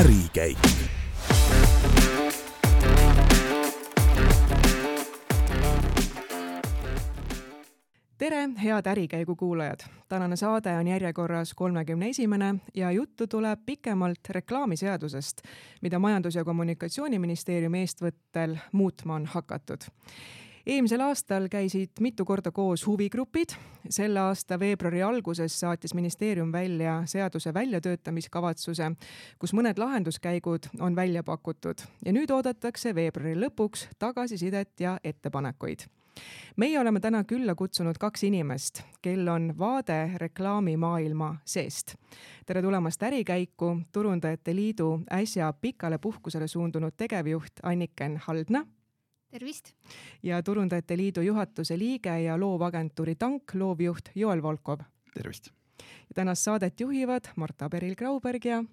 ärikäik 0.00 0.58
tere, 8.18 8.48
head 8.62 8.86
Ärikäigu 8.86 9.36
kuulajad! 9.36 9.80
tänane 10.08 10.36
saade 10.36 10.72
on 10.72 10.86
järjekorras 10.86 11.54
kolmekümne 11.54 12.08
esimene 12.08 12.54
ja 12.74 12.90
juttu 12.90 13.26
tuleb 13.26 13.60
pikemalt 13.66 14.28
reklaamiseadusest, 14.28 15.42
mida 15.82 15.98
Majandus- 15.98 16.34
ja 16.34 16.44
Kommunikatsiooniministeeriumi 16.44 17.80
eestvõttel 17.80 18.56
muutma 18.72 19.14
on 19.14 19.26
hakatud 19.26 19.80
eelmisel 20.70 21.00
aastal 21.02 21.48
käisid 21.50 21.98
mitu 22.00 22.24
korda 22.24 22.50
koos 22.50 22.86
huvigrupid. 22.86 23.48
selle 23.90 24.20
aasta 24.20 24.58
veebruari 24.58 25.02
alguses 25.02 25.60
saatis 25.60 25.94
ministeerium 25.94 26.52
välja 26.52 27.02
seaduse 27.06 27.54
väljatöötamiskavatsuse, 27.54 28.90
kus 29.38 29.52
mõned 29.52 29.78
lahenduskäigud 29.78 30.70
on 30.80 30.96
välja 30.96 31.22
pakutud 31.22 31.82
ja 32.04 32.12
nüüd 32.12 32.30
oodatakse 32.30 32.94
veebruari 32.94 33.34
lõpuks 33.40 33.88
tagasisidet 33.98 34.80
ja 34.80 34.98
ettepanekuid 35.04 35.88
meie 36.56 36.80
oleme 36.80 37.00
täna 37.00 37.24
külla 37.24 37.54
kutsunud 37.54 37.98
kaks 37.98 38.24
inimest, 38.24 38.82
kel 39.02 39.28
on 39.28 39.54
vaade 39.58 40.10
reklaamimaailma 40.16 41.36
seest. 41.44 41.94
tere 42.46 42.62
tulemast 42.62 43.02
Ärikäiku, 43.02 43.76
Turundajate 43.92 44.54
Liidu 44.54 45.00
äsja 45.12 45.52
pikale 45.52 45.98
puhkusele 45.98 46.48
suundunud 46.48 46.92
tegevjuht 46.96 47.52
Anniken 47.62 48.16
Haldna. 48.16 48.66
Tervist! 49.30 49.72
ja 50.22 50.42
Turundajate 50.42 50.96
Liidu 50.96 51.22
juhatuse 51.22 51.78
liige 51.78 52.18
ja 52.22 52.36
loovagentuuri 52.38 53.14
Tank 53.14 53.54
loovjuht 53.54 54.10
Joel 54.14 54.42
Volkov. 54.42 54.80
tervist! 55.14 55.50
ja 55.78 56.14
tänast 56.14 56.42
saadet 56.42 56.80
juhivad 56.80 57.32
Marta 57.36 57.68
Peril-Grauberg 57.68 58.44
ja 58.44 58.64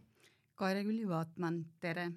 Kaire 0.55 0.83
Külli-Vaatman, 0.83 1.65
tere! 1.79 2.11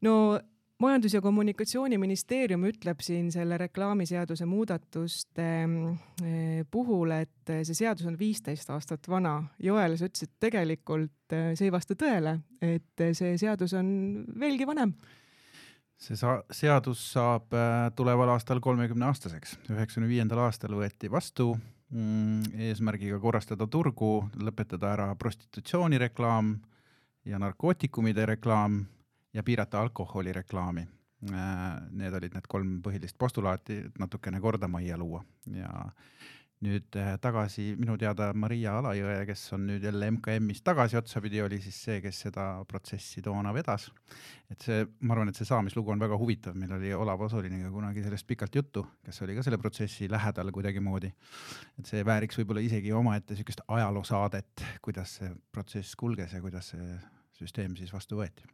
no 0.00 0.40
majandus- 0.78 1.14
ja 1.14 1.20
Kommunikatsiooniministeerium 1.20 2.64
ütleb 2.68 3.00
siin 3.02 3.32
selle 3.32 3.58
reklaamiseaduse 3.58 4.46
muudatuste 4.46 5.48
eh, 6.22 6.62
puhul, 6.70 7.10
et 7.10 7.54
see 7.66 7.74
seadus 7.74 8.06
on 8.06 8.18
viisteist 8.18 8.70
aastat 8.70 9.08
vana. 9.08 9.40
Joel, 9.58 9.96
sa 9.98 10.08
ütlesid, 10.10 10.34
tegelikult 10.40 11.34
eh, 11.34 11.52
see 11.58 11.68
ei 11.70 11.74
vasta 11.74 11.98
tõele, 11.98 12.38
et 12.62 13.06
see 13.18 13.36
seadus 13.40 13.74
on 13.78 13.88
veelgi 14.40 14.66
vanem. 14.66 14.94
See 16.00 16.16
sa-, 16.18 16.42
seadus 16.52 17.02
saab 17.14 17.54
eh, 17.54 17.90
tuleval 17.96 18.34
aastal 18.34 18.60
kolmekümne 18.60 19.06
aastaseks. 19.10 19.58
üheksakümne 19.70 20.08
viiendal 20.10 20.44
aastal 20.46 20.74
võeti 20.78 21.10
vastu 21.10 21.52
mm, 21.90 22.54
eesmärgiga 22.70 23.20
korrastada 23.22 23.66
turgu, 23.70 24.28
lõpetada 24.40 24.92
ära 24.94 25.08
prostitutsioonireklaam 25.20 26.56
ja 27.24 27.40
narkootikumide 27.40 28.26
reklaam 28.34 28.84
ja 29.34 29.42
piirata 29.42 29.80
alkoholireklaami. 29.80 30.86
Äh, 31.32 31.64
need 31.90 32.14
olid 32.14 32.34
need 32.36 32.46
kolm 32.48 32.80
põhilist 32.84 33.16
postulaati, 33.18 33.78
et 33.88 33.98
natukene 33.98 34.40
korda 34.44 34.68
majja 34.68 34.98
luua 35.00 35.24
ja 35.50 35.70
nüüd 36.64 36.96
äh, 36.98 37.14
tagasi 37.22 37.74
minu 37.78 37.96
teada 38.00 38.30
Maria 38.36 38.78
Alajõe, 38.78 39.18
kes 39.28 39.42
on 39.56 39.66
nüüd 39.68 39.84
jälle 39.84 40.08
MKM-is 40.14 40.62
tagasi 40.64 40.98
otsapidi, 40.98 41.42
oli 41.44 41.60
siis 41.62 41.78
see, 41.86 42.00
kes 42.04 42.22
seda 42.26 42.46
protsessi 42.68 43.22
toona 43.24 43.52
vedas. 43.54 43.90
et 44.50 44.64
see, 44.64 44.84
ma 45.00 45.14
arvan, 45.16 45.30
et 45.32 45.38
see 45.38 45.48
saamislugu 45.48 45.92
on 45.94 46.02
väga 46.02 46.18
huvitav, 46.20 46.56
meil 46.58 46.72
oli 46.76 46.92
Olav 46.94 47.22
Osoliniga 47.26 47.70
kunagi 47.72 48.04
sellest 48.04 48.26
pikalt 48.26 48.54
juttu, 48.54 48.84
kes 49.04 49.22
oli 49.26 49.36
ka 49.36 49.44
selle 49.46 49.58
protsessi 49.58 50.08
lähedal 50.10 50.52
kuidagimoodi. 50.54 51.12
et 51.78 51.86
see 51.86 52.04
vääriks 52.06 52.40
võib-olla 52.40 52.64
isegi 52.64 52.92
omaette 52.92 53.34
niisugust 53.34 53.64
ajaloosaadet, 53.68 54.66
kuidas 54.82 55.18
see 55.20 55.32
protsess 55.52 55.96
kulges 55.96 56.32
ja 56.32 56.42
kuidas 56.44 56.74
see 56.74 57.00
süsteem 57.38 57.76
siis 57.76 57.92
vastu 57.92 58.20
võeti 58.20 58.46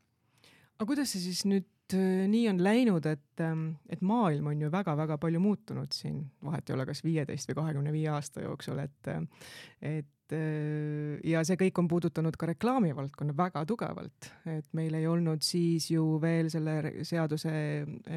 aga 0.80 0.88
kuidas 0.88 1.10
see 1.12 1.20
siis 1.20 1.42
nüüd 1.44 1.92
äh, 1.92 2.24
nii 2.30 2.46
on 2.48 2.62
läinud, 2.64 3.04
et, 3.10 3.42
ähm, 3.44 3.74
et 3.92 4.00
maailm 4.00 4.46
on 4.48 4.62
ju 4.64 4.70
väga-väga 4.72 5.18
palju 5.20 5.42
muutunud 5.44 5.92
siin, 5.92 6.22
vahet 6.44 6.70
ei 6.70 6.76
ole, 6.76 6.86
kas 6.88 7.02
viieteist 7.04 7.50
või 7.50 7.58
kahekümne 7.58 7.92
viie 7.92 8.08
aasta 8.08 8.40
jooksul, 8.46 8.78
et, 8.80 9.10
äh, 9.12 9.50
et 9.90 10.32
äh, 10.32 11.18
ja 11.28 11.42
see 11.44 11.58
kõik 11.60 11.82
on 11.82 11.90
puudutanud 11.90 12.38
ka 12.40 12.48
reklaamivaldkonna 12.48 13.34
väga 13.36 13.66
tugevalt, 13.68 14.30
et 14.48 14.70
meil 14.78 14.96
ei 14.96 15.04
olnud 15.10 15.44
siis 15.44 15.90
ju 15.92 16.06
veel 16.22 16.48
selle 16.52 16.78
seaduse 17.04 17.52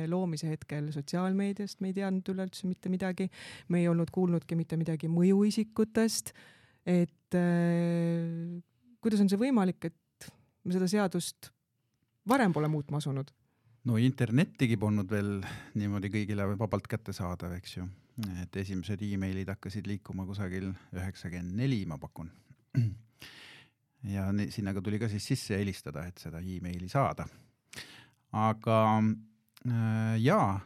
loomise 0.08 0.54
hetkel 0.54 0.88
sotsiaalmeediast, 0.96 1.82
me 1.84 1.92
ei 1.92 1.98
teadnud 1.98 2.32
üleüldse 2.32 2.70
mitte 2.70 2.92
midagi, 2.94 3.28
me 3.76 3.82
ei 3.82 3.90
olnud 3.92 4.14
kuulnudki 4.16 4.56
mitte 4.56 4.80
midagi 4.80 5.12
mõjuisikutest, 5.12 6.32
et 6.88 7.36
kuidas 9.04 9.20
on 9.20 9.28
see 9.32 9.42
võimalik, 9.42 9.90
et 9.92 10.32
me 10.64 10.78
seda 10.78 10.88
seadust 10.88 11.52
varem 12.30 12.54
pole 12.54 12.68
muutma 12.72 12.98
asunud? 13.02 13.32
no 13.84 14.00
internettigi 14.00 14.78
polnud 14.80 15.10
veel 15.12 15.36
niimoodi 15.76 16.12
kõigile 16.14 16.48
vabalt 16.56 16.88
kättesaadav, 16.92 17.56
eks 17.58 17.78
ju. 17.78 17.88
et 18.44 18.56
esimesed 18.64 19.02
emailid 19.10 19.50
hakkasid 19.52 19.88
liikuma 19.90 20.26
kusagil 20.30 20.72
üheksakümmend 20.96 21.58
neli, 21.60 21.84
ma 21.90 21.98
pakun. 22.00 22.32
ja 24.16 24.30
sinna 24.54 24.74
ka 24.76 24.84
tuli 24.84 25.02
ka 25.02 25.10
siis 25.12 25.28
sisse 25.34 25.60
helistada, 25.60 26.06
et 26.08 26.22
seda 26.22 26.40
emaili 26.40 26.90
saada. 26.92 27.28
aga 28.32 28.80
äh, 29.00 30.16
jaa, 30.24 30.60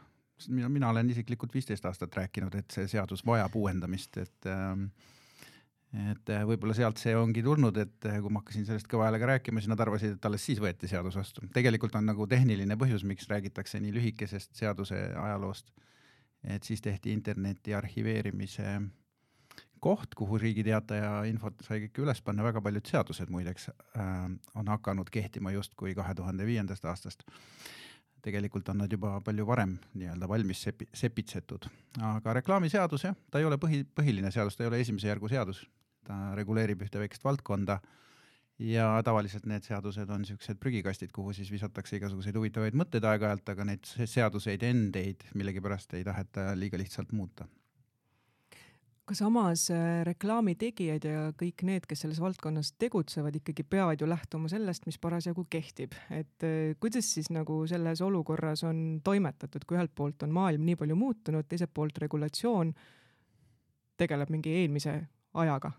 mina, 0.48 0.90
olen 0.90 1.10
isiklikult 1.10 1.54
viisteist 1.54 1.84
aastat 1.90 2.14
rääkinud, 2.22 2.54
et 2.54 2.70
see 2.70 2.86
seadus 2.88 3.26
vajab 3.26 3.56
uuendamist, 3.58 4.16
et 4.22 4.46
äh, 4.46 4.76
et 5.96 6.30
äh, 6.34 6.42
võib-olla 6.44 6.74
sealt 6.76 7.00
see 7.00 7.14
ongi 7.16 7.42
tulnud, 7.44 7.76
et 7.80 8.06
äh, 8.08 8.18
kui 8.20 8.32
ma 8.32 8.42
hakkasin 8.42 8.66
sellest 8.68 8.88
kõva 8.90 9.06
häälega 9.08 9.30
rääkima, 9.32 9.62
siis 9.62 9.70
nad 9.72 9.80
arvasid, 9.80 10.18
et 10.18 10.26
alles 10.28 10.44
siis 10.44 10.60
võeti 10.60 10.90
seadus 10.90 11.16
vastu. 11.16 11.46
tegelikult 11.54 11.96
on 11.96 12.04
nagu 12.10 12.26
tehniline 12.28 12.76
põhjus, 12.76 13.06
miks 13.08 13.28
räägitakse 13.30 13.80
nii 13.80 13.94
lühikesest 13.96 14.56
seaduse 14.58 15.00
ajaloost. 15.16 15.72
et 16.44 16.62
siis 16.62 16.80
tehti 16.84 17.12
interneti 17.12 17.74
arhiveerimise 17.74 18.78
koht, 19.80 20.14
kuhu 20.14 20.38
Riigi 20.38 20.64
Teataja 20.66 21.22
infot 21.24 21.56
sai 21.64 21.80
kõik 21.86 22.02
üles 22.04 22.20
panna, 22.22 22.44
väga 22.44 22.60
paljud 22.60 22.86
seadused 22.86 23.32
muideks 23.32 23.70
äh, 23.70 24.28
on 24.54 24.68
hakanud 24.68 25.08
kehtima 25.10 25.54
justkui 25.56 25.94
kahe 25.96 26.14
tuhande 26.14 26.46
viiendast 26.46 26.84
aastast. 26.84 27.24
tegelikult 28.22 28.68
on 28.68 28.82
nad 28.82 28.92
juba 28.92 29.20
palju 29.24 29.46
varem 29.46 29.78
nii-öelda 29.94 30.28
valmis 30.28 30.60
sepi-, 30.66 30.90
sepitsetud, 30.92 31.64
aga 32.02 32.32
reklaamiseadus 32.42 33.04
jah, 33.04 33.16
ta 33.30 33.38
ei 33.38 33.46
ole 33.48 33.56
põhi, 33.56 33.84
põhiline 33.94 34.30
seadus, 34.34 34.56
ta 34.56 34.66
ei 34.66 34.68
ole 34.68 34.80
esimese 34.84 35.08
järgu 35.08 35.28
seadus 35.32 35.64
ta 36.08 36.34
reguleerib 36.38 36.82
ühte 36.86 37.00
väikest 37.02 37.24
valdkonda 37.26 37.78
ja 38.58 38.88
tavaliselt 39.06 39.46
need 39.46 39.66
seadused 39.66 40.10
on 40.10 40.24
niisugused 40.24 40.58
prügikastid, 40.60 41.12
kuhu 41.14 41.32
siis 41.36 41.50
visatakse 41.52 41.98
igasuguseid 41.98 42.36
huvitavaid 42.38 42.76
mõtteid 42.78 43.06
aeg-ajalt, 43.06 43.54
aga 43.54 43.68
neid 43.68 43.86
seaduseid 43.86 44.64
endeid 44.66 45.22
millegipärast 45.38 45.94
ei 45.98 46.04
taheta 46.06 46.50
liiga 46.58 46.80
lihtsalt 46.80 47.12
muuta. 47.12 47.46
aga 49.08 49.14
samas 49.16 49.70
äh, 49.72 50.02
reklaami 50.04 50.52
tegijad 50.60 51.04
ja 51.08 51.20
kõik 51.32 51.62
need, 51.64 51.86
kes 51.88 52.02
selles 52.04 52.18
valdkonnas 52.20 52.74
tegutsevad, 52.76 53.38
ikkagi 53.38 53.64
peavad 53.64 54.02
ju 54.02 54.08
lähtuma 54.08 54.50
sellest, 54.52 54.84
mis 54.84 54.98
parasjagu 55.00 55.46
kehtib, 55.48 55.94
et 56.10 56.44
äh, 56.44 56.74
kuidas 56.80 57.08
siis 57.14 57.30
nagu 57.32 57.62
selles 57.66 58.02
olukorras 58.04 58.66
on 58.68 59.00
toimetatud, 59.04 59.64
kui 59.64 59.78
ühelt 59.78 59.94
poolt 59.94 60.26
on 60.26 60.34
maailm 60.34 60.66
nii 60.66 60.76
palju 60.76 60.98
muutunud, 60.98 61.48
teiselt 61.48 61.72
poolt 61.72 62.02
regulatsioon 62.04 62.74
tegeleb 63.96 64.28
mingi 64.30 64.52
eelmise 64.60 64.98
ajaga, 65.42 65.72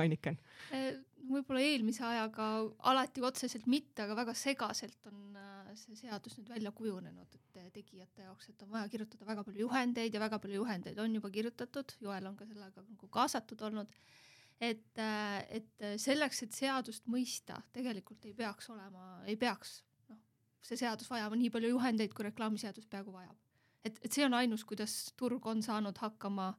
Anniken? 0.00 0.38
Äh, 0.74 0.96
võib-olla 1.28 1.62
eelmise 1.64 2.04
ajaga 2.06 2.48
alati 2.90 3.22
otseselt 3.24 3.68
mitte, 3.70 4.04
aga 4.04 4.16
väga 4.18 4.34
segaselt 4.38 5.08
on 5.10 5.38
äh, 5.40 5.70
see 5.78 5.96
seadus 5.98 6.36
nüüd 6.38 6.50
välja 6.52 6.72
kujunenud, 6.76 7.38
et 7.38 7.60
äh, 7.60 7.70
tegijate 7.74 8.26
jaoks, 8.26 8.50
et 8.50 8.66
on 8.66 8.72
vaja 8.74 8.90
kirjutada 8.92 9.28
väga 9.28 9.46
palju 9.46 9.64
juhendeid 9.66 10.14
ja 10.14 10.22
väga 10.22 10.40
palju 10.42 10.60
juhendeid 10.60 11.00
on 11.04 11.16
juba 11.18 11.30
kirjutatud, 11.34 11.96
Joel 12.04 12.28
on 12.30 12.36
ka 12.38 12.48
sellega 12.48 12.84
nagu 12.84 13.10
kaasatud 13.14 13.64
olnud, 13.68 13.96
et, 14.62 14.84
et 15.50 15.88
selleks, 16.00 16.44
et 16.46 16.54
seadust 16.54 17.08
mõista, 17.10 17.58
tegelikult 17.74 18.24
ei 18.28 18.36
peaks 18.36 18.70
olema, 18.72 19.08
ei 19.28 19.36
peaks 19.36 19.80
noh, 20.10 20.20
see 20.64 20.78
seadus 20.80 21.10
vajama 21.10 21.38
nii 21.40 21.50
palju 21.54 21.72
juhendeid, 21.74 22.14
kui 22.14 22.28
reklaamiseadus 22.28 22.86
peaaegu 22.90 23.16
vajab. 23.16 23.34
et, 23.84 23.98
et 24.00 24.12
see 24.12 24.24
on 24.24 24.38
ainus, 24.38 24.64
kuidas 24.64 24.94
turg 25.18 25.46
on 25.50 25.62
saanud 25.62 25.98
hakkama 26.00 26.52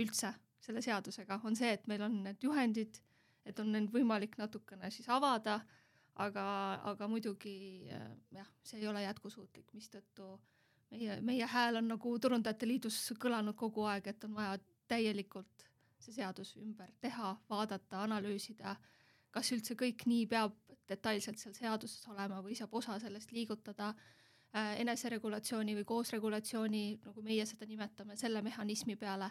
üldse 0.00 0.32
selle 0.64 0.82
seadusega, 0.84 1.40
on 1.44 1.56
see, 1.58 1.72
et 1.76 1.86
meil 1.90 2.02
on 2.06 2.22
need 2.24 2.42
juhendid, 2.42 3.00
et 3.44 3.58
on 3.60 3.70
need 3.72 3.90
võimalik 3.92 4.38
natukene 4.40 4.90
siis 4.90 5.08
avada, 5.12 5.58
aga, 6.24 6.44
aga 6.92 7.08
muidugi 7.10 7.54
jah, 8.32 8.48
see 8.64 8.80
ei 8.80 8.88
ole 8.88 9.04
jätkusuutlik, 9.04 9.68
mistõttu 9.76 10.34
meie, 10.94 11.20
meie 11.20 11.46
hääl 11.46 11.80
on 11.80 11.90
nagu 11.94 12.16
Turundajate 12.18 12.68
Liidus 12.68 12.98
kõlanud 13.20 13.56
kogu 13.58 13.84
aeg, 13.90 14.08
et 14.12 14.24
on 14.24 14.34
vaja 14.38 14.58
täielikult 14.90 15.68
see 16.04 16.14
seadus 16.18 16.54
ümber 16.60 16.90
teha, 17.00 17.34
vaadata, 17.50 18.02
analüüsida, 18.04 18.76
kas 19.34 19.50
üldse 19.54 19.76
kõik 19.78 20.04
nii 20.06 20.26
peab 20.30 20.56
detailselt 20.88 21.40
seal 21.40 21.54
seaduses 21.56 22.04
olema 22.12 22.42
või 22.44 22.56
saab 22.58 22.74
osa 22.76 22.98
sellest 23.00 23.32
liigutada 23.32 23.90
äh, 23.94 24.74
eneseregulatsiooni 24.84 25.76
või 25.80 25.86
koosregulatsiooni, 25.88 26.84
nagu 27.06 27.24
meie 27.24 27.46
seda 27.48 27.66
nimetame, 27.68 28.18
selle 28.20 28.42
mehhanismi 28.44 28.96
peale 29.00 29.30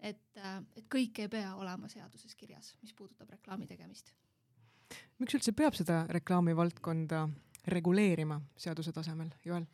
et, 0.00 0.22
äh, 0.36 0.62
et 0.76 0.86
kõik 0.92 1.18
ei 1.24 1.28
pea 1.28 1.54
olema 1.56 1.88
seaduses 1.88 2.34
kirjas, 2.38 2.74
mis 2.82 2.94
puudutab 2.94 3.30
reklaami 3.30 3.66
tegemist. 3.66 4.14
miks 5.18 5.34
üldse 5.34 5.52
peab 5.52 5.74
seda 5.74 6.06
reklaamivaldkonda 6.08 7.28
reguleerima 7.66 8.40
seaduse 8.56 8.92
tasemel, 8.92 9.30
Joel? 9.44 9.66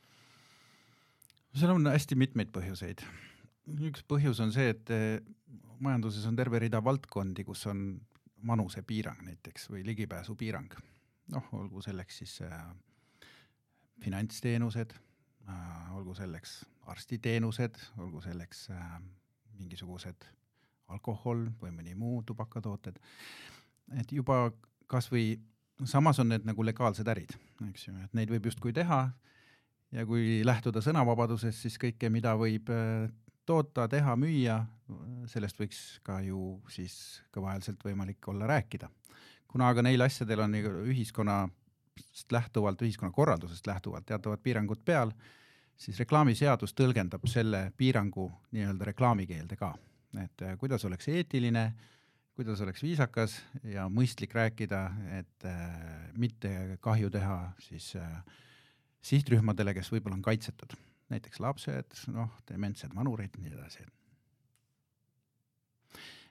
seal 1.55 1.71
on 1.71 1.87
hästi 1.87 2.17
mitmeid 2.19 2.51
põhjuseid. 2.55 3.05
üks 3.89 4.03
põhjus 4.09 4.41
on 4.43 4.53
see, 4.53 4.73
et 4.75 4.91
eh, 4.91 5.21
majanduses 5.81 6.27
on 6.27 6.37
terve 6.37 6.59
rida 6.59 6.83
valdkondi, 6.85 7.45
kus 7.45 7.67
on 7.71 7.87
vanusepiirang 8.47 9.23
näiteks 9.25 9.71
või 9.71 9.85
ligipääsupiirang. 9.87 10.75
noh, 11.33 11.47
olgu 11.57 11.81
selleks 11.81 12.19
siis 12.19 12.41
äh, 12.45 12.65
finantsteenused 14.05 14.93
äh,, 15.49 15.95
olgu 15.97 16.15
selleks 16.15 16.65
arstiteenused, 16.93 17.79
olgu 17.99 18.21
selleks 18.21 18.69
äh, 18.71 18.99
mingisugused 19.59 20.29
alkohol 20.93 21.49
või 21.61 21.73
mõni 21.75 21.95
muu 21.97 22.23
tubakatooted. 22.27 22.99
et 24.01 24.13
juba 24.13 24.53
kasvõi, 24.87 25.39
samas 25.85 26.19
on 26.19 26.29
need 26.29 26.45
nagu 26.45 26.65
legaalsed 26.65 27.09
ärid, 27.09 27.33
eks 27.71 27.89
ju, 27.89 27.95
et 28.05 28.15
neid 28.15 28.31
võib 28.31 28.47
justkui 28.51 28.73
teha 28.73 29.07
ja 29.95 30.07
kui 30.07 30.43
lähtuda 30.45 30.83
sõnavabadusest, 30.85 31.65
siis 31.67 31.79
kõike, 31.81 32.11
mida 32.11 32.35
võib 32.39 32.71
äh, 32.73 33.09
toota, 33.47 33.87
teha, 33.91 34.17
müüa, 34.19 34.59
sellest 35.31 35.61
võiks 35.61 35.81
ka 36.05 36.19
ju 36.25 36.59
siis 36.73 37.23
kõvahäälselt 37.35 37.85
võimalik 37.85 38.29
olla 38.29 38.49
rääkida. 38.51 38.91
kuna 39.49 39.69
aga 39.71 39.83
neil 39.83 40.03
asjadel 40.03 40.41
on 40.41 40.55
ühiskonnast 40.59 42.33
lähtuvalt, 42.33 42.83
ühiskonnakorraldusest 42.83 43.67
lähtuvalt 43.67 44.07
teatavad 44.07 44.43
piirangud 44.43 44.81
peal, 44.85 45.13
siis 45.81 45.99
reklaamiseadus 46.03 46.75
tõlgendab 46.77 47.27
selle 47.31 47.67
piirangu 47.77 48.29
nii-öelda 48.55 48.91
reklaamikeelde 48.91 49.59
ka, 49.59 49.73
et 50.23 50.47
äh, 50.47 50.57
kuidas 50.59 50.85
oleks 50.89 51.09
eetiline, 51.13 51.65
kuidas 52.35 52.63
oleks 52.65 52.83
viisakas 52.83 53.37
ja 53.71 53.89
mõistlik 53.91 54.35
rääkida, 54.35 54.85
et 55.19 55.49
äh, 55.49 55.67
mitte 56.19 56.79
kahju 56.85 57.11
teha 57.15 57.39
siis 57.63 57.93
äh, 57.99 58.09
sihtrühmadele, 59.05 59.75
kes 59.77 59.93
võib-olla 59.93 60.19
on 60.19 60.25
kaitsetud. 60.25 60.79
näiteks 61.13 61.41
lapsed, 61.41 61.99
noh, 62.11 62.31
dementsed 62.49 62.95
vanurid, 62.97 63.35
nii 63.39 63.53
edasi. 63.53 63.85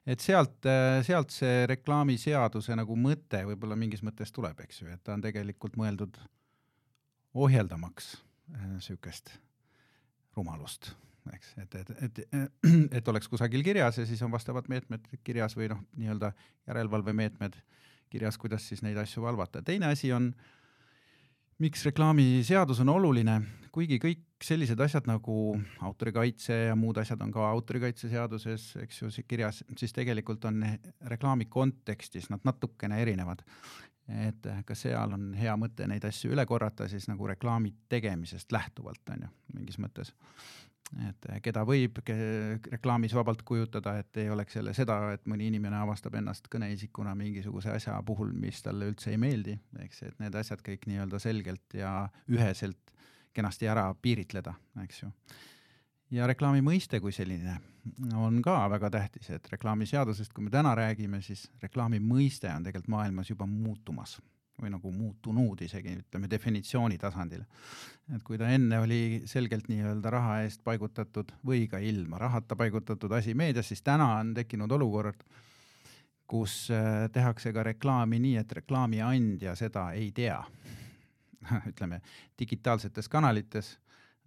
et 0.06 0.20
sealt, 0.20 0.66
sealt 1.06 1.32
see 1.32 1.68
reklaamiseaduse 1.70 2.76
nagu 2.76 2.96
mõte 2.96 3.46
võib-olla 3.46 3.76
mingis 3.76 4.02
mõttes 4.04 4.34
tuleb, 4.34 4.60
eks 4.60 4.82
ju, 4.82 4.88
et 4.90 5.04
ta 5.04 5.14
on 5.14 5.22
tegelikult 5.22 5.78
mõeldud 5.78 6.18
ohjeldamaks 7.34 8.16
äh, 8.52 9.40
rumalust, 10.36 10.92
eks, 11.34 11.54
et, 11.62 11.76
et, 11.76 11.92
et, 12.02 12.24
et 12.98 13.08
oleks 13.08 13.30
kusagil 13.30 13.64
kirjas 13.64 14.02
ja 14.02 14.06
siis 14.10 14.22
on 14.26 14.32
vastavad 14.34 14.68
meetmed 14.70 15.06
kirjas 15.24 15.56
või 15.58 15.70
noh, 15.72 15.84
nii-öelda 16.00 16.34
järelevalvemeetmed 16.68 17.58
kirjas, 18.14 18.38
kuidas 18.38 18.68
siis 18.68 18.84
neid 18.86 18.98
asju 18.98 19.24
valvata. 19.24 19.62
teine 19.62 19.92
asi 19.94 20.12
on 20.14 20.34
miks 21.62 21.86
reklaamiseadus 21.86 22.82
on 22.84 22.92
oluline, 22.94 23.38
kuigi 23.74 24.00
kõik 24.02 24.24
sellised 24.44 24.80
asjad 24.84 25.08
nagu 25.08 25.54
autorikaitse 25.86 26.56
ja 26.70 26.76
muud 26.76 26.98
asjad 27.02 27.22
on 27.24 27.32
ka 27.34 27.46
autorikaitseseaduses, 27.54 28.66
eks 28.84 29.02
ju, 29.02 29.12
kirjas, 29.28 29.64
siis 29.80 29.94
tegelikult 29.96 30.46
on 30.50 30.64
reklaami 31.14 31.48
kontekstis 31.50 32.30
nad 32.34 32.44
natukene 32.44 33.00
erinevad. 33.02 33.46
Et 34.08 34.48
ka 34.66 34.76
seal 34.76 35.16
on 35.16 35.30
hea 35.38 35.54
mõte 35.56 35.88
neid 35.88 36.04
asju 36.06 36.34
üle 36.36 36.44
korrata 36.46 36.90
siis 36.92 37.08
nagu 37.08 37.28
reklaami 37.28 37.72
tegemisest 37.90 38.52
lähtuvalt, 38.52 39.04
on 39.16 39.24
ju, 39.28 39.32
mingis 39.56 39.80
mõttes 39.80 40.12
et 41.02 41.28
eh, 41.30 41.40
keda 41.44 41.64
võib 41.68 42.00
reklaamis 42.72 43.14
vabalt 43.16 43.42
kujutada, 43.48 43.96
et 44.02 44.18
ei 44.22 44.30
oleks 44.30 44.58
jälle 44.58 44.74
seda, 44.78 44.98
et 45.16 45.26
mõni 45.30 45.48
inimene 45.50 45.80
avastab 45.82 46.16
ennast 46.20 46.50
kõneisikuna 46.54 47.16
mingisuguse 47.18 47.72
asja 47.74 47.96
puhul, 48.06 48.34
mis 48.38 48.62
talle 48.66 48.92
üldse 48.92 49.14
ei 49.14 49.20
meeldi, 49.22 49.56
eks, 49.86 50.04
et 50.10 50.20
need 50.22 50.36
asjad 50.38 50.62
kõik 50.66 50.86
nii-öelda 50.90 51.22
selgelt 51.24 51.78
ja 51.78 51.94
üheselt 52.32 52.94
kenasti 53.34 53.70
ära 53.70 53.88
piiritleda, 54.02 54.54
eks 54.84 55.04
ju. 55.04 55.12
Ja 56.14 56.28
reklaami 56.30 56.62
mõiste 56.66 57.00
kui 57.02 57.14
selline 57.16 57.58
on 58.16 58.40
ka 58.44 58.56
väga 58.72 58.90
tähtis, 58.94 59.30
et 59.34 59.50
reklaamiseadusest, 59.52 60.34
kui 60.34 60.46
me 60.46 60.54
täna 60.54 60.76
räägime, 60.78 61.22
siis 61.22 61.48
reklaami 61.64 62.00
mõiste 62.04 62.52
on 62.54 62.64
tegelikult 62.64 62.94
maailmas 62.94 63.32
juba 63.34 63.48
muutumas 63.50 64.20
või 64.62 64.70
nagu 64.70 64.92
muutunud 64.94 65.62
isegi, 65.66 65.96
ütleme 66.04 66.30
definitsiooni 66.30 67.00
tasandil. 67.02 67.44
et 68.16 68.24
kui 68.24 68.38
ta 68.38 68.48
enne 68.54 68.80
oli 68.80 69.24
selgelt 69.26 69.68
nii-öelda 69.68 70.10
raha 70.14 70.42
eest 70.44 70.64
paigutatud 70.64 71.34
või 71.46 71.68
ka 71.68 71.80
ilma 71.80 72.20
rahata 72.22 72.56
paigutatud 72.56 73.12
asi 73.12 73.34
meedias, 73.34 73.68
siis 73.68 73.82
täna 73.82 74.14
on 74.20 74.34
tekkinud 74.34 74.72
olukord, 74.72 75.24
kus 76.28 76.70
äh, 76.72 77.10
tehakse 77.12 77.54
ka 77.54 77.64
reklaami 77.64 78.20
nii, 78.20 78.38
et 78.38 78.52
reklaami 78.52 79.02
andja 79.02 79.56
seda 79.56 79.92
ei 79.92 80.12
tea. 80.12 80.44
ütleme 81.72 82.00
digitaalsetes 82.40 83.10
kanalites 83.10 83.78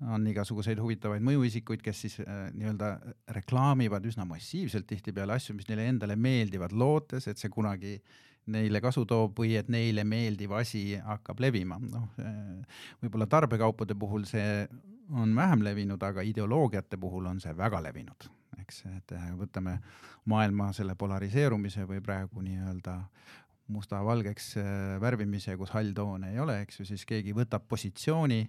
on 0.05 0.27
igasuguseid 0.29 0.81
huvitavaid 0.81 1.25
mõjuisikuid, 1.25 1.81
kes 1.85 2.03
siis 2.05 2.19
äh, 2.21 2.47
nii-öelda 2.53 2.93
reklaamivad 3.39 4.05
üsna 4.07 4.27
massiivselt 4.29 4.87
tihtipeale 4.91 5.39
asju, 5.39 5.57
mis 5.57 5.69
neile 5.71 5.89
endale 5.89 6.17
meeldivad, 6.21 6.75
lootes, 6.77 7.29
et 7.31 7.41
see 7.41 7.53
kunagi 7.53 7.97
neile 8.53 8.81
kasu 8.85 9.07
toob 9.09 9.41
või 9.41 9.57
et 9.59 9.71
neile 9.73 10.05
meeldiv 10.07 10.53
asi 10.55 10.93
hakkab 11.03 11.41
levima, 11.43 11.81
noh 11.83 12.13
võib-olla 13.03 13.27
tarbekaupade 13.27 13.97
puhul 13.99 14.27
see 14.29 14.67
on 15.11 15.35
vähem 15.37 15.65
levinud, 15.65 16.03
aga 16.03 16.23
ideoloogiate 16.23 16.99
puhul 17.01 17.27
on 17.31 17.41
see 17.41 17.55
väga 17.57 17.81
levinud, 17.83 18.29
eks, 18.61 18.85
et 18.97 19.17
äh, 19.17 19.33
võtame 19.39 19.79
maailma 20.27 20.73
selle 20.75 20.97
polariseerumise 20.99 21.87
või 21.87 22.01
praegu 22.05 22.43
nii-öelda 22.43 22.97
musta-valgeks 23.73 24.53
äh, 24.61 24.71
värvimise, 25.03 25.57
kus 25.59 25.73
hall 25.75 25.93
toon 25.95 26.27
ei 26.31 26.41
ole, 26.43 26.61
eks 26.65 26.81
ju, 26.81 26.89
siis 26.93 27.07
keegi 27.07 27.35
võtab 27.37 27.67
positsiooni 27.69 28.45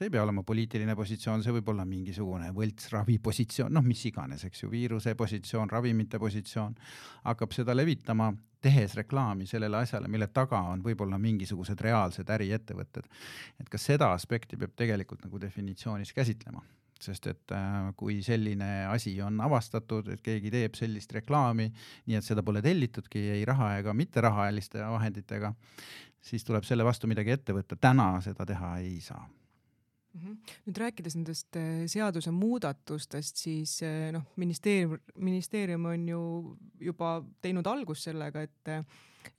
see 0.00 0.08
ei 0.08 0.12
pea 0.14 0.22
olema 0.24 0.40
poliitiline 0.48 0.94
positsioon, 0.96 1.42
see 1.44 1.52
võib 1.52 1.66
olla 1.74 1.84
mingisugune 1.84 2.46
võltsravi 2.56 3.18
positsioon, 3.20 3.74
noh, 3.76 3.84
mis 3.84 4.00
iganes, 4.08 4.46
eks 4.48 4.62
ju, 4.62 4.70
viiruse 4.72 5.12
positsioon, 5.12 5.68
ravimite 5.68 6.16
positsioon, 6.18 6.72
hakkab 7.26 7.52
seda 7.52 7.74
levitama, 7.76 8.30
tehes 8.64 8.94
reklaami 8.96 9.44
sellele 9.48 9.76
asjale, 9.76 10.08
mille 10.08 10.30
taga 10.32 10.62
on 10.72 10.80
võib-olla 10.84 11.18
mingisugused 11.20 11.80
reaalsed 11.84 12.32
äriettevõtted. 12.32 13.08
et 13.60 13.68
ka 13.68 13.80
seda 13.80 14.08
aspekti 14.16 14.56
peab 14.56 14.72
tegelikult 14.76 15.24
nagu 15.24 15.40
definitsioonis 15.40 16.12
käsitlema 16.16 16.64
sest 17.00 17.26
et 17.30 17.52
äh, 17.56 17.92
kui 17.96 18.18
selline 18.22 18.86
asi 18.92 19.14
on 19.24 19.40
avastatud, 19.40 20.08
et 20.12 20.20
keegi 20.20 20.52
teeb 20.52 20.76
sellist 20.76 21.12
reklaami, 21.16 21.70
nii 22.06 22.18
et 22.18 22.24
seda 22.24 22.44
pole 22.44 22.60
tellitudki 22.64 23.22
ei 23.36 23.44
raha 23.48 23.74
ega 23.80 23.94
mitterahaliste 23.96 24.84
vahenditega, 24.84 25.54
siis 26.20 26.44
tuleb 26.44 26.68
selle 26.68 26.84
vastu 26.84 27.08
midagi 27.08 27.36
ette 27.36 27.56
võtta. 27.56 27.80
täna 27.80 28.12
seda 28.24 28.44
teha 28.48 28.78
ei 28.84 28.98
saa. 29.04 29.24
Nüüd 30.14 30.80
rääkides 30.82 31.16
nendest 31.16 31.56
äh, 31.58 31.84
seadusemuudatustest, 31.90 33.42
siis 33.44 33.76
äh, 33.86 34.10
noh, 34.14 34.26
ministeerium, 34.40 34.98
ministeerium 35.16 35.86
on 35.92 36.08
ju 36.08 36.22
juba 36.90 37.18
teinud 37.42 37.66
algust 37.70 38.08
sellega, 38.08 38.42
et 38.42 38.74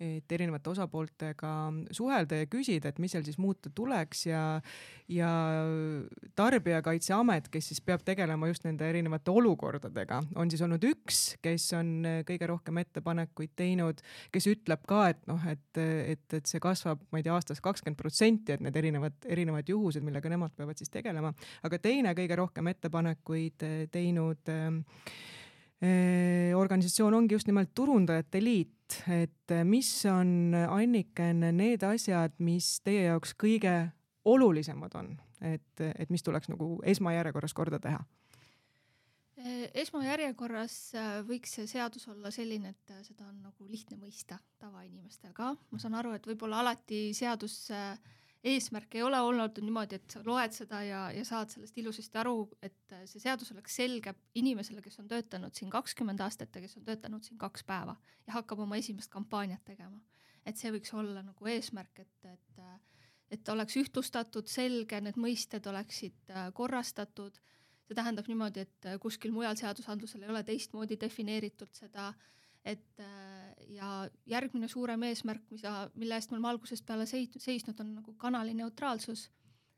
et 0.01 0.33
erinevate 0.35 0.71
osapooltega 0.71 1.51
suhelda 1.93 2.41
ja 2.41 2.49
küsida, 2.51 2.91
et 2.91 2.99
mis 3.01 3.13
seal 3.13 3.25
siis 3.25 3.39
muuta 3.41 3.71
tuleks 3.75 4.25
ja, 4.27 4.43
ja 5.11 5.31
Tarbijakaitseamet, 6.37 7.49
kes 7.53 7.71
siis 7.71 7.81
peab 7.85 8.05
tegelema 8.05 8.49
just 8.51 8.65
nende 8.67 8.87
erinevate 8.89 9.33
olukordadega, 9.33 10.21
on 10.35 10.51
siis 10.51 10.63
olnud 10.65 10.85
üks, 10.91 11.21
kes 11.43 11.67
on 11.77 11.93
kõige 12.27 12.49
rohkem 12.51 12.81
ettepanekuid 12.83 13.55
teinud, 13.59 14.01
kes 14.33 14.49
ütleb 14.53 14.85
ka, 14.89 15.03
et 15.13 15.21
noh, 15.29 15.43
et, 15.51 15.67
et, 15.81 16.25
et 16.39 16.49
see 16.49 16.63
kasvab, 16.63 17.03
ma 17.11 17.21
ei 17.21 17.27
tea, 17.27 17.35
aastas 17.35 17.61
kakskümmend 17.63 17.99
protsenti, 17.99 18.55
et 18.55 18.63
need 18.63 18.81
erinevad, 18.81 19.19
erinevad 19.29 19.69
juhused, 19.69 20.05
millega 20.05 20.31
nemad 20.31 20.55
peavad 20.57 20.79
siis 20.79 20.93
tegelema, 20.93 21.33
aga 21.67 21.81
teine 21.81 22.15
kõige 22.17 22.39
rohkem 22.39 22.71
ettepanekuid 22.73 23.69
teinud 23.93 24.51
äh, 24.51 24.99
organisatsioon 26.55 27.13
ongi 27.13 27.33
just 27.33 27.47
nimelt 27.49 27.71
Turundajate 27.75 28.43
Liit, 28.43 28.73
et 29.11 29.53
mis 29.67 29.89
on, 30.09 30.55
Anniken, 30.55 31.43
need 31.57 31.83
asjad, 31.87 32.37
mis 32.39 32.79
teie 32.85 33.07
jaoks 33.09 33.35
kõige 33.39 33.75
olulisemad 34.25 34.95
on, 34.99 35.13
et, 35.41 35.83
et 35.95 36.09
mis 36.13 36.23
tuleks 36.23 36.51
nagu 36.51 36.75
esmajärjekorras 36.85 37.55
korda 37.57 37.81
teha? 37.81 38.03
esmajärjekorras 39.73 40.73
võiks 41.25 41.55
see 41.57 41.67
seadus 41.69 42.07
olla 42.11 42.29
selline, 42.33 42.75
et 42.75 42.91
seda 43.07 43.25
on 43.25 43.39
nagu 43.41 43.65
lihtne 43.65 43.97
mõista 43.97 44.37
tavainimestel 44.61 45.33
ka. 45.33 45.55
ma 45.71 45.79
saan 45.81 45.97
aru, 45.97 46.13
et 46.13 46.27
võib-olla 46.29 46.59
alati 46.61 47.07
seadus 47.17 47.55
äh, 47.73 47.97
eesmärk 48.43 48.95
ei 48.95 49.03
ole 49.05 49.19
olnud 49.21 49.59
niimoodi, 49.61 49.99
et 49.99 50.13
sa 50.13 50.21
loed 50.25 50.55
seda 50.55 50.81
ja, 50.85 51.01
ja 51.13 51.25
saad 51.25 51.51
sellest 51.53 51.77
ilusasti 51.77 52.17
aru, 52.21 52.35
et 52.63 52.95
see 53.09 53.21
seadus 53.21 53.51
oleks 53.53 53.75
selge 53.77 54.13
inimesele, 54.39 54.81
kes 54.81 54.99
on 55.03 55.09
töötanud 55.11 55.53
siin 55.57 55.69
kakskümmend 55.73 56.23
aastat 56.25 56.55
ja 56.55 56.63
kes 56.63 56.77
on 56.79 56.87
töötanud 56.87 57.25
siin 57.27 57.37
kaks 57.41 57.65
päeva 57.67 57.95
ja 58.27 58.39
hakkab 58.39 58.63
oma 58.65 58.79
esimest 58.81 59.11
kampaaniat 59.13 59.63
tegema. 59.65 59.99
et 60.45 60.57
see 60.57 60.71
võiks 60.73 60.89
olla 60.97 61.21
nagu 61.21 61.47
eesmärk, 61.47 61.99
et, 62.01 62.25
et, 62.25 62.61
et 63.37 63.49
oleks 63.53 63.77
ühtlustatud, 63.77 64.47
selge, 64.49 65.01
need 65.01 65.19
mõisted 65.21 65.67
oleksid 65.69 66.33
äh, 66.33 66.49
korrastatud. 66.53 67.37
see 67.85 67.95
tähendab 67.95 68.27
niimoodi, 68.27 68.65
et 68.65 68.91
kuskil 69.01 69.31
mujal 69.31 69.55
seadusandlusel 69.59 70.23
ei 70.23 70.33
ole 70.33 70.43
teistmoodi 70.43 70.97
defineeritud 70.99 71.69
seda 71.77 72.13
et 72.65 72.99
äh, 72.99 73.30
ja 73.75 74.09
järgmine 74.25 74.67
suurem 74.67 75.03
eesmärk, 75.07 75.43
mida, 75.51 75.89
mille 75.95 76.17
eest 76.17 76.31
me 76.31 76.37
oleme 76.37 76.51
algusest 76.51 76.85
peale 76.85 77.05
seisnud, 77.07 77.79
on 77.79 77.95
nagu 77.99 78.13
kanali 78.17 78.53
neutraalsus. 78.57 79.29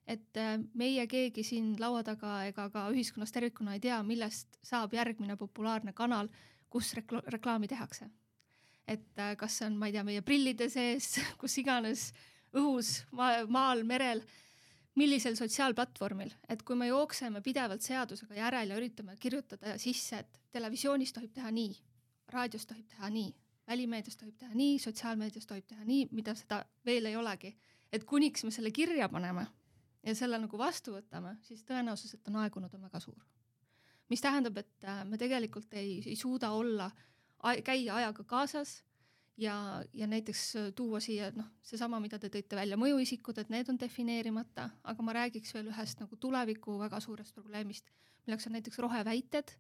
et 0.08 0.38
äh, 0.38 0.58
meie 0.74 1.06
keegi 1.08 1.44
siin 1.48 1.76
laua 1.80 2.02
taga 2.04 2.42
ega 2.44 2.66
ka 2.70 2.90
ühiskonnas 2.92 3.32
tervikuna 3.32 3.78
ei 3.78 3.80
tea, 3.80 4.02
millest 4.04 4.58
saab 4.64 4.94
järgmine 4.94 5.38
populaarne 5.40 5.94
kanal, 5.94 6.28
kus 6.70 6.94
rekla 6.94 7.22
reklaami 7.28 7.68
tehakse. 7.68 8.10
et 8.88 9.20
äh, 9.20 9.36
kas 9.38 9.58
see 9.58 9.68
on, 9.68 9.78
ma 9.78 9.88
ei 9.88 9.94
tea, 9.96 10.04
meie 10.04 10.22
prillide 10.22 10.70
sees, 10.70 11.20
kus 11.42 11.58
iganes, 11.58 12.12
õhus, 12.54 13.04
maal, 13.12 13.84
merel 13.84 14.24
millisel 14.96 15.38
sotsiaalplatvormil, 15.40 16.34
et 16.50 16.62
kui 16.64 16.76
me 16.78 16.88
jookseme 16.88 17.42
pidevalt 17.42 17.82
seadusega 17.82 18.36
järel 18.38 18.74
ja 18.74 18.78
üritame 18.78 19.16
kirjutada 19.18 19.78
sisse, 19.82 20.20
et 20.20 20.42
televisioonis 20.52 21.14
tohib 21.16 21.34
teha 21.34 21.50
nii, 21.52 21.74
raadios 22.34 22.68
tohib 22.70 22.86
teha 22.92 23.10
nii, 23.10 23.32
välimeedias 23.68 24.18
tohib 24.18 24.38
teha 24.38 24.54
nii, 24.54 24.80
sotsiaalmeedias 24.80 25.48
tohib 25.48 25.68
teha 25.68 25.86
nii, 25.88 26.08
mida 26.12 26.36
seda 26.36 26.64
veel 26.86 27.06
ei 27.06 27.16
olegi. 27.16 27.56
et 27.94 28.04
kuniks 28.04 28.44
me 28.44 28.52
selle 28.52 28.72
kirja 28.72 29.10
paneme 29.10 29.46
ja 30.04 30.16
selle 30.16 30.40
nagu 30.42 30.58
vastu 30.58 30.96
võtame, 30.96 31.36
siis 31.42 31.64
tõenäosus, 31.68 32.16
et 32.16 32.28
on 32.28 32.42
aegunud, 32.44 32.74
on 32.74 32.82
väga 32.82 33.00
suur. 33.00 33.22
mis 34.10 34.22
tähendab, 34.22 34.58
et 34.58 34.84
äh, 34.86 35.06
me 35.06 35.18
tegelikult 35.18 35.74
ei, 35.74 36.02
ei 36.06 36.16
suuda 36.16 36.52
olla, 36.52 36.92
käia 37.64 37.96
ajaga 37.96 38.24
kaasas 38.24 38.84
ja, 39.38 39.84
ja 39.94 40.08
näiteks 40.08 40.56
äh, 40.56 40.72
tuua 40.76 41.00
siia 41.00 41.32
noh, 41.36 41.48
seesama, 41.64 42.00
mida 42.04 42.20
te 42.20 42.30
tõite 42.30 42.56
välja, 42.56 42.78
mõjuisikud, 42.78 43.40
et 43.40 43.50
need 43.54 43.70
on 43.72 43.80
defineerimata, 43.80 44.70
aga 44.84 45.06
ma 45.06 45.16
räägiks 45.18 45.54
veel 45.56 45.72
ühest 45.72 46.04
nagu 46.04 46.20
tuleviku 46.20 46.78
väga 46.80 47.00
suurest 47.04 47.34
probleemist, 47.34 47.90
milleks 48.28 48.48
on 48.48 48.58
näiteks 48.58 48.80
roheväited, 48.84 49.56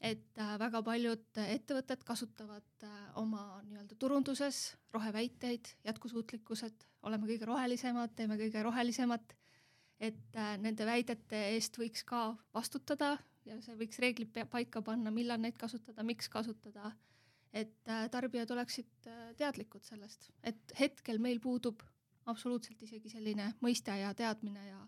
et 0.00 0.38
äh, 0.38 0.56
väga 0.60 0.82
paljud 0.84 1.40
ettevõtted 1.46 2.02
kasutavad 2.04 2.84
äh, 2.84 2.98
oma 3.16 3.62
nii-öelda 3.68 3.96
turunduses 3.98 4.76
roheväiteid, 4.94 5.72
jätkusuutlikkused, 5.88 6.84
oleme 7.02 7.28
kõige 7.30 7.48
rohelisemad, 7.48 8.12
teeme 8.16 8.38
kõige 8.40 8.62
rohelisemat, 8.62 9.36
et 9.96 10.36
nende 10.60 10.84
väidete 10.84 11.38
eest 11.54 11.78
võiks 11.80 12.02
ka 12.04 12.34
vastutada 12.52 13.14
ja 13.46 13.56
see 13.64 13.76
võiks 13.78 14.00
reeglid 14.02 14.32
paika 14.50 14.82
panna, 14.84 15.12
millal 15.14 15.40
neid 15.42 15.56
kasutada, 15.60 16.04
miks 16.06 16.28
kasutada. 16.32 16.92
Et 17.56 17.88
äh, 17.88 18.06
tarbijad 18.12 18.50
oleksid 18.52 19.08
äh, 19.08 19.30
teadlikud 19.38 19.86
sellest, 19.86 20.28
et 20.44 20.74
hetkel 20.78 21.20
meil 21.22 21.40
puudub 21.40 21.80
absoluutselt 22.28 22.82
isegi 22.82 23.08
selline 23.12 23.52
mõiste 23.62 23.94
ja 23.96 24.10
teadmine 24.18 24.64
ja, 24.66 24.80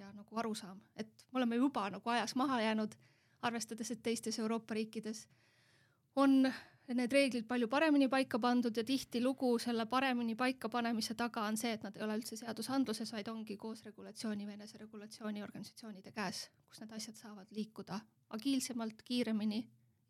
ja 0.00 0.08
nagu 0.16 0.40
arusaam, 0.42 0.80
et 0.96 1.26
me 1.30 1.42
oleme 1.42 1.60
juba 1.60 1.84
nagu 1.92 2.10
ajas 2.10 2.34
maha 2.40 2.62
jäänud, 2.64 2.96
arvestades, 3.42 3.90
et 3.90 4.02
teistes 4.02 4.38
Euroopa 4.38 4.74
riikides 4.74 5.26
on 6.16 6.42
need 6.94 7.12
reeglid 7.12 7.46
palju 7.46 7.68
paremini 7.70 8.08
paika 8.10 8.38
pandud 8.42 8.76
ja 8.76 8.84
tihtilugu 8.84 9.52
selle 9.62 9.86
paremini 9.86 10.34
paikapanemise 10.34 11.14
taga 11.14 11.44
on 11.46 11.56
see, 11.56 11.72
et 11.76 11.84
nad 11.86 11.96
ei 11.96 12.02
ole 12.02 12.16
üldse 12.18 12.36
seadusandluses, 12.40 13.12
vaid 13.14 13.28
ongi 13.30 13.56
koos 13.56 13.84
regulatsiooni 13.86 14.46
või 14.46 14.56
eneseregulatsiooni 14.58 15.44
organisatsioonide 15.46 16.12
käes, 16.16 16.48
kus 16.68 16.82
need 16.82 16.96
asjad 16.96 17.20
saavad 17.20 17.52
liikuda 17.54 18.00
agiilsemalt, 18.36 19.02
kiiremini 19.06 19.60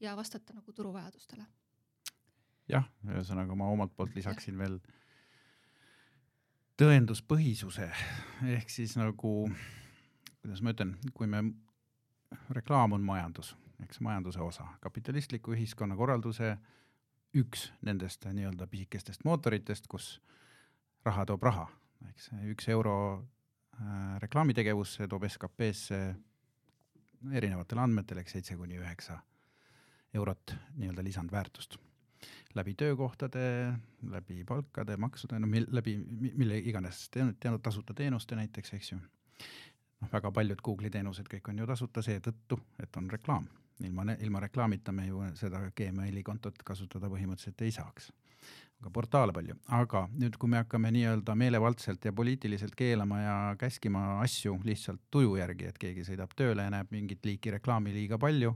ja 0.01 0.17
vastata 0.17 0.57
nagu 0.57 0.73
turuvajadustele. 0.73 1.45
Jah, 2.71 2.87
ühesõnaga 3.05 3.57
ma 3.59 3.69
omalt 3.73 3.93
poolt 3.97 4.15
lisaksin 4.17 4.57
veel 4.59 4.79
tõenduspõhisuse. 6.81 7.91
Ehk 8.57 8.71
siis 8.73 8.95
nagu, 8.97 9.35
kuidas 10.41 10.63
ma 10.65 10.73
ütlen, 10.73 10.95
kui 11.13 11.29
me, 11.29 11.43
reklaam 12.51 12.93
on 12.93 13.05
majandus, 13.05 13.57
eks 13.83 14.01
majanduse 14.01 14.41
osa, 14.41 14.67
kapitalistliku 14.81 15.55
ühiskonnakorralduse 15.57 16.57
üks 17.35 17.71
nendest 17.87 18.27
nii-öelda 18.27 18.67
pisikestest 18.67 19.25
mootoritest, 19.25 19.87
kus 19.91 20.17
raha 21.07 21.27
toob 21.27 21.43
raha, 21.47 21.69
eks 22.11 22.31
üks 22.53 22.69
euro 22.73 22.97
äh, 23.19 24.19
reklaamitegevusse 24.23 25.09
toob 25.09 25.29
SKP-sse 25.29 26.01
erinevatel 27.33 27.79
andmetel, 27.79 28.23
eks 28.23 28.39
seitse 28.39 28.57
kuni 28.57 28.81
üheksa 28.81 29.21
eurot 30.15 30.57
nii-öelda 30.77 31.05
lisandväärtust. 31.05 31.77
Läbi 32.55 32.75
töökohtade, 32.75 33.73
läbi 34.11 34.45
palkade, 34.45 34.97
maksude, 34.97 35.39
no 35.39 35.47
mil, 35.47 35.67
läbi 35.71 35.95
mille 36.35 36.59
iganes 36.59 37.07
teenud, 37.15 37.37
teenud 37.41 37.63
tasuta 37.63 37.95
teenuste 37.95 38.37
näiteks, 38.37 38.75
eks 38.75 38.93
ju. 38.93 38.99
Noh, 40.01 40.13
väga 40.13 40.33
paljud 40.33 40.63
Google'i 40.65 40.93
teenused 40.93 41.29
kõik 41.31 41.53
on 41.53 41.61
ju 41.63 41.69
tasuta 41.69 42.03
seetõttu, 42.05 42.61
et 42.83 42.97
on 42.97 43.11
reklaam. 43.11 43.49
ilma, 43.85 44.05
ilma 44.21 44.41
reklaamita 44.41 44.93
me 44.93 45.07
ju 45.07 45.23
seda 45.35 45.61
Gmaili 45.77 46.23
kontot 46.23 46.59
kasutada 46.65 47.09
põhimõtteliselt 47.09 47.63
ei 47.63 47.71
saaks. 47.71 48.13
aga 48.81 48.91
portaale 48.91 49.33
palju, 49.33 49.55
aga 49.77 50.09
nüüd, 50.17 50.37
kui 50.41 50.49
me 50.49 50.57
hakkame 50.57 50.91
nii-öelda 50.91 51.35
meelevaldselt 51.37 52.05
ja 52.05 52.13
poliitiliselt 52.13 52.75
keelama 52.75 53.21
ja 53.21 53.57
käskima 53.59 54.21
asju 54.21 54.61
lihtsalt 54.65 55.01
tuju 55.11 55.37
järgi, 55.37 55.67
et 55.67 55.79
keegi 55.79 56.05
sõidab 56.05 56.33
tööle 56.37 56.63
ja 56.63 56.71
näeb 56.71 56.91
mingit 56.91 57.25
liiki 57.25 57.51
reklaami 57.51 57.93
liiga 57.93 58.19
palju 58.19 58.55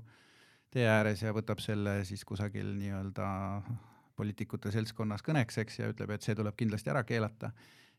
tee 0.75 0.89
ääres 0.91 1.23
ja 1.23 1.33
võtab 1.35 1.61
selle 1.63 2.01
siis 2.09 2.25
kusagil 2.27 2.73
nii-öelda 2.79 3.27
poliitikute 4.17 4.73
seltskonnas 4.75 5.23
kõneks, 5.27 5.59
eks, 5.63 5.79
ja 5.79 5.91
ütleb, 5.91 6.15
et 6.15 6.27
see 6.27 6.35
tuleb 6.39 6.57
kindlasti 6.59 6.91
ära 6.91 7.05
keelata, 7.07 7.51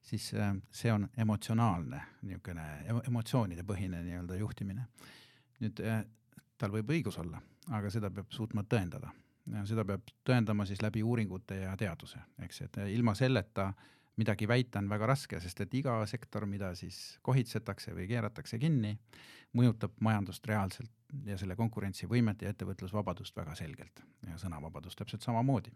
siis 0.06 0.34
äh, 0.34 0.54
see 0.72 0.94
on 0.94 1.08
emotsionaalne 1.18 2.02
niisugune 2.22 2.66
emotsioonide 3.08 3.64
põhine 3.64 4.04
nii-öelda 4.06 4.38
juhtimine. 4.40 4.88
nüüd 5.64 5.82
äh, 5.82 6.04
tal 6.58 6.74
võib 6.74 6.92
õigus 6.92 7.18
olla, 7.20 7.42
aga 7.74 7.90
seda 7.90 8.12
peab 8.12 8.32
suutma 8.32 8.64
tõendada. 8.64 9.12
seda 9.66 9.86
peab 9.86 10.08
tõendama 10.26 10.66
siis 10.66 10.82
läbi 10.82 11.04
uuringute 11.04 11.56
ja 11.56 11.76
teaduse, 11.78 12.20
eks, 12.42 12.62
et 12.62 12.78
äh, 12.78 12.92
ilma 12.94 13.16
selleta 13.16 13.74
midagi 14.18 14.48
väita 14.48 14.80
on 14.80 14.90
väga 14.90 15.06
raske, 15.06 15.40
sest 15.40 15.62
et 15.62 15.74
iga 15.74 15.98
sektor, 16.08 16.46
mida 16.46 16.74
siis 16.76 17.18
kohitsetakse 17.22 17.94
või 17.96 18.08
keeratakse 18.08 18.60
kinni, 18.60 18.96
mõjutab 19.56 19.92
majandust 20.00 20.46
reaalselt 20.48 20.92
ja 21.26 21.38
selle 21.38 21.56
konkurentsivõimet 21.56 22.42
ja 22.42 22.54
ettevõtlusvabadust 22.54 23.36
väga 23.36 23.56
selgelt 23.56 24.04
ja 24.28 24.38
sõnavabadust 24.40 25.00
täpselt 25.00 25.24
samamoodi. 25.24 25.72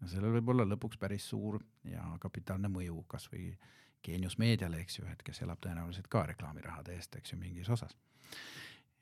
Ja 0.00 0.08
sellel 0.08 0.36
võib 0.38 0.52
olla 0.54 0.66
lõpuks 0.68 0.98
päris 1.00 1.28
suur 1.28 1.60
ja 1.88 2.04
kapitaalne 2.20 2.70
mõju 2.72 3.04
kasvõi 3.08 3.52
geeniusmeediale, 4.04 4.82
eks 4.84 4.98
ju, 4.98 5.06
et 5.08 5.22
kes 5.24 5.42
elab 5.46 5.62
tõenäoliselt 5.64 6.08
ka 6.12 6.26
reklaamirahade 6.28 6.94
eest, 6.96 7.16
eks 7.16 7.32
ju, 7.32 7.38
mingis 7.40 7.70
osas. 7.72 7.96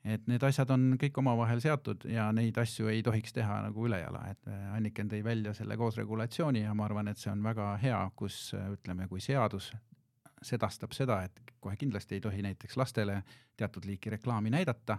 et 0.03 0.25
need 0.27 0.43
asjad 0.43 0.71
on 0.75 0.97
kõik 0.99 1.17
omavahel 1.17 1.61
seotud 1.63 2.03
ja 2.11 2.25
neid 2.35 2.57
asju 2.59 2.89
ei 2.91 3.03
tohiks 3.03 3.33
teha 3.33 3.61
nagu 3.67 3.85
ülejala, 3.87 4.25
et 4.31 4.49
Anniken 4.75 5.09
tõi 5.09 5.23
välja 5.23 5.53
selle 5.53 5.77
koosregulatsiooni 5.79 6.65
ja 6.65 6.73
ma 6.73 6.85
arvan, 6.85 7.07
et 7.07 7.17
see 7.17 7.31
on 7.31 7.43
väga 7.43 7.69
hea, 7.83 8.01
kus 8.15 8.51
ütleme, 8.53 9.07
kui 9.07 9.23
seadus 9.23 9.71
sedastab 10.43 10.91
seda, 10.91 11.21
et 11.23 11.39
kohe 11.63 11.77
kindlasti 11.79 12.17
ei 12.17 12.21
tohi 12.21 12.43
näiteks 12.43 12.77
lastele 12.77 13.21
teatud 13.55 13.85
liiki 13.87 14.09
reklaami 14.09 14.51
näidata 14.51 14.97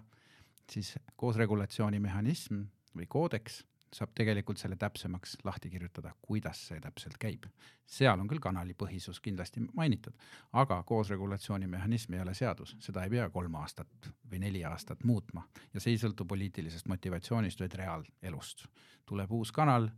siis 0.70 0.94
koosregulatsiooni 1.16 2.00
mehhanism 2.00 2.64
või 2.96 3.06
koodeks 3.08 3.62
saab 3.94 4.14
tegelikult 4.14 4.58
selle 4.58 4.76
täpsemaks 4.80 5.36
lahti 5.46 5.70
kirjutada, 5.70 6.14
kuidas 6.22 6.60
see 6.68 6.80
täpselt 6.82 7.18
käib. 7.20 7.46
seal 7.86 8.20
on 8.20 8.28
küll 8.28 8.40
kanalipõhisus 8.42 9.20
kindlasti 9.20 9.60
mainitud, 9.76 10.14
aga 10.52 10.82
koosregulatsiooni 10.88 11.66
mehhanism 11.70 12.14
ei 12.14 12.22
ole 12.24 12.34
seadus, 12.34 12.76
seda 12.80 13.04
ei 13.04 13.12
pea 13.12 13.28
kolm 13.30 13.54
aastat 13.60 14.08
või 14.30 14.40
neli 14.46 14.64
aastat 14.64 15.04
muutma 15.04 15.44
ja 15.74 15.80
see 15.80 15.92
ei 15.94 16.00
sõltu 16.00 16.24
poliitilisest 16.26 16.88
motivatsioonist, 16.88 17.60
vaid 17.60 17.78
reaalelust. 17.80 18.66
tuleb 19.06 19.32
uus 19.32 19.52
kanal 19.52 19.90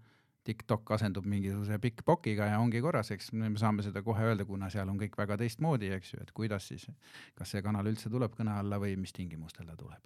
TikTok 0.47 0.91
asendub 0.95 1.27
mingisuguse 1.27 1.79
Bigbokiga 1.83 2.47
ja 2.53 2.59
ongi 2.63 2.81
korras, 2.81 3.11
eks 3.11 3.33
me 3.35 3.51
saame 3.59 3.83
seda 3.83 4.03
kohe 4.07 4.29
öelda, 4.29 4.45
kuna 4.47 4.69
seal 4.71 4.89
on 4.89 4.99
kõik 5.01 5.19
väga 5.19 5.39
teistmoodi, 5.41 5.91
eks 5.97 6.13
ju, 6.15 6.23
et 6.23 6.31
kuidas 6.37 6.69
siis, 6.71 6.87
kas 7.35 7.55
see 7.55 7.63
kanal 7.67 7.87
üldse 7.91 8.13
tuleb 8.13 8.35
kõne 8.39 8.55
alla 8.61 8.79
või 8.83 8.95
mis 9.01 9.15
tingimustel 9.17 9.67
ta 9.67 9.77
tuleb. 9.77 10.03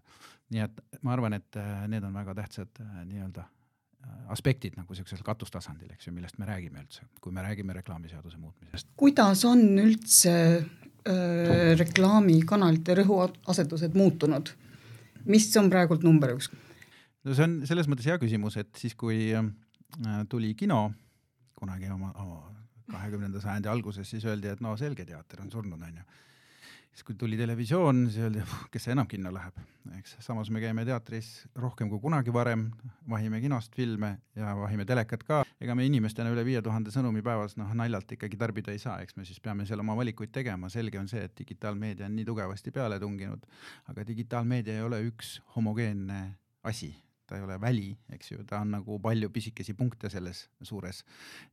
nii 0.51 0.65
et 0.65 0.81
ma 1.07 1.13
arvan, 1.13 1.37
et 1.37 1.57
äh, 1.61 1.89
need 1.93 2.05
on 2.05 2.17
väga 2.17 2.35
tähtsad 2.41 2.81
äh, 2.81 3.03
nii-öelda 3.11 3.45
aspektid 4.31 4.77
nagu 4.79 4.95
niisugusel 4.95 5.25
katustasandil, 5.27 5.91
eks 5.95 6.09
ju, 6.09 6.15
millest 6.15 6.39
me 6.39 6.47
räägime 6.49 6.85
üldse, 6.85 7.07
kui 7.21 7.35
me 7.35 7.43
räägime 7.45 7.75
reklaamiseaduse 7.77 8.39
muutmisest. 8.39 8.89
kuidas 8.97 9.45
on 9.49 9.65
üldse 9.83 10.35
äh, 10.61 11.73
reklaamikanalite 11.79 13.01
rõhuasetused 13.03 13.97
muutunud? 13.99 14.55
mis 15.27 15.51
on 15.61 15.69
praegult 15.73 16.07
number 16.07 16.37
üks? 16.37 16.53
no 17.25 17.35
see 17.35 17.49
on 17.49 17.59
selles 17.69 17.91
mõttes 17.91 18.09
hea 18.09 18.21
küsimus, 18.23 18.57
et 18.61 18.71
siis, 18.79 18.95
kui 18.95 19.35
Äh, 19.99 20.27
tuli 20.29 20.55
kino 20.55 20.93
kunagi 21.59 21.91
oma 21.91 22.13
kahekümnenda 22.91 23.41
sajandi 23.43 23.69
alguses, 23.69 24.11
siis 24.11 24.25
öeldi, 24.25 24.49
et 24.49 24.61
no 24.63 24.77
selge, 24.79 25.05
teater 25.05 25.43
on 25.43 25.51
surnud, 25.51 25.83
onju. 25.83 26.05
Siis 26.91 27.07
kui 27.07 27.15
tuli 27.15 27.37
televisioon, 27.39 28.07
siis 28.11 28.25
öeldi, 28.27 28.43
kes 28.75 28.89
enam 28.93 29.09
kinno 29.11 29.33
läheb, 29.35 29.59
eks. 29.99 30.17
samas 30.25 30.51
me 30.51 30.63
käime 30.63 30.85
teatris 30.89 31.29
rohkem 31.59 31.91
kui 31.93 32.01
kunagi 32.03 32.33
varem, 32.35 32.67
vahime 33.09 33.41
kinost 33.43 33.77
filme 33.77 34.17
ja 34.37 34.55
vahime 34.59 34.85
telekat 34.89 35.23
ka. 35.27 35.43
ega 35.61 35.77
me 35.79 35.87
inimestena 35.87 36.33
üle 36.35 36.45
viie 36.47 36.63
tuhande 36.63 36.93
sõnumi 36.95 37.23
päevas 37.27 37.57
noh, 37.61 37.71
naljalt 37.77 38.17
ikkagi 38.17 38.41
tarbida 38.41 38.75
ei 38.75 38.83
saa, 38.83 38.99
eks 39.05 39.17
me 39.17 39.27
siis 39.29 39.41
peame 39.41 39.67
seal 39.69 39.85
oma 39.85 39.97
valikuid 39.97 40.33
tegema. 40.35 40.69
selge 40.69 40.99
on 40.99 41.09
see, 41.09 41.23
et 41.29 41.37
digitaalmeedia 41.39 42.09
on 42.11 42.17
nii 42.19 42.27
tugevasti 42.27 42.75
peale 42.75 42.99
tunginud, 43.01 43.47
aga 43.93 44.07
digitaalmeedia 44.07 44.81
ei 44.81 44.89
ole 44.89 45.05
üks 45.13 45.39
homogeenne 45.57 46.25
asi 46.67 46.93
ta 47.31 47.39
ei 47.39 47.45
ole 47.47 47.61
väli, 47.63 47.93
eks 48.11 48.33
ju, 48.33 48.45
ta 48.45 48.59
on 48.65 48.73
nagu 48.75 48.99
palju 48.99 49.31
pisikesi 49.31 49.77
punkte 49.79 50.11
selles 50.11 50.49
suures 50.67 51.05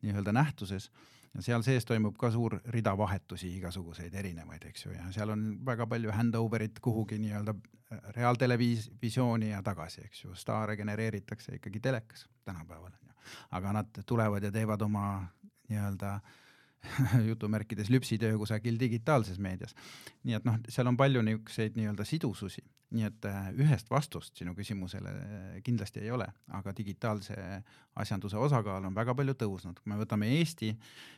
nii-öelda 0.02 0.34
nähtuses 0.34 0.90
ja 1.36 1.44
seal 1.46 1.64
sees 1.66 1.86
toimub 1.86 2.18
ka 2.20 2.32
suur 2.32 2.60
rida 2.74 2.94
vahetusi, 2.98 3.50
igasuguseid 3.58 4.14
erinevaid, 4.14 4.66
eks 4.70 4.86
ju, 4.86 4.94
ja 4.96 5.08
seal 5.16 5.34
on 5.34 5.48
väga 5.66 5.88
palju 5.88 6.14
handover'it 6.16 6.80
kuhugi 6.84 7.20
nii-öelda 7.24 7.56
äh, 7.56 8.02
reaaltelevisiooni 8.18 9.52
ja 9.52 9.62
tagasi, 9.64 10.06
eks 10.08 10.24
ju, 10.26 10.36
staare 10.36 10.78
genereeritakse 10.78 11.56
ikkagi 11.60 11.80
telekas 11.80 12.28
tänapäeval, 12.46 12.92
aga 13.52 13.74
nad 13.82 14.04
tulevad 14.06 14.44
ja 14.44 14.52
teevad 14.52 14.82
oma 14.82 15.08
nii-öelda 15.70 16.20
jutumärkides 17.30 17.90
lüpsitöö 17.94 18.38
kusagil 18.38 18.80
digitaalses 18.80 19.40
meedias. 19.40 19.76
nii 20.24 20.38
et 20.38 20.48
noh, 20.48 20.60
seal 20.70 20.90
on 20.90 20.98
palju 20.98 21.22
niisuguseid 21.26 21.78
nii-öelda 21.80 22.06
sidususi, 22.08 22.64
nii 22.98 23.08
et 23.08 23.28
äh, 23.30 23.50
ühest 23.64 23.90
vastust 23.92 24.38
sinu 24.40 24.56
küsimusele 24.58 25.14
äh, 25.14 25.48
kindlasti 25.64 26.04
ei 26.04 26.12
ole, 26.12 26.28
aga 26.60 26.74
digitaalse 26.78 27.38
asjanduse 27.96 28.38
osakaal 28.38 28.86
on 28.88 28.96
väga 28.96 29.16
palju 29.16 29.38
tõusnud. 29.44 29.82
kui 29.82 29.94
me 29.94 30.00
võtame 30.02 30.30
Eesti, 30.38 30.74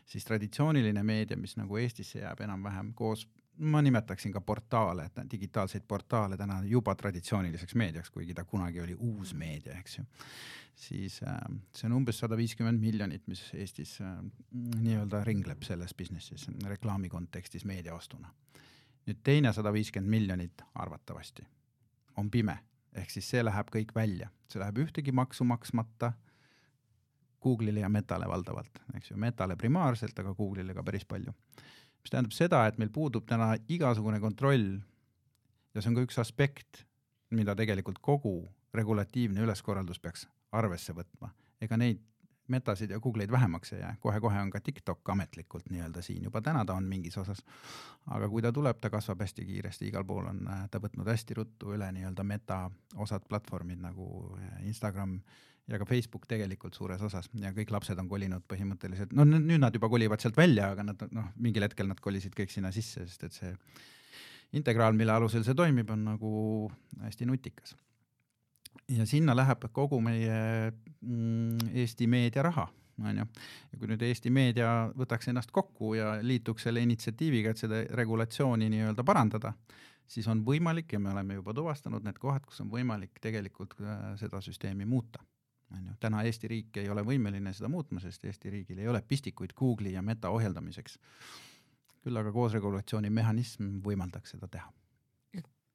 siis 0.06 0.26
traditsiooniline 0.26 1.04
meedia, 1.04 1.38
mis 1.38 1.58
nagu 1.58 1.78
Eestisse 1.78 2.24
jääb 2.24 2.42
enam-vähem 2.48 2.94
koos 2.94 3.28
ma 3.60 3.82
nimetaksin 3.82 4.32
ka 4.32 4.42
portaale, 4.42 5.10
digitaalseid 5.32 5.84
portaale 5.88 6.38
täna 6.38 6.62
juba 6.64 6.96
traditsiooniliseks 6.96 7.76
meediaks, 7.76 8.12
kuigi 8.12 8.34
ta 8.34 8.46
kunagi 8.46 8.82
oli 8.82 8.96
uus 8.96 9.34
meedia, 9.34 9.78
eks 9.80 9.98
ju. 9.98 10.04
siis 10.76 11.20
äh, 11.24 11.40
see 11.76 11.90
on 11.90 11.98
umbes 11.98 12.20
sada 12.20 12.38
viiskümmend 12.38 12.80
miljonit, 12.80 13.28
mis 13.28 13.42
Eestis 13.54 13.98
äh, 14.02 14.14
nii-öelda 14.80 15.24
ringleb 15.28 15.64
selles 15.68 15.96
business'is 15.98 16.48
reklaami 16.66 17.10
kontekstis 17.10 17.66
meediaostuna. 17.66 18.32
nüüd 19.08 19.20
teine 19.24 19.54
sada 19.54 19.74
viiskümmend 19.74 20.10
miljonit 20.10 20.62
arvatavasti 20.76 21.44
on 22.18 22.32
pime, 22.32 22.58
ehk 22.94 23.12
siis 23.12 23.30
see 23.30 23.44
läheb 23.44 23.72
kõik 23.76 23.92
välja, 23.96 24.30
see 24.48 24.60
läheb 24.60 24.78
ühtegi 24.86 25.12
maksu 25.12 25.44
maksmata 25.44 26.14
Google'ile 27.44 27.80
ja 27.80 27.90
Metale 27.90 28.28
valdavalt, 28.28 28.82
eks 28.96 29.12
ju, 29.12 29.18
Metale 29.18 29.56
primaarselt, 29.56 30.20
aga 30.20 30.34
Google'ile 30.36 30.74
ka 30.76 30.84
päris 30.84 31.06
palju 31.06 31.34
mis 32.02 32.14
tähendab 32.14 32.36
seda, 32.36 32.66
et 32.68 32.78
meil 32.78 32.92
puudub 32.94 33.26
täna 33.28 33.54
igasugune 33.68 34.20
kontroll 34.20 34.80
ja 35.74 35.82
see 35.82 35.92
on 35.92 36.00
ka 36.00 36.06
üks 36.08 36.20
aspekt, 36.22 36.86
mida 37.36 37.56
tegelikult 37.56 38.00
kogu 38.02 38.42
regulatiivne 38.74 39.42
üleskorraldus 39.46 40.00
peaks 40.00 40.28
arvesse 40.52 40.94
võtma. 40.94 41.34
ega 41.62 41.78
neid 41.78 42.00
metasid 42.50 42.90
ja 42.90 43.00
Google'id 43.00 43.32
vähemaks 43.32 43.74
ei 43.74 43.80
jää 43.80 43.90
kohe,, 43.90 44.00
kohe-kohe 44.00 44.42
on 44.42 44.50
ka 44.50 44.60
TikTok 44.60 45.10
ametlikult 45.10 45.70
nii-öelda 45.70 46.02
siin, 46.02 46.24
juba 46.24 46.42
täna 46.42 46.66
ta 46.66 46.74
on 46.74 46.84
mingis 46.84 47.18
osas. 47.18 47.44
aga 48.08 48.30
kui 48.30 48.42
ta 48.42 48.52
tuleb, 48.52 48.80
ta 48.82 48.90
kasvab 48.90 49.22
hästi 49.22 49.46
kiiresti, 49.46 49.88
igal 49.88 50.06
pool 50.06 50.26
on 50.26 50.50
ta 50.72 50.82
võtnud 50.82 51.08
hästi 51.08 51.38
ruttu 51.38 51.74
üle 51.76 51.92
nii-öelda 51.92 52.24
meta 52.24 52.72
osad 52.96 53.28
platvormid 53.30 53.82
nagu 53.82 54.38
Instagram 54.66 55.20
ja 55.70 55.78
ka 55.78 55.86
Facebook 55.86 56.26
tegelikult 56.30 56.78
suures 56.78 57.02
osas 57.06 57.30
ja 57.38 57.52
kõik 57.56 57.72
lapsed 57.74 58.00
on 58.02 58.10
kolinud 58.10 58.46
põhimõtteliselt, 58.50 59.14
no 59.16 59.26
nüüd 59.28 59.62
nad 59.62 59.76
juba 59.76 59.90
kolivad 59.92 60.22
sealt 60.24 60.38
välja, 60.38 60.72
aga 60.74 60.86
nad 60.88 61.06
noh, 61.16 61.30
mingil 61.42 61.66
hetkel 61.68 61.90
nad 61.90 62.02
kolisid 62.02 62.36
kõik 62.38 62.54
sinna 62.54 62.72
sisse, 62.76 63.06
sest 63.06 63.28
et 63.28 63.38
see 63.38 63.54
integraal, 64.58 64.98
mille 64.98 65.14
alusel 65.14 65.46
see 65.46 65.58
toimib, 65.58 65.92
on 65.94 66.08
nagu 66.08 66.34
hästi 67.04 67.30
nutikas. 67.30 67.76
ja 68.90 69.06
sinna 69.06 69.36
läheb 69.38 69.70
kogu 69.74 70.00
meie 70.02 70.72
mm, 71.02 71.70
Eesti 71.84 72.08
meedia 72.10 72.42
raha, 72.46 72.66
on 73.04 73.22
ju. 73.22 73.28
ja 73.72 73.80
kui 73.80 73.92
nüüd 73.92 74.06
Eesti 74.10 74.34
meedia 74.34 74.72
võtaks 74.98 75.30
ennast 75.30 75.54
kokku 75.54 75.94
ja 76.00 76.16
liituks 76.22 76.66
selle 76.66 76.82
initsiatiiviga, 76.82 77.54
et 77.54 77.62
seda 77.62 77.84
regulatsiooni 78.02 78.72
nii-öelda 78.74 79.06
parandada, 79.06 79.54
siis 80.10 80.28
on 80.28 80.42
võimalik 80.46 80.94
ja 80.94 81.00
me 81.00 81.14
oleme 81.14 81.38
juba 81.38 81.54
tuvastanud 81.54 82.06
need 82.06 82.18
kohad, 82.18 82.46
kus 82.46 82.64
on 82.66 82.72
võimalik 82.74 83.22
tegelikult 83.22 83.78
äh, 83.84 84.16
seda 84.18 84.42
süsteemi 84.42 84.90
muuta 84.90 85.22
on 85.72 85.86
ju, 85.86 85.96
täna 86.00 86.24
Eesti 86.26 86.50
riik 86.52 86.78
ei 86.82 86.90
ole 86.90 87.04
võimeline 87.06 87.54
seda 87.54 87.70
muutma, 87.70 88.02
sest 88.04 88.26
Eesti 88.26 88.50
riigil 88.50 88.80
ei 88.80 88.88
ole 88.88 89.02
pistikuid 89.02 89.54
Google'i 89.58 89.94
ja 89.94 90.02
Meta 90.02 90.30
ohjeldamiseks. 90.30 91.00
küll 92.04 92.18
aga 92.18 92.32
koosregulatsiooni 92.32 93.10
mehhanism 93.10 93.80
võimaldaks 93.84 94.36
seda 94.36 94.48
teha 94.48 94.72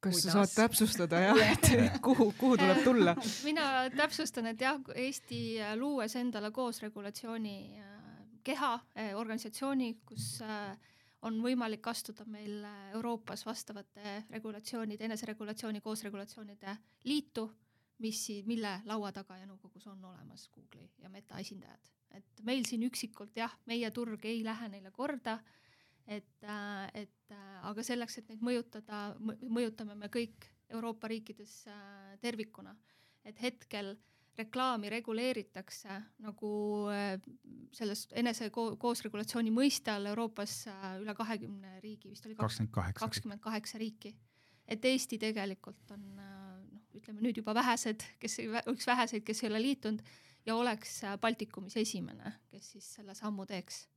kas 0.05 0.13
Kuidas? 0.13 0.23
sa 0.23 0.31
saad 0.31 0.53
täpsustada 0.55 1.19
jah, 1.27 1.39
et 1.51 1.99
kuhu, 2.05 2.31
kuhu 2.37 2.57
tuleb 2.57 2.83
tulla? 2.83 3.15
mina 3.49 3.89
täpsustan, 3.95 4.51
et 4.51 4.61
jah, 4.61 4.81
Eesti 4.95 5.41
luues 5.79 6.15
endale 6.19 6.51
koosregulatsiooni 6.55 7.55
äh, 7.81 7.95
keha, 8.45 8.73
äh, 8.97 9.13
organisatsiooni, 9.17 9.95
kus 10.05 10.39
äh, 10.45 10.75
on 11.25 11.39
võimalik 11.41 11.87
astuda 11.89 12.25
meil 12.29 12.61
Euroopas 12.93 13.45
vastavate 13.47 14.19
regulatsioonide, 14.29 15.07
eneseregulatsiooni, 15.07 15.81
koosregulatsioonide 15.81 16.75
liitu 17.09 17.47
mis, 18.03 18.21
mille 18.45 18.71
laua 18.85 19.11
taga 19.15 19.37
ja 19.39 19.45
nõukogus 19.49 19.87
on 19.87 20.03
olemas 20.05 20.49
Google'i 20.53 20.89
ja 21.03 21.09
Meta 21.09 21.39
esindajad. 21.39 21.91
et 22.15 22.41
meil 22.47 22.63
siin 22.63 22.83
üksikult 22.87 23.35
jah, 23.35 23.51
meie 23.65 23.89
turg 23.91 24.23
ei 24.25 24.43
lähe 24.43 24.69
neile 24.71 24.91
korda, 24.91 25.39
et, 26.07 26.43
äh, 26.43 26.89
et 26.93 27.31
äh, 27.31 27.61
aga 27.69 27.83
selleks, 27.83 28.19
et 28.19 28.29
neid 28.29 28.43
mõjutada, 28.45 29.05
mõjutame 29.19 29.97
me 29.97 30.09
kõik 30.13 30.47
Euroopa 30.69 31.09
riikides 31.11 31.63
äh, 31.67 32.17
tervikuna. 32.21 32.75
et 33.25 33.39
hetkel 33.41 33.95
reklaami 34.37 34.89
reguleeritakse 34.91 35.95
nagu 36.21 36.49
selles 37.73 38.03
enese 38.19 38.51
ko 38.53 38.75
koosregulatsiooni 38.77 39.49
mõiste 39.49 39.89
all 39.89 40.05
Euroopas 40.11 40.67
üle 40.99 41.15
kahekümne 41.17 41.79
riigi, 41.81 42.11
vist 42.11 42.27
oli 42.27 42.35
kakskümmend 42.35 43.41
kaheksa 43.41 43.79
riiki. 43.81 44.13
et 44.67 44.85
Eesti 44.85 45.17
tegelikult 45.17 45.91
on 45.95 46.19
ütleme 46.95 47.21
nüüd 47.21 47.41
juba 47.41 47.55
vähesed, 47.55 48.03
kes, 48.19 48.39
üks 48.71 48.87
väheseid, 48.87 49.23
kes 49.27 49.43
ei 49.43 49.49
ole 49.49 49.61
liitunud 49.61 50.01
ja 50.45 50.55
oleks 50.55 51.03
äh, 51.03 51.17
Baltikumis 51.21 51.77
esimene, 51.77 52.33
kes 52.51 52.71
siis 52.75 52.93
selle 52.99 53.15
sammu 53.15 53.45
teeks. 53.45 53.87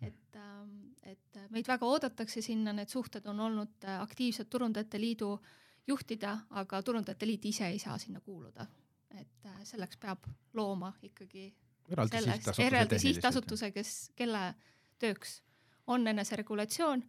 et, 0.00 0.36
ähm, 0.36 0.92
et 1.02 1.40
meid 1.50 1.68
väga 1.68 1.86
oodatakse 1.86 2.42
sinna, 2.42 2.72
need 2.72 2.88
suhted 2.88 3.26
on 3.26 3.40
olnud 3.40 3.84
äh, 3.84 4.00
aktiivsed 4.00 4.48
Turundajate 4.50 5.00
Liidu 5.00 5.38
juhtida, 5.86 6.38
aga 6.50 6.82
Turundajate 6.82 7.26
Liit 7.26 7.44
ise 7.44 7.66
ei 7.66 7.78
saa 7.78 7.98
sinna 7.98 8.20
kuuluda. 8.20 8.66
et 9.10 9.46
äh, 9.46 9.62
selleks 9.64 9.96
peab 9.96 10.26
looma 10.54 10.92
ikkagi 11.02 11.52
eraldi 11.90 12.98
sihtasutuse, 12.98 13.70
kes, 13.74 14.10
kelle 14.16 14.54
tööks 14.98 15.40
on 15.86 16.06
eneseregulatsioon 16.06 17.02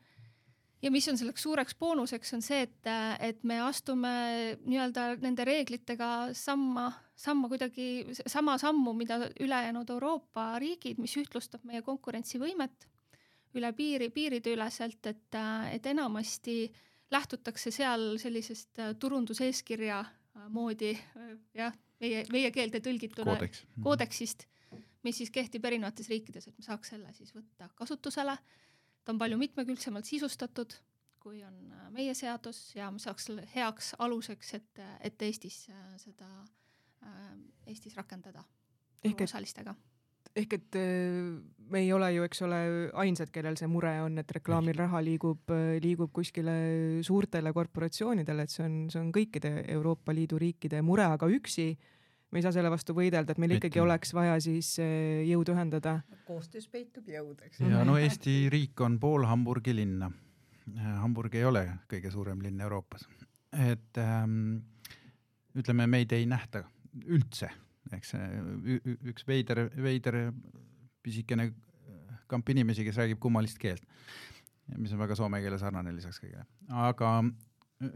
ja 0.82 0.91
mis 0.91 1.08
on 1.12 1.17
selleks 1.20 1.44
suureks 1.46 1.76
boonuseks, 1.80 2.34
on 2.38 2.44
see, 2.46 2.62
et, 2.65 2.89
et 3.20 3.44
me 3.48 3.60
astume 3.62 4.12
nii-öelda 4.65 5.08
nende 5.22 5.46
reeglitega 5.48 6.12
samma, 6.38 6.88
samma 7.15 7.50
kuidagi, 7.52 7.88
sama 8.26 8.58
sammu, 8.62 8.94
mida 8.98 9.20
ülejäänud 9.39 9.89
Euroopa 9.94 10.54
riigid, 10.62 11.02
mis 11.02 11.15
ühtlustab 11.22 11.65
meie 11.67 11.84
konkurentsivõimet 11.86 12.88
üle 13.60 13.74
piiri, 13.76 14.08
piirideüleselt, 14.15 15.06
et, 15.12 15.38
et 15.76 15.91
enamasti 15.91 16.72
lähtutakse 17.12 17.72
seal 17.76 18.15
sellisest 18.22 18.80
turunduseeskirja 19.00 20.00
moodi 20.56 20.94
jah, 21.58 21.76
meie, 22.00 22.24
meie 22.32 22.52
keelde 22.56 22.80
tõlgituna 22.84 23.36
Koodeks. 23.36 23.65
koodeksist, 23.84 24.48
mis 25.04 25.20
siis 25.20 25.34
kehtib 25.34 25.65
erinevates 25.67 26.08
riikides, 26.10 26.48
et 26.48 26.58
me 26.58 26.63
saaks 26.65 26.94
selle 26.94 27.12
siis 27.17 27.36
võtta 27.36 27.67
kasutusele 27.76 28.38
ta 29.04 29.14
on 29.14 29.20
palju 29.22 29.38
mitmekülgsemalt 29.42 30.08
sisustatud, 30.08 30.76
kui 31.22 31.44
on 31.46 31.56
äh, 31.76 31.86
meie 31.94 32.14
seadus 32.18 32.72
ja 32.76 32.90
me 32.94 33.02
saaks 33.02 33.30
selle 33.30 33.46
heaks 33.56 33.94
aluseks, 34.02 34.56
et, 34.58 34.82
et 35.02 35.28
Eestis 35.28 35.64
äh, 35.70 35.86
seda, 36.02 36.30
äh, 37.06 37.32
Eestis 37.70 37.98
rakendada 37.98 38.44
osalistega. 39.02 39.74
ehk 40.36 40.54
et 40.54 40.76
me 41.74 41.80
ei 41.82 41.90
ole 41.92 42.12
ju, 42.14 42.24
eks 42.24 42.42
ole, 42.46 42.60
ainsad, 43.04 43.32
kellel 43.34 43.58
see 43.60 43.68
mure 43.68 43.92
on, 44.04 44.18
et 44.22 44.30
reklaamil 44.32 44.78
raha 44.78 45.02
liigub, 45.04 45.52
liigub 45.84 46.12
kuskile 46.14 46.54
suurtele 47.04 47.52
korporatsioonidele, 47.54 48.46
et 48.46 48.54
see 48.54 48.64
on, 48.64 48.78
see 48.94 49.02
on 49.02 49.10
kõikide 49.12 49.52
Euroopa 49.74 50.14
Liidu 50.16 50.40
riikide 50.40 50.80
mure, 50.86 51.04
aga 51.18 51.28
üksi 51.28 51.68
äh, 51.74 52.01
me 52.32 52.39
ei 52.39 52.46
saa 52.46 52.54
selle 52.56 52.72
vastu 52.72 52.96
võidelda, 52.96 53.34
et 53.34 53.41
meil 53.41 53.58
ikkagi 53.58 53.76
Mitte. 53.76 53.86
oleks 53.86 54.13
vaja 54.15 54.38
siis 54.44 54.74
eh, 54.84 55.22
jõud 55.28 55.52
ühendada. 55.54 56.00
koostöös 56.28 56.67
peitub 56.72 57.08
jõud, 57.12 57.41
eks. 57.48 57.60
ja 57.63 57.84
no 57.88 57.98
Eesti 58.00 58.46
riik 58.54 58.82
on 58.82 59.00
pool 59.00 59.28
Hamburgi 59.28 59.76
linna. 59.76 60.12
Äh, 60.72 60.94
Hamburg 61.02 61.36
ei 61.36 61.46
ole 61.46 61.65
kõige 61.91 62.12
suurem 62.13 62.41
linn 62.44 62.62
Euroopas, 62.63 63.08
et 63.52 64.00
ähm, 64.00 64.62
ütleme, 65.58 65.88
meid 65.91 66.13
ei 66.15 66.28
nähta 66.30 66.63
üldse, 67.06 67.52
eks 67.91 68.15
üks 69.12 69.28
veider, 69.28 69.65
veider 69.76 70.17
pisikene 71.04 71.50
kamp 72.32 72.50
inimesi, 72.54 72.86
kes 72.88 73.00
räägib 73.02 73.20
kummalist 73.20 73.60
keelt, 73.60 73.84
mis 74.78 74.94
on 74.96 75.02
väga 75.02 75.17
soome 75.20 75.41
keele 75.44 75.60
sarnane 75.60 75.91
lisaks 75.96 76.22
kõigele, 76.24 76.46
aga 76.88 77.17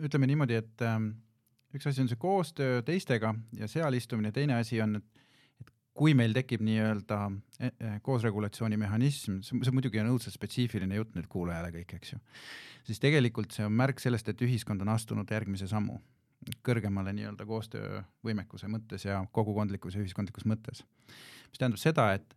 ütleme 0.04 0.28
niimoodi, 0.28 0.58
et 0.60 0.84
ähm, 0.84 1.14
üks 1.76 1.90
asi 1.90 2.04
on 2.04 2.10
see 2.12 2.20
koostöö 2.20 2.82
teistega 2.86 3.34
ja 3.60 3.68
seal 3.72 3.98
istumine, 3.98 4.32
teine 4.36 4.60
asi 4.60 4.80
on, 4.84 5.00
et 5.00 5.72
kui 5.96 6.14
meil 6.18 6.36
tekib 6.36 6.64
nii-öelda 6.66 7.20
e, 7.60 7.70
e, 7.70 7.92
koosregulatsiooni 8.04 8.78
mehhanism, 8.80 9.40
see 9.46 9.76
muidugi 9.76 10.02
on 10.02 10.12
õudselt 10.14 10.36
spetsiifiline 10.36 10.98
jutt 11.00 11.16
nüüd 11.16 11.30
kuulajale 11.32 11.72
kõik, 11.78 11.96
eks 12.00 12.16
ju, 12.16 12.20
siis 12.88 13.00
tegelikult 13.04 13.56
see 13.56 13.68
on 13.68 13.76
märk 13.76 14.04
sellest, 14.04 14.28
et 14.32 14.44
ühiskond 14.44 14.84
on 14.84 14.92
astunud 14.96 15.32
järgmise 15.32 15.70
sammu. 15.72 16.02
kõrgemale 16.62 17.10
nii-öelda 17.16 17.46
koostöövõimekuse 17.48 18.68
mõttes 18.70 19.06
ja 19.08 19.24
kogukondlikus 19.34 19.96
ja 19.96 20.02
ühiskondlikus 20.04 20.46
mõttes. 20.46 20.84
mis 21.50 21.58
tähendab 21.58 21.80
seda, 21.80 22.14
et 22.14 22.36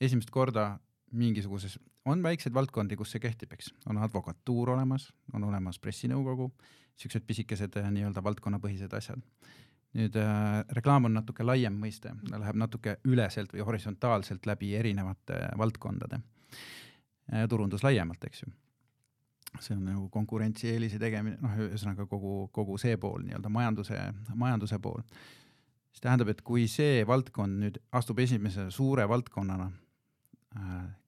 esimest 0.00 0.30
korda 0.30 0.78
mingisuguses, 1.12 1.78
on 2.08 2.22
väikseid 2.22 2.54
valdkondi, 2.54 2.96
kus 2.96 3.14
see 3.14 3.22
kehtib, 3.22 3.52
eks, 3.56 3.72
on 3.90 4.00
advokatuur 4.04 4.74
olemas, 4.74 5.08
on 5.34 5.44
olemas 5.44 5.78
pressinõukogu, 5.82 6.50
siuksed 6.98 7.26
pisikesed 7.26 7.78
äh, 7.80 7.90
nii-öelda 7.94 8.24
valdkonnapõhised 8.24 8.94
asjad. 8.98 9.24
nüüd 9.98 10.16
äh, 10.20 10.64
reklaam 10.76 11.08
on 11.08 11.14
natuke 11.16 11.44
laiem 11.46 11.76
mõiste, 11.80 12.12
ta 12.28 12.38
läheb 12.38 12.58
natuke 12.60 12.98
üleselt 13.08 13.54
või 13.54 13.64
horisontaalselt 13.64 14.46
läbi 14.46 14.74
erinevate 14.76 15.40
valdkondade 15.58 16.20
äh,. 16.20 17.46
turundus 17.48 17.82
laiemalt, 17.82 18.24
eks 18.24 18.42
ju 18.42 18.52
see 19.64 19.74
on 19.74 19.84
nagu 19.88 20.08
konkurentsieelise 20.12 20.98
tegemine, 21.00 21.38
noh, 21.40 21.54
ühesõnaga 21.68 22.04
kogu, 22.06 22.48
kogu 22.52 22.76
see 22.78 22.98
pool 23.00 23.22
nii-öelda 23.24 23.48
majanduse, 23.48 23.98
majanduse 24.34 24.78
pool. 24.78 25.00
mis 25.88 26.02
tähendab, 26.04 26.28
et 26.28 26.42
kui 26.42 26.66
see 26.68 27.06
valdkond 27.06 27.62
nüüd 27.64 27.78
astub 27.96 28.18
esimese 28.20 28.68
suure 28.70 29.08
valdkonnana 29.08 29.70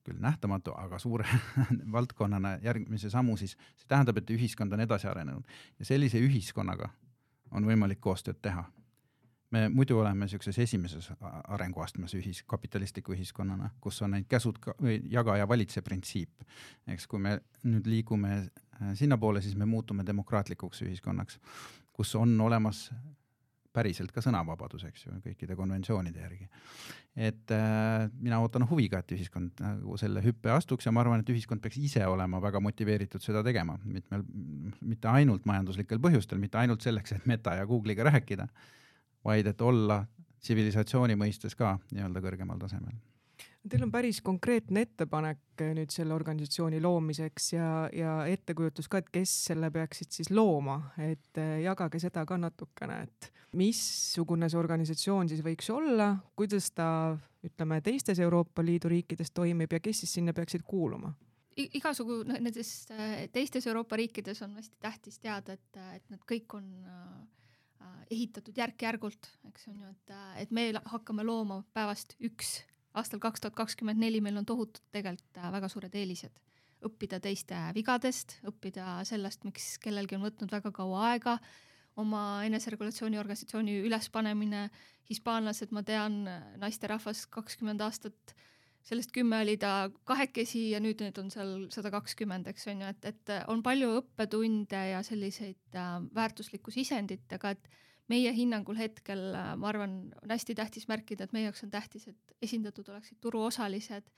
küll 0.05 0.19
nähtamatu, 0.21 0.73
aga 0.77 0.99
suure 0.99 1.25
valdkonnana 1.95 2.57
järgmise 2.63 3.09
sammu, 3.09 3.37
siis 3.37 3.55
see 3.75 3.87
tähendab, 3.89 4.17
et 4.21 4.29
ühiskond 4.29 4.73
on 4.73 4.83
edasi 4.85 5.09
arenenud 5.09 5.47
ja 5.79 5.87
sellise 5.87 6.21
ühiskonnaga 6.21 6.91
on 7.51 7.65
võimalik 7.65 7.99
koostööd 8.01 8.39
teha. 8.41 8.63
me 9.51 9.65
muidu 9.69 9.97
oleme 9.99 10.25
niisuguses 10.25 10.59
esimeses 10.63 11.09
arenguastmes 11.47 12.13
ühis, 12.15 12.43
kapitalistliku 12.47 13.11
ühiskonnana, 13.11 13.69
kus 13.81 14.01
on 14.01 14.13
ainult 14.13 14.29
käsud 14.31 14.59
või 14.79 15.01
jaga 15.11 15.37
ja 15.37 15.47
valitse 15.47 15.81
printsiip. 15.81 16.45
eks 16.87 17.07
kui 17.07 17.19
me 17.19 17.39
nüüd 17.63 17.87
liigume 17.87 18.35
äh, 18.37 18.93
sinnapoole, 18.93 19.41
siis 19.41 19.55
me 19.55 19.65
muutume 19.65 20.05
demokraatlikuks 20.05 20.81
ühiskonnaks, 20.81 21.39
kus 21.93 22.15
on 22.15 22.41
olemas 22.41 22.91
päriselt 23.73 24.11
ka 24.11 24.23
sõnavabadus, 24.23 24.85
eks 24.89 25.05
ju, 25.05 25.17
kõikide 25.25 25.55
konventsioonide 25.59 26.23
järgi. 26.23 26.47
et 27.15 27.51
äh, 27.51 28.07
mina 28.19 28.39
ootan 28.39 28.63
huviga, 28.69 28.99
et 28.99 29.11
ühiskond 29.11 29.59
nagu 29.59 29.97
selle 29.99 30.23
hüppe 30.23 30.51
astuks 30.51 30.85
ja 30.87 30.93
ma 30.95 31.03
arvan, 31.03 31.19
et 31.19 31.29
ühiskond 31.29 31.61
peaks 31.61 31.77
ise 31.77 32.05
olema 32.07 32.41
väga 32.41 32.59
motiveeritud 32.63 33.23
seda 33.23 33.43
tegema, 33.43 33.77
mitmel, 33.83 34.23
mitte 34.81 35.11
ainult 35.11 35.45
majanduslikel 35.45 35.99
põhjustel, 35.99 36.39
mitte 36.39 36.57
ainult 36.61 36.81
selleks, 36.81 37.17
et 37.17 37.27
Meta 37.27 37.55
ja 37.59 37.67
Google'iga 37.67 38.07
rääkida, 38.07 38.47
vaid 39.27 39.47
et 39.47 39.61
olla 39.61 40.05
tsivilisatsiooni 40.41 41.19
mõistes 41.19 41.55
ka 41.55 41.77
nii-öelda 41.91 42.23
kõrgemal 42.23 42.59
tasemel 42.59 42.95
Teil 43.69 43.83
on 43.85 43.91
päris 43.93 44.23
konkreetne 44.25 44.81
ettepanek 44.87 45.61
eh, 45.61 45.73
nüüd 45.77 45.91
selle 45.93 46.15
organisatsiooni 46.15 46.79
loomiseks 46.81 47.51
ja, 47.53 47.65
ja 47.93 48.13
ettekujutus 48.25 48.87
ka, 48.89 49.03
et 49.03 49.11
kes 49.13 49.33
selle 49.51 49.69
peaksid 49.73 50.09
siis 50.15 50.31
looma, 50.33 50.79
et 50.97 51.37
eh, 51.37 51.59
jagage 51.67 52.01
seda 52.01 52.23
ka 52.25 52.39
natukene, 52.41 53.03
et 53.05 53.27
missugune 53.59 54.49
see 54.49 54.57
organisatsioon 54.57 55.29
siis 55.29 55.43
võiks 55.45 55.69
olla, 55.73 56.15
kuidas 56.39 56.71
ta 56.73 56.87
ütleme 57.45 57.77
teistes 57.85 58.21
Euroopa 58.23 58.65
Liidu 58.65 58.89
riikides 58.89 59.29
toimib 59.29 59.77
ja 59.77 59.81
kes 59.83 60.01
siis 60.05 60.17
sinna 60.17 60.33
peaksid 60.33 60.65
kuuluma? 60.65 61.13
igasugu 61.61 62.23
nendes 62.25 62.73
eh, 62.95 63.27
teistes 63.29 63.69
Euroopa 63.69 63.99
riikides 63.99 64.41
on 64.41 64.57
hästi 64.57 64.81
tähtis 64.81 65.21
teada, 65.21 65.53
et, 65.53 65.81
et 65.99 66.09
need 66.09 66.25
kõik 66.25 66.57
on 66.57 66.65
ehitatud 68.09 68.57
järk-järgult, 68.57 69.29
eks 69.51 69.69
on 69.69 69.85
ju, 69.85 69.93
et, 69.93 70.17
et 70.41 70.51
me 70.51 70.71
hakkame 70.89 71.23
looma 71.27 71.61
päevast 71.75 72.17
üks 72.25 72.57
aastal 72.97 73.21
kaks 73.23 73.43
tuhat 73.43 73.57
kakskümmend 73.57 74.01
neli 74.01 74.21
meil 74.23 74.39
on 74.41 74.47
tohutud 74.47 74.83
tegelikult 74.95 75.39
äh, 75.39 75.51
väga 75.53 75.69
suured 75.71 75.95
eelised. 75.95 76.33
õppida 76.81 77.19
teiste 77.21 77.57
vigadest, 77.77 78.39
õppida 78.49 79.03
sellest, 79.05 79.43
miks 79.45 79.75
kellelgi 79.83 80.17
on 80.17 80.23
võtnud 80.25 80.49
väga 80.49 80.71
kaua 80.73 81.11
aega, 81.11 81.35
oma 82.01 82.41
eneseregulatsiooni 82.47 83.19
organisatsiooni 83.21 83.75
ülespanemine, 83.85 84.63
hispaanlased, 85.11 85.69
ma 85.75 85.83
tean, 85.85 86.23
naisterahvas 86.57 87.27
kakskümmend 87.29 87.83
aastat, 87.85 88.33
sellest 88.81 89.13
kümme 89.13 89.43
oli 89.43 89.59
ta 89.61 89.91
kahekesi 90.09 90.71
ja 90.71 90.79
nüüd 90.81 91.03
neid 91.03 91.19
on 91.21 91.29
seal 91.29 91.67
sada 91.73 91.91
kakskümmend, 91.93 92.49
eks 92.49 92.65
on 92.71 92.81
ju, 92.81 92.95
et, 92.95 93.09
et 93.11 93.33
on 93.51 93.61
palju 93.61 93.91
õppetunde 93.99 94.81
ja 94.95 95.03
selliseid 95.05 95.77
äh, 95.77 95.93
väärtuslikku 96.17 96.73
sisendit, 96.73 97.27
aga 97.37 97.53
et 97.53 97.69
meie 98.11 98.33
hinnangul 98.35 98.77
hetkel 98.79 99.31
äh, 99.35 99.53
ma 99.59 99.69
arvan, 99.71 99.95
on 100.21 100.33
hästi 100.33 100.55
tähtis 100.57 100.87
märkida, 100.91 101.25
et 101.25 101.35
meie 101.35 101.47
jaoks 101.47 101.63
on 101.65 101.71
tähtis, 101.73 102.07
et 102.11 102.35
esindatud 102.41 102.89
oleksid 102.91 103.19
turuosalised 103.23 104.11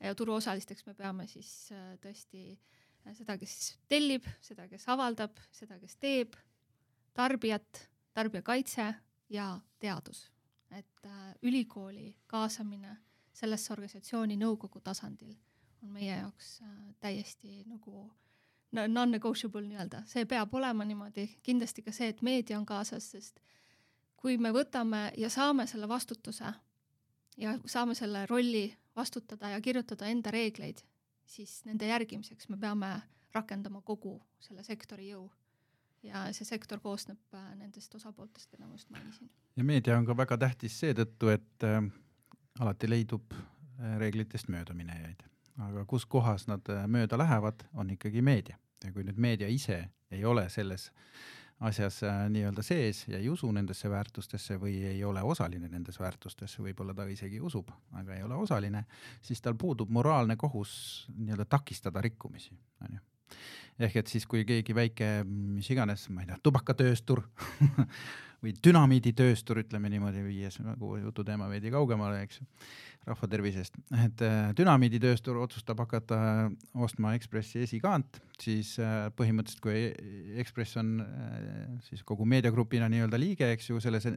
ja 0.00 0.14
turuosalisteks 0.14 0.86
me 0.86 0.94
peame 0.98 1.26
siis 1.30 1.50
äh, 1.72 1.94
tõesti 2.02 2.44
äh, 2.54 3.14
seda, 3.16 3.38
kes 3.40 3.56
tellib, 3.88 4.28
seda, 4.44 4.68
kes 4.70 4.88
avaldab, 4.92 5.40
seda, 5.54 5.78
kes 5.80 5.96
teeb, 6.00 6.36
tarbijat, 7.16 7.86
tarbijakaitse 8.14 8.92
ja 9.34 9.52
teadus. 9.78 10.28
et 10.68 11.06
ülikooli 11.48 12.10
kaasamine 12.28 12.90
sellesse 13.32 13.72
organisatsiooni 13.72 14.36
nõukogu 14.36 14.82
tasandil 14.84 15.32
on 15.82 15.94
meie 15.94 16.18
jaoks 16.18 16.58
täiesti 17.00 17.62
nagu 17.70 18.02
äh, 18.04 18.27
non-negotiable 18.72 19.64
nii-öelda, 19.64 20.02
see 20.06 20.26
peab 20.28 20.54
olema 20.54 20.84
niimoodi, 20.84 21.28
kindlasti 21.42 21.82
ka 21.82 21.92
see, 21.92 22.10
et 22.12 22.22
meedia 22.22 22.58
on 22.58 22.66
kaasas, 22.66 23.10
sest 23.14 23.40
kui 24.16 24.36
me 24.38 24.52
võtame 24.52 25.08
ja 25.16 25.30
saame 25.30 25.66
selle 25.66 25.88
vastutuse 25.88 26.52
ja 27.38 27.54
saame 27.66 27.94
selle 27.94 28.26
rolli 28.26 28.66
vastutada 28.96 29.54
ja 29.54 29.60
kirjutada 29.60 30.10
enda 30.10 30.30
reegleid, 30.34 30.82
siis 31.26 31.62
nende 31.64 31.86
järgimiseks 31.86 32.48
me 32.48 32.58
peame 32.58 32.92
rakendama 33.34 33.82
kogu 33.82 34.18
selle 34.40 34.64
sektori 34.66 35.10
jõu. 35.12 35.30
ja 36.02 36.28
see 36.32 36.46
sektor 36.46 36.78
koosneb 36.80 37.34
äh, 37.34 37.46
nendest 37.58 37.94
osapooltest, 37.94 38.50
keda 38.50 38.66
ma 38.66 38.74
just 38.74 38.90
mainisin. 38.90 39.30
ja 39.56 39.64
meedia 39.64 39.96
on 39.98 40.06
ka 40.06 40.16
väga 40.16 40.38
tähtis 40.38 40.76
seetõttu, 40.80 41.32
et 41.32 41.64
äh, 41.66 41.82
alati 42.60 42.90
leidub 42.90 43.32
äh, 43.32 43.98
reeglitest 43.98 44.48
möödaminejaid 44.48 45.24
aga 45.58 45.84
kus 45.84 46.06
kohas 46.06 46.46
nad 46.50 46.68
äh, 46.70 46.86
mööda 46.86 47.18
lähevad, 47.18 47.66
on 47.74 47.90
ikkagi 47.90 48.22
meedia. 48.22 48.58
Ja 48.84 48.92
kui 48.94 49.04
nüüd 49.06 49.18
meedia 49.18 49.48
ise 49.50 49.88
ei 50.14 50.24
ole 50.24 50.46
selles 50.54 50.90
asjas 51.60 52.02
äh, 52.06 52.20
nii-öelda 52.30 52.62
sees 52.62 53.02
ja 53.08 53.18
ei 53.18 53.28
usu 53.28 53.50
nendesse 53.52 53.90
väärtustesse 53.90 54.58
või 54.62 54.76
ei 54.92 55.02
ole 55.04 55.22
osaline 55.22 55.68
nendes 55.68 55.98
väärtustes, 56.00 56.58
võib-olla 56.62 56.94
ta 56.94 57.08
isegi 57.10 57.40
usub, 57.40 57.72
aga 57.98 58.14
ei 58.14 58.22
ole 58.22 58.38
osaline, 58.38 58.84
siis 59.22 59.42
tal 59.42 59.58
puudub 59.58 59.90
moraalne 59.90 60.36
kohus 60.36 60.72
nii-öelda 61.16 61.48
takistada 61.50 62.02
rikkumisi, 62.04 62.54
onju 62.86 63.02
ehk 63.78 64.00
et 64.02 64.10
siis, 64.10 64.26
kui 64.26 64.44
keegi 64.48 64.74
väike, 64.76 65.10
mis 65.28 65.68
iganes, 65.70 66.08
ma 66.14 66.24
ei 66.24 66.30
tea, 66.30 66.38
tubakatööstur 66.42 67.22
või 68.42 68.54
dünamiiditööstur, 68.64 69.62
ütleme 69.64 69.90
niimoodi, 69.90 70.22
viies 70.26 70.58
nagu 70.62 70.96
jututeema 71.00 71.48
veidi 71.50 71.72
kaugemale, 71.74 72.22
eks 72.26 72.40
ju, 72.40 72.46
rahva 73.08 73.28
tervisest, 73.30 73.78
et 74.04 74.24
äh, 74.26 74.50
dünamiiditööstur 74.58 75.38
otsustab 75.40 75.80
hakata 75.84 76.18
ostma 76.76 77.14
Ekspressi 77.16 77.62
esikaant, 77.64 78.20
siis 78.42 78.74
äh, 78.82 79.08
põhimõtteliselt, 79.18 79.62
kui 79.64 80.36
Ekspress 80.42 80.78
on 80.82 80.98
äh, 81.04 81.40
siis 81.88 82.04
kogu 82.06 82.28
meediagrupina 82.28 82.90
nii-öelda 82.92 83.20
liige, 83.20 83.48
eks 83.54 83.72
ju, 83.72 83.80
selles 83.82 84.10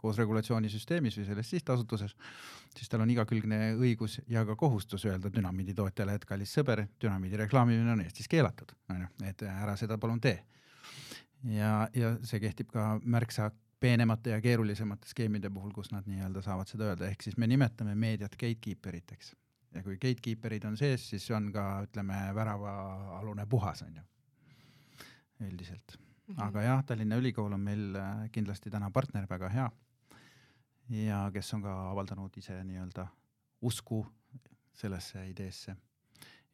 koos 0.00 0.18
regulatsioonisüsteemis 0.20 1.18
või 1.20 1.26
selles 1.28 1.50
sihtasutuses, 1.52 2.16
siis 2.76 2.88
tal 2.88 3.04
on 3.04 3.12
igakülgne 3.12 3.74
õigus 3.76 4.18
ja 4.28 4.44
ka 4.48 4.56
kohustus 4.56 5.04
öelda 5.08 5.32
dünamiidi 5.32 5.74
tootjale, 5.76 6.16
et 6.16 6.24
kallis 6.28 6.52
sõber, 6.56 6.86
dünamiidi 7.02 7.40
reklaamimine 7.44 7.92
on 7.94 8.04
Eestis 8.04 8.28
keelatud, 8.28 8.72
onju, 8.90 9.10
et 9.28 9.44
ära 9.48 9.76
seda 9.80 9.98
palun 9.98 10.20
tee. 10.20 10.38
Ja, 11.48 11.88
ja 11.96 12.14
see 12.26 12.40
kehtib 12.42 12.72
ka 12.72 12.92
märksa 13.04 13.50
peenemate 13.80 14.34
ja 14.34 14.40
keerulisemate 14.44 15.08
skeemide 15.08 15.50
puhul, 15.50 15.72
kus 15.72 15.88
nad 15.92 16.08
nii-öelda 16.08 16.42
saavad 16.44 16.68
seda 16.68 16.90
öelda, 16.90 17.08
ehk 17.08 17.24
siis 17.24 17.38
me 17.40 17.48
nimetame 17.48 17.94
meediat 17.94 18.36
gatekeeperiteks. 18.36 19.34
ja 19.74 19.82
kui 19.82 19.96
gatekeeperid 19.96 20.64
on 20.66 20.76
sees, 20.76 21.08
siis 21.10 21.30
on 21.30 21.52
ka, 21.54 21.64
ütleme, 21.86 22.18
väravaalune 22.34 23.46
puhas, 23.46 23.82
on 23.86 23.96
ju, 23.96 24.02
üldiselt. 25.46 25.96
Aga 26.38 26.62
jah, 26.62 26.82
Tallinna 26.86 27.18
Ülikool 27.18 27.52
on 27.52 27.62
meil 27.62 27.96
kindlasti 28.32 28.70
täna 28.70 28.90
partner, 28.90 29.26
väga 29.30 29.48
hea. 29.50 29.70
Ja 30.90 31.20
kes 31.34 31.54
on 31.54 31.62
ka 31.62 31.74
avaldanud 31.90 32.34
ise 32.36 32.56
nii-öelda 32.64 33.06
usku 33.68 34.02
sellesse 34.74 35.22
ideesse 35.28 35.76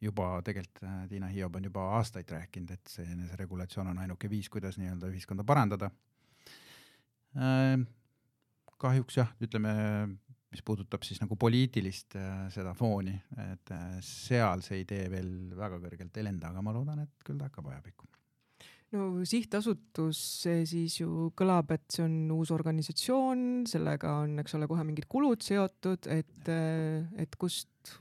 juba 0.01 0.37
tegelikult 0.45 0.83
äh, 0.85 1.07
Tiina 1.09 1.29
Hiob 1.31 1.55
on 1.57 1.67
juba 1.69 1.87
aastaid 1.97 2.29
rääkinud, 2.29 2.71
et 2.75 2.91
see 2.91 3.05
eneseregulatsioon 3.15 3.91
on 3.93 4.03
ainuke 4.03 4.29
viis, 4.29 4.49
kuidas 4.53 4.77
nii-öelda 4.77 5.09
ühiskonda 5.13 5.45
parandada. 5.47 5.89
Äh, 7.37 7.79
kahjuks 8.77 9.17
jah, 9.17 9.31
ütleme, 9.41 9.73
mis 10.53 10.61
puudutab 10.65 11.05
siis 11.05 11.21
nagu 11.23 11.35
poliitilist 11.39 12.17
äh, 12.19 12.45
seda 12.53 12.75
fooni, 12.77 13.15
et 13.47 13.73
seal 14.05 14.61
see 14.65 14.83
idee 14.83 15.09
veel 15.13 15.31
väga 15.57 15.81
kõrgelt 15.81 16.21
ei 16.21 16.29
lenda, 16.29 16.53
aga 16.53 16.61
ma 16.61 16.75
loodan, 16.75 17.01
et 17.07 17.25
küll 17.25 17.41
ta 17.41 17.49
hakkab 17.49 17.73
ajapikku 17.73 18.05
no 18.95 19.25
sihtasutus, 19.27 20.19
see 20.43 20.65
siis 20.69 20.99
ju 21.01 21.29
kõlab, 21.37 21.73
et 21.75 21.85
see 21.91 22.05
on 22.05 22.19
uus 22.37 22.53
organisatsioon, 22.55 23.65
sellega 23.67 24.13
on, 24.23 24.37
eks 24.43 24.55
ole, 24.55 24.69
kohe 24.71 24.85
mingid 24.87 25.09
kulud 25.11 25.43
seotud, 25.43 26.07
et, 26.13 26.51
et 27.19 27.39
kust 27.39 27.97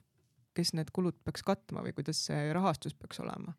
kes 0.56 0.72
need 0.76 0.90
kulud 0.94 1.16
peaks 1.26 1.44
katma 1.46 1.84
või 1.84 1.94
kuidas 1.96 2.26
see 2.28 2.50
rahastus 2.56 2.96
peaks 2.96 3.20
olema? 3.24 3.56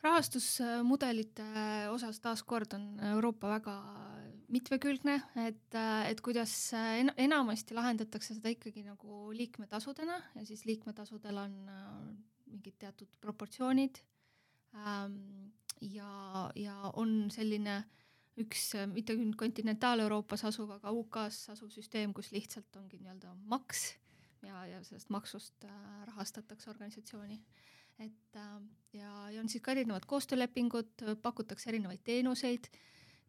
rahastusmudelite 0.00 1.44
osas 1.92 2.22
taaskord 2.24 2.72
on 2.72 2.84
Euroopa 3.10 3.50
väga 3.50 3.74
mitmekülgne, 4.48 5.18
et, 5.44 5.76
et 6.08 6.22
kuidas 6.24 6.54
en 6.78 7.12
enamasti 7.20 7.76
lahendatakse 7.76 8.38
seda 8.38 8.48
ikkagi 8.54 8.86
nagu 8.86 9.28
liikmetasudena 9.36 10.16
ja 10.38 10.46
siis 10.48 10.64
liikmetasudel 10.64 11.42
on 11.42 11.58
mingid 12.48 12.78
teatud 12.80 13.12
proportsioonid 13.20 14.00
ja, 15.80 16.50
ja 16.54 16.76
on 16.94 17.30
selline 17.30 17.82
üks 18.40 18.70
mitte 18.92 19.16
küll 19.18 19.34
kontinentaal-Euroopas 19.36 20.46
asuv, 20.48 20.70
aga 20.78 20.92
UK-s 20.96 21.50
asuv 21.54 21.72
süsteem, 21.74 22.14
kus 22.16 22.30
lihtsalt 22.32 22.76
ongi 22.80 23.00
nii-öelda 23.00 23.34
maks 23.50 23.90
ja, 24.46 24.66
ja 24.66 24.84
sellest 24.84 25.10
maksust 25.10 25.64
äh, 25.64 26.06
rahastatakse 26.06 26.70
organisatsiooni. 26.70 27.40
Et 27.98 28.36
äh, 28.36 28.60
ja, 28.92 29.30
ja 29.30 29.40
on 29.40 29.48
siis 29.48 29.62
ka 29.62 29.74
erinevad 29.74 30.06
koostöölepingud, 30.08 31.04
pakutakse 31.22 31.70
erinevaid 31.70 32.00
teenuseid, 32.04 32.70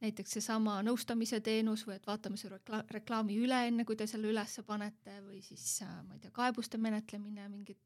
näiteks 0.02 0.38
seesama 0.38 0.80
nõustamise 0.86 1.42
teenus 1.46 1.86
või 1.88 1.98
et 2.00 2.08
vaatame 2.08 2.40
selle 2.40 2.58
rekla-, 2.58 2.86
reklaami 2.96 3.38
üle, 3.44 3.66
enne 3.70 3.86
kui 3.86 4.00
te 4.00 4.08
selle 4.10 4.32
ülesse 4.32 4.64
panete 4.68 5.20
või 5.26 5.42
siis 5.46 5.82
äh, 5.86 5.98
ma 6.08 6.16
ei 6.18 6.24
tea, 6.24 6.34
kaebuste 6.36 6.80
menetlemine, 6.82 7.50
mingid, 7.52 7.82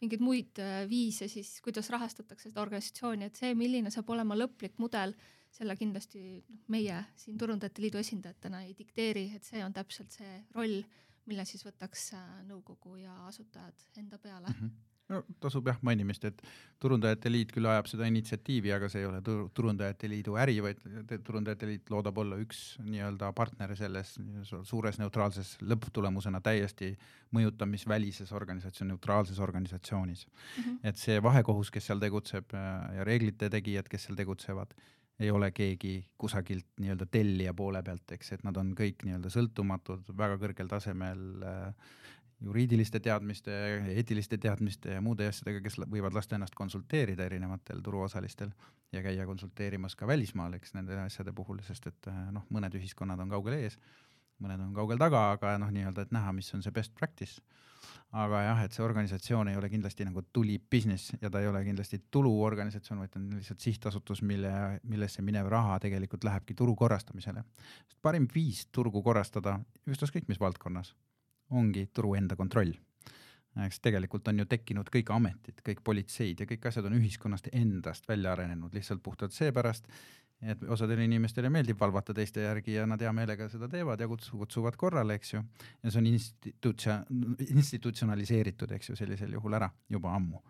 mingeid 0.00 0.22
muid 0.24 0.60
äh, 0.62 0.84
viise 0.90 1.28
siis, 1.28 1.58
kuidas 1.64 1.90
rahastatakse 1.92 2.48
seda 2.48 2.62
organisatsiooni, 2.64 3.28
et 3.28 3.40
see, 3.40 3.52
milline 3.58 3.92
saab 3.92 4.10
olema 4.14 4.38
lõplik 4.38 4.78
mudel, 4.82 5.14
selle 5.50 5.74
kindlasti 5.76 6.22
noh, 6.40 6.64
meie 6.70 7.00
siin 7.18 7.38
Turundajate 7.38 7.82
Liidu 7.82 7.98
esindajatena 8.00 8.62
ei 8.66 8.74
dikteeri, 8.78 9.26
et 9.36 9.46
see 9.46 9.64
on 9.64 9.74
täpselt 9.74 10.14
see 10.14 10.36
roll, 10.54 10.78
mille 11.30 11.44
siis 11.46 11.64
võtaks 11.66 12.12
nõukogu 12.48 12.96
ja 13.02 13.16
asutajad 13.28 13.90
enda 14.00 14.18
peale 14.18 14.48
mm. 14.48 14.60
-hmm 14.60 14.89
no 15.10 15.20
tasub 15.42 15.66
jah 15.70 15.78
mainimist, 15.86 16.24
et 16.28 16.42
Turundajate 16.80 17.30
Liit 17.32 17.52
küll 17.54 17.66
ajab 17.68 17.88
seda 17.90 18.06
initsiatiivi, 18.10 18.72
aga 18.74 18.88
see 18.92 19.02
ei 19.02 19.08
ole 19.08 19.20
tur 19.26 19.48
Turundajate 19.56 20.08
Liidu 20.10 20.36
äri, 20.40 20.58
vaid 20.64 20.80
Turundajate 21.26 21.68
Liit 21.68 21.90
loodab 21.92 22.18
olla 22.22 22.38
üks 22.40 22.62
nii-öelda 22.86 23.32
partner 23.36 23.74
selles 23.78 24.14
suures 24.68 25.00
neutraalses 25.02 25.56
lõpptulemusena 25.66 26.42
täiesti 26.44 26.92
mõjutamisvälises 27.36 28.32
organisatsioon, 28.36 28.94
neutraalses 28.94 29.42
organisatsioonis 29.42 30.26
mm. 30.26 30.62
-hmm. 30.62 30.78
et 30.84 30.96
see 30.96 31.20
vahekohus, 31.22 31.70
kes 31.70 31.90
seal 31.90 32.00
tegutseb 32.02 32.54
äh, 32.54 32.96
ja 32.96 33.04
reeglite 33.04 33.50
tegijad, 33.50 33.88
kes 33.90 34.08
seal 34.08 34.18
tegutsevad, 34.18 34.74
ei 35.20 35.30
ole 35.30 35.50
keegi 35.52 35.94
kusagilt 36.18 36.66
nii-öelda 36.80 37.06
tellija 37.06 37.54
poole 37.54 37.82
pealt, 37.82 38.12
eks, 38.16 38.32
et 38.32 38.44
nad 38.44 38.56
on 38.56 38.72
kõik 38.78 39.04
nii-öelda 39.04 39.32
sõltumatud, 39.32 40.14
väga 40.16 40.38
kõrgel 40.40 40.70
tasemel 40.70 41.26
äh, 41.44 41.90
juriidiliste 42.40 43.00
teadmiste, 43.00 43.52
eetiliste 43.94 44.38
teadmiste 44.38 44.96
ja 44.96 45.00
muude 45.04 45.28
asjadega, 45.28 45.60
kes 45.64 45.78
võivad 45.84 46.16
lasta 46.16 46.38
ennast 46.38 46.56
konsulteerida 46.56 47.26
erinevatel 47.28 47.82
turuosalistel 47.84 48.52
ja 48.92 49.02
käia 49.04 49.26
konsulteerimas 49.28 49.96
ka 49.96 50.08
välismaal, 50.08 50.56
eks 50.56 50.74
nende 50.74 50.96
asjade 51.02 51.34
puhul, 51.36 51.60
sest 51.66 51.90
et 51.90 52.10
eh, 52.10 52.20
noh, 52.32 52.46
mõned 52.50 52.76
ühiskonnad 52.80 53.20
on 53.20 53.32
kaugel 53.32 53.58
ees, 53.58 53.76
mõned 54.40 54.62
on 54.64 54.72
kaugel 54.76 55.00
taga, 55.00 55.26
aga 55.36 55.58
noh, 55.60 55.72
nii-öelda, 55.74 56.06
et 56.06 56.14
näha, 56.16 56.32
mis 56.36 56.48
on 56.56 56.64
see 56.64 56.72
best 56.74 56.96
practice. 56.96 57.42
aga 58.12 58.40
jah, 58.42 58.62
et 58.64 58.74
see 58.74 58.82
organisatsioon 58.82 59.48
ei 59.48 59.56
ole 59.56 59.68
kindlasti 59.70 60.04
nagu 60.04 60.22
tuli 60.32 60.56
business 60.58 61.12
ja 61.20 61.30
ta 61.30 61.40
ei 61.40 61.46
ole 61.46 61.62
kindlasti 61.64 62.00
tuluorganisatsioon, 62.10 62.98
vaid 63.00 63.12
ta 63.12 63.20
on 63.20 63.28
lihtsalt 63.36 63.60
sihtasutus, 63.60 64.22
mille, 64.22 64.50
millesse 64.82 65.22
minev 65.22 65.46
raha 65.48 65.78
tegelikult 65.78 66.24
lähebki 66.24 66.54
turu 66.54 66.74
korrastamisele. 66.76 67.44
parim 68.02 68.26
viis 68.34 68.66
turgu 68.72 69.02
korrastada 69.02 69.60
ükskõik 69.86 70.28
mis 70.28 70.40
valdkonnas 70.40 70.94
ongi 71.50 71.88
turu 71.94 72.14
enda 72.18 72.36
kontroll. 72.36 72.72
eks 73.64 73.80
tegelikult 73.82 74.28
on 74.30 74.38
ju 74.38 74.44
tekkinud 74.46 74.88
kõik 74.94 75.10
ametid, 75.10 75.58
kõik 75.66 75.80
politseid 75.84 76.38
ja 76.40 76.46
kõik 76.46 76.68
asjad 76.70 76.86
on 76.86 76.94
ühiskonnast 77.00 77.48
endast 77.52 78.06
välja 78.08 78.32
arenenud 78.32 78.74
lihtsalt 78.74 79.02
puhtalt 79.02 79.34
seepärast, 79.34 79.88
et 80.40 80.62
osadele 80.70 81.02
inimestele 81.04 81.50
meeldib 81.52 81.80
valvata 81.80 82.14
teiste 82.16 82.44
järgi 82.44 82.76
ja 82.78 82.86
nad 82.88 83.02
hea 83.02 83.10
meelega 83.12 83.48
seda 83.50 83.68
teevad 83.68 84.00
ja 84.00 84.06
kutsu, 84.08 84.38
kutsuvad 84.38 84.78
korrale, 84.80 85.18
eks 85.18 85.34
ju. 85.34 85.42
ja 85.82 85.90
see 85.90 86.00
on 86.00 86.06
institutsio-, 86.12 87.00
institutsionaliseeritud, 87.48 88.70
eks 88.78 88.92
ju, 88.92 88.96
sellisel 89.02 89.34
juhul 89.36 89.58
ära 89.58 89.68
juba 89.90 90.14
ammu. 90.14 90.40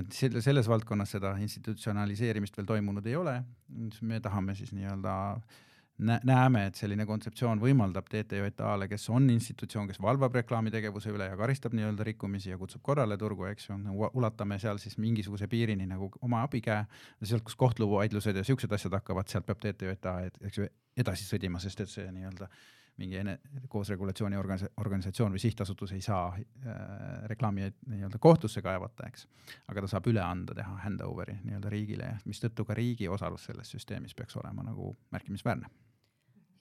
et 0.00 0.16
selle, 0.16 0.42
selles 0.42 0.70
valdkonnas 0.70 1.14
seda 1.18 1.36
institutsionaliseerimist 1.44 2.56
veel 2.56 2.72
toimunud 2.72 3.06
ei 3.06 3.20
ole, 3.20 3.36
me 4.00 4.20
tahame 4.24 4.56
siis 4.56 4.72
nii-öelda 4.72 5.14
äh, 5.36 5.62
näeme, 5.98 6.66
et 6.66 6.74
selline 6.78 7.06
kontseptsioon 7.06 7.60
võimaldab 7.62 8.08
TTJA-le, 8.10 8.88
kes 8.90 9.06
on 9.14 9.28
institutsioon, 9.30 9.86
kes 9.90 10.00
valvab 10.02 10.34
reklaamitegevuse 10.40 11.12
üle 11.14 11.28
ja 11.28 11.36
karistab 11.38 11.74
nii-öelda 11.78 12.06
rikkumisi 12.08 12.50
ja 12.50 12.58
kutsub 12.58 12.82
korrale 12.82 13.18
turgu, 13.18 13.46
eks 13.50 13.68
ju, 13.68 13.78
ulatame 14.12 14.58
seal 14.58 14.80
siis 14.82 14.98
mingisuguse 14.98 15.48
piirini 15.48 15.86
nagu 15.86 16.10
oma 16.22 16.42
abikäe, 16.48 16.84
sealt, 17.22 17.44
kus 17.46 17.56
kohtuvaidlused 17.60 18.36
ja 18.36 18.44
siuksed 18.44 18.72
asjad 18.74 18.98
hakkavad, 18.98 19.30
sealt 19.30 19.46
peab 19.46 19.62
TTJA, 19.62 20.16
eks 20.48 20.58
ju, 20.58 20.70
edasi 20.98 21.28
sõdima, 21.28 21.62
sest 21.62 21.86
et 21.86 21.94
see 21.94 22.08
nii-öelda 22.10 22.50
mingi 22.98 23.18
ene-, 23.18 23.38
koos 23.70 23.88
regulatsiooni 23.90 24.38
organis-, 24.38 24.66
organisatsioon 24.78 25.34
või 25.34 25.42
sihtasutus 25.42 25.94
ei 25.94 26.02
saa 26.02 26.28
äh, 26.34 26.76
reklaami 27.30 27.70
nii-öelda 27.70 28.18
kohtusse 28.22 28.62
kaevata, 28.62 29.06
eks. 29.10 29.26
aga 29.70 29.86
ta 29.86 29.94
saab 29.94 30.10
üle 30.10 30.22
anda, 30.22 30.54
teha 30.58 30.76
handover'i 30.84 31.40
nii-öelda 31.42 31.70
riigile, 31.74 32.12
mistõttu 32.26 32.66
ka 32.66 32.74
riigi 32.78 33.10
osalus 33.10 33.46
selles 33.50 33.74
süsteemis 33.74 34.14
peaks 34.14 34.38
olema 34.42 34.66
nagu 34.66 34.94
märkimisväärne 35.14 35.70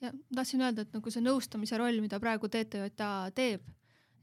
ja 0.04 0.12
tahtsin 0.36 0.62
öelda, 0.64 0.84
et 0.84 0.96
nagu 0.96 1.12
see 1.14 1.24
nõustamise 1.24 1.80
roll, 1.80 2.02
mida 2.04 2.20
praegu 2.22 2.50
TTJA 2.52 3.14
teeb, 3.36 3.66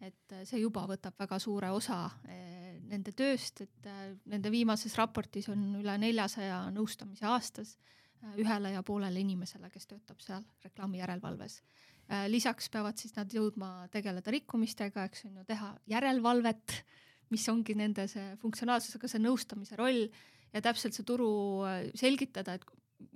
et 0.01 0.35
see 0.49 0.61
juba 0.63 0.87
võtab 0.89 1.17
väga 1.21 1.39
suure 1.43 1.71
osa 1.77 2.03
eh, 2.29 2.79
nende 2.91 3.13
tööst, 3.17 3.65
et 3.67 3.89
eh, 3.89 4.15
nende 4.33 4.53
viimases 4.53 4.97
raportis 4.99 5.51
on 5.53 5.81
üle 5.81 5.97
neljasaja 6.01 6.67
nõustamise 6.75 7.29
aastas 7.29 7.77
ühele 8.37 8.75
ja 8.75 8.83
poolele 8.85 9.23
inimesele, 9.23 9.71
kes 9.73 9.87
töötab 9.89 10.19
seal 10.21 10.43
reklaami 10.65 10.99
järelevalves. 11.01 11.63
lisaks 12.29 12.67
peavad 12.69 12.99
siis 12.99 13.15
nad 13.17 13.33
jõudma 13.33 13.87
tegeleda 13.89 14.33
rikkumistega, 14.35 15.05
eks 15.09 15.25
on 15.25 15.39
ju, 15.39 15.45
teha 15.49 15.71
järelevalvet, 15.89 16.75
mis 17.31 17.47
ongi 17.49 17.77
nende 17.79 18.05
see 18.11 18.35
funktsionaalsusega 18.43 19.09
see 19.09 19.23
nõustamise 19.23 19.79
roll 19.79 20.03
ja 20.53 20.61
täpselt 20.61 20.93
see 20.93 21.07
turu 21.07 21.31
selgitada, 21.95 22.59
et 22.59 22.67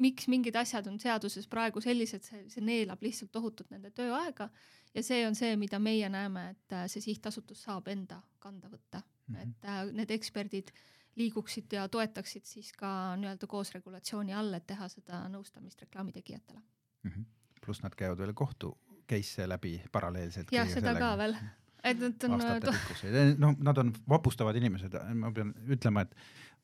miks 0.01 0.29
mingid 0.33 0.57
asjad 0.57 0.87
on 0.90 0.99
seaduses 1.01 1.47
praegu 1.51 1.83
sellised, 1.85 2.25
see, 2.27 2.44
see 2.53 2.64
neelab 2.64 3.03
lihtsalt 3.05 3.33
tohutult 3.35 3.70
nende 3.75 3.90
tööaega 3.94 4.49
ja 4.94 5.03
see 5.03 5.25
on 5.27 5.37
see, 5.38 5.55
mida 5.61 5.81
meie 5.83 6.09
näeme, 6.12 6.49
et 6.55 6.77
äh, 6.77 6.87
see 6.90 7.05
sihtasutus 7.05 7.64
saab 7.66 7.88
enda 7.92 8.20
kanda 8.42 8.70
võtta 8.73 9.03
mm, 9.03 9.35
-hmm. 9.35 9.42
et 9.42 9.68
äh, 9.70 9.83
need 10.01 10.14
eksperdid 10.14 10.73
liiguksid 11.16 11.73
ja 11.73 11.88
toetaksid 11.88 12.47
siis 12.47 12.73
ka 12.73 13.16
nii-öelda 13.20 13.47
koos 13.47 13.73
regulatsiooni 13.75 14.35
all, 14.35 14.55
et 14.55 14.66
teha 14.66 14.88
seda 14.88 15.25
nõustamist 15.31 15.81
reklaamitegijatele 15.87 16.61
mm. 16.61 17.11
-hmm. 17.11 17.25
pluss 17.61 17.83
nad 17.83 17.94
käivad 17.94 18.18
veel 18.18 18.35
kohtu 18.35 18.77
case'e 19.09 19.49
läbi 19.49 19.83
paralleelselt. 19.92 20.53
jah, 20.53 20.68
seda 20.68 20.94
sellega. 20.94 21.11
ka 21.11 21.18
veel 21.18 21.37
et 21.85 22.01
nad 22.01 22.25
on. 22.25 22.40
aastatepikkuseid, 22.40 23.38
noh, 23.38 23.57
nad 23.59 23.79
on 23.79 23.92
vapustavad 24.09 24.57
inimesed, 24.57 24.97
ma 25.20 25.31
pean 25.33 25.53
ütlema, 25.68 26.07
et 26.07 26.14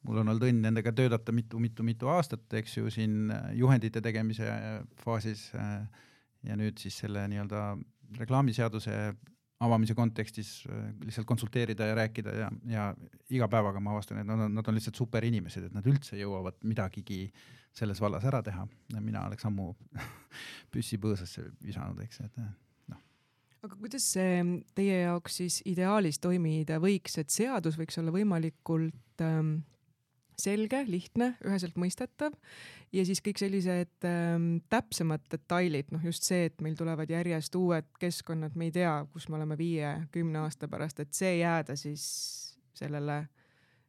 mul 0.06 0.20
on 0.20 0.32
olnud 0.32 0.46
õnn 0.48 0.62
nendega 0.64 0.92
töötada 0.96 1.34
mitu-mitu-mitu 1.34 2.08
aastat, 2.12 2.46
eks 2.60 2.78
ju, 2.78 2.92
siin 2.92 3.32
äh, 3.34 3.50
juhendite 3.58 4.02
tegemise 4.04 4.48
äh, 4.48 4.70
faasis 5.02 5.48
äh, 5.58 6.06
ja 6.46 6.56
nüüd 6.56 6.80
siis 6.80 6.96
selle 7.02 7.26
nii-öelda 7.30 7.74
reklaamiseaduse 8.18 8.96
avamise 9.60 9.92
kontekstis 9.94 10.62
lihtsalt 11.04 11.26
konsulteerida 11.28 11.90
ja 11.90 11.96
rääkida 11.98 12.32
ja, 12.32 12.46
ja 12.64 12.86
iga 13.28 13.44
päevaga 13.52 13.82
ma 13.84 13.92
avastan, 13.92 14.22
et 14.22 14.26
nad 14.26 14.40
on, 14.46 14.54
nad 14.56 14.70
on 14.70 14.78
lihtsalt 14.78 14.96
super 14.96 15.24
inimesed, 15.28 15.66
et 15.68 15.74
nad 15.76 15.84
üldse 15.86 16.16
jõuavad 16.16 16.56
midagigi 16.64 17.26
selles 17.76 18.00
vallas 18.00 18.24
ära 18.24 18.40
teha. 18.42 18.64
mina 18.96 19.26
oleks 19.28 19.44
ammu 19.46 19.68
püssi 20.72 20.96
põõsasse 21.02 21.44
visanud, 21.60 22.00
eks, 22.06 22.22
et 22.24 22.40
noh. 22.40 23.04
aga 23.68 23.76
kuidas 23.76 24.08
see 24.16 24.40
teie 24.74 25.02
jaoks 25.02 25.36
siis 25.42 25.60
ideaalis 25.68 26.18
toimida 26.24 26.80
võiks, 26.80 27.20
et 27.20 27.28
seadus 27.30 27.76
võiks 27.78 28.00
olla 28.00 28.16
võimalikult 28.16 29.28
ähm, 29.28 29.58
selge, 30.42 30.82
lihtne, 30.88 31.34
üheselt 31.46 31.76
mõistetav 31.80 32.34
ja 32.92 33.04
siis 33.06 33.22
kõik 33.24 33.40
sellised 33.40 34.06
ähm, 34.08 34.48
täpsemad 34.72 35.24
detailid, 35.32 35.90
noh 35.94 36.04
just 36.04 36.26
see, 36.26 36.48
et 36.50 36.62
meil 36.64 36.76
tulevad 36.78 37.10
järjest 37.10 37.54
uued 37.58 37.88
keskkonnad, 38.02 38.56
me 38.58 38.70
ei 38.70 38.74
tea, 38.80 38.94
kus 39.12 39.28
me 39.30 39.38
oleme 39.38 39.58
viie-kümne 39.58 40.42
aasta 40.44 40.68
pärast, 40.70 41.02
et 41.04 41.12
see 41.16 41.38
jääda 41.40 41.76
siis 41.78 42.04
sellele 42.76 43.22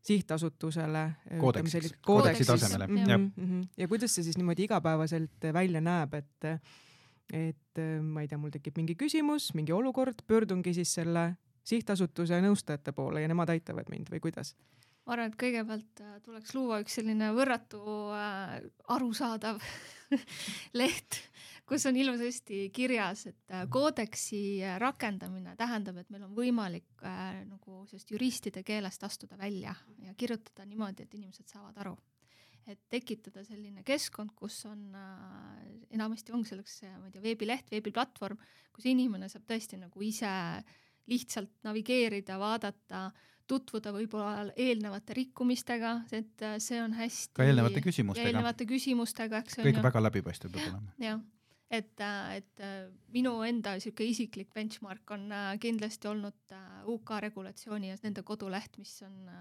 sihtasutusele. 0.01 1.11
koodeksi, 1.39 1.81
koodeksi 2.05 2.45
tasemele 2.45 2.87
mm. 2.87 2.95
-hmm, 2.95 3.31
mm 3.35 3.49
-hmm. 3.49 3.67
ja 3.77 3.87
kuidas 3.87 4.15
see 4.15 4.23
siis 4.23 4.37
niimoodi 4.37 4.63
igapäevaselt 4.63 5.53
välja 5.53 5.81
näeb, 5.81 6.13
et, 6.13 6.61
et 7.33 7.81
ma 8.01 8.21
ei 8.21 8.27
tea, 8.27 8.37
mul 8.37 8.49
tekib 8.49 8.77
mingi 8.77 8.95
küsimus, 8.95 9.53
mingi 9.53 9.71
olukord, 9.71 10.15
pöördungi 10.27 10.73
siis 10.73 10.93
selle 10.93 11.35
sihtasutuse 11.63 12.41
nõustajate 12.41 12.91
poole 12.91 13.21
ja 13.21 13.27
nemad 13.27 13.49
aitavad 13.49 13.89
mind 13.89 14.09
või 14.11 14.19
kuidas? 14.19 14.55
Ma 15.11 15.17
arvan, 15.17 15.33
et 15.33 15.39
kõigepealt 15.43 16.01
äh, 16.05 16.19
tuleks 16.23 16.53
luua 16.55 16.77
üks 16.79 16.95
selline 16.95 17.33
võrratu 17.35 17.81
äh, 18.15 18.61
arusaadav 18.95 19.59
leht, 20.79 21.17
kus 21.67 21.85
on 21.87 21.97
ilusasti 21.99 22.69
kirjas, 22.75 23.25
et 23.27 23.51
äh, 23.55 23.65
koodeksi 23.71 24.39
äh, 24.63 24.77
rakendamine 24.79 25.57
tähendab, 25.59 25.99
et 25.99 26.13
meil 26.13 26.23
on 26.27 26.31
võimalik 26.35 27.03
äh, 27.07 27.41
nagu 27.47 27.81
sellest 27.89 28.11
juristide 28.11 28.63
keelest 28.67 29.03
astuda 29.07 29.35
välja 29.39 29.75
ja 30.05 30.15
kirjutada 30.15 30.63
niimoodi, 30.67 31.03
et 31.03 31.19
inimesed 31.19 31.51
saavad 31.51 31.83
aru. 31.83 31.97
et 32.69 32.79
tekitada 32.93 33.41
selline 33.43 33.81
keskkond, 33.83 34.31
kus 34.37 34.59
on 34.69 34.93
äh,, 34.95 35.63
enamasti 35.97 36.31
ongi 36.31 36.51
selleks, 36.51 36.75
ma 37.01 37.09
ei 37.09 37.11
tea, 37.11 37.23
veebileht, 37.23 37.71
veebiplatvorm, 37.73 38.37
kus 38.71 38.85
inimene 38.87 39.27
saab 39.31 39.47
tõesti 39.49 39.79
nagu 39.81 40.03
ise 40.05 40.29
lihtsalt 41.09 41.55
navigeerida, 41.65 42.37
vaadata, 42.39 43.09
tutvuda 43.51 43.91
võib-olla 43.95 44.53
eelnevate 44.59 45.15
rikkumistega, 45.17 45.93
et 46.15 46.45
äh, 46.45 46.55
see 46.63 46.79
on 46.81 46.95
hästi 46.97 47.35
ka 47.37 47.45
eelnevate 47.47 47.83
küsimustega. 47.83 48.31
eelnevate 48.31 48.67
küsimustega, 48.69 49.43
eks 49.43 49.59
kõik 49.61 49.81
väga 49.83 50.03
läbipaistev 50.07 50.53
peab 50.53 50.71
olema. 50.71 50.95
jah, 51.01 51.21
et, 51.69 51.93
äh, 52.03 52.37
et 52.39 52.63
äh, 52.63 52.79
minu 53.15 53.35
enda 53.47 53.75
niisugune 53.77 54.13
isiklik 54.13 54.51
benchmark 54.55 55.15
on 55.17 55.29
kindlasti 55.63 56.11
olnud 56.11 56.55
UK 56.95 57.15
regulatsiooni 57.27 57.93
ja 57.93 57.99
nende 58.05 58.25
koduleht, 58.27 58.79
mis 58.81 58.95
on, 59.07 59.31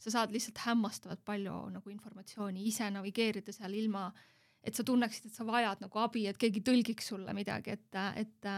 sa 0.00 0.16
saad 0.18 0.34
lihtsalt 0.34 0.64
hämmastavalt 0.66 1.24
palju 1.24 1.56
nagu 1.76 1.92
informatsiooni 1.92 2.66
ise 2.68 2.88
navigeerida 2.94 3.54
seal 3.56 3.76
ilma, 3.76 4.08
et 4.64 4.76
sa 4.76 4.84
tunneksid, 4.84 5.30
et 5.30 5.36
sa 5.36 5.46
vajad 5.48 5.84
nagu 5.84 6.00
abi, 6.02 6.26
et 6.28 6.40
keegi 6.40 6.64
tõlgiks 6.64 7.12
sulle 7.12 7.36
midagi, 7.36 7.76
et, 7.76 8.00
et 8.20 8.50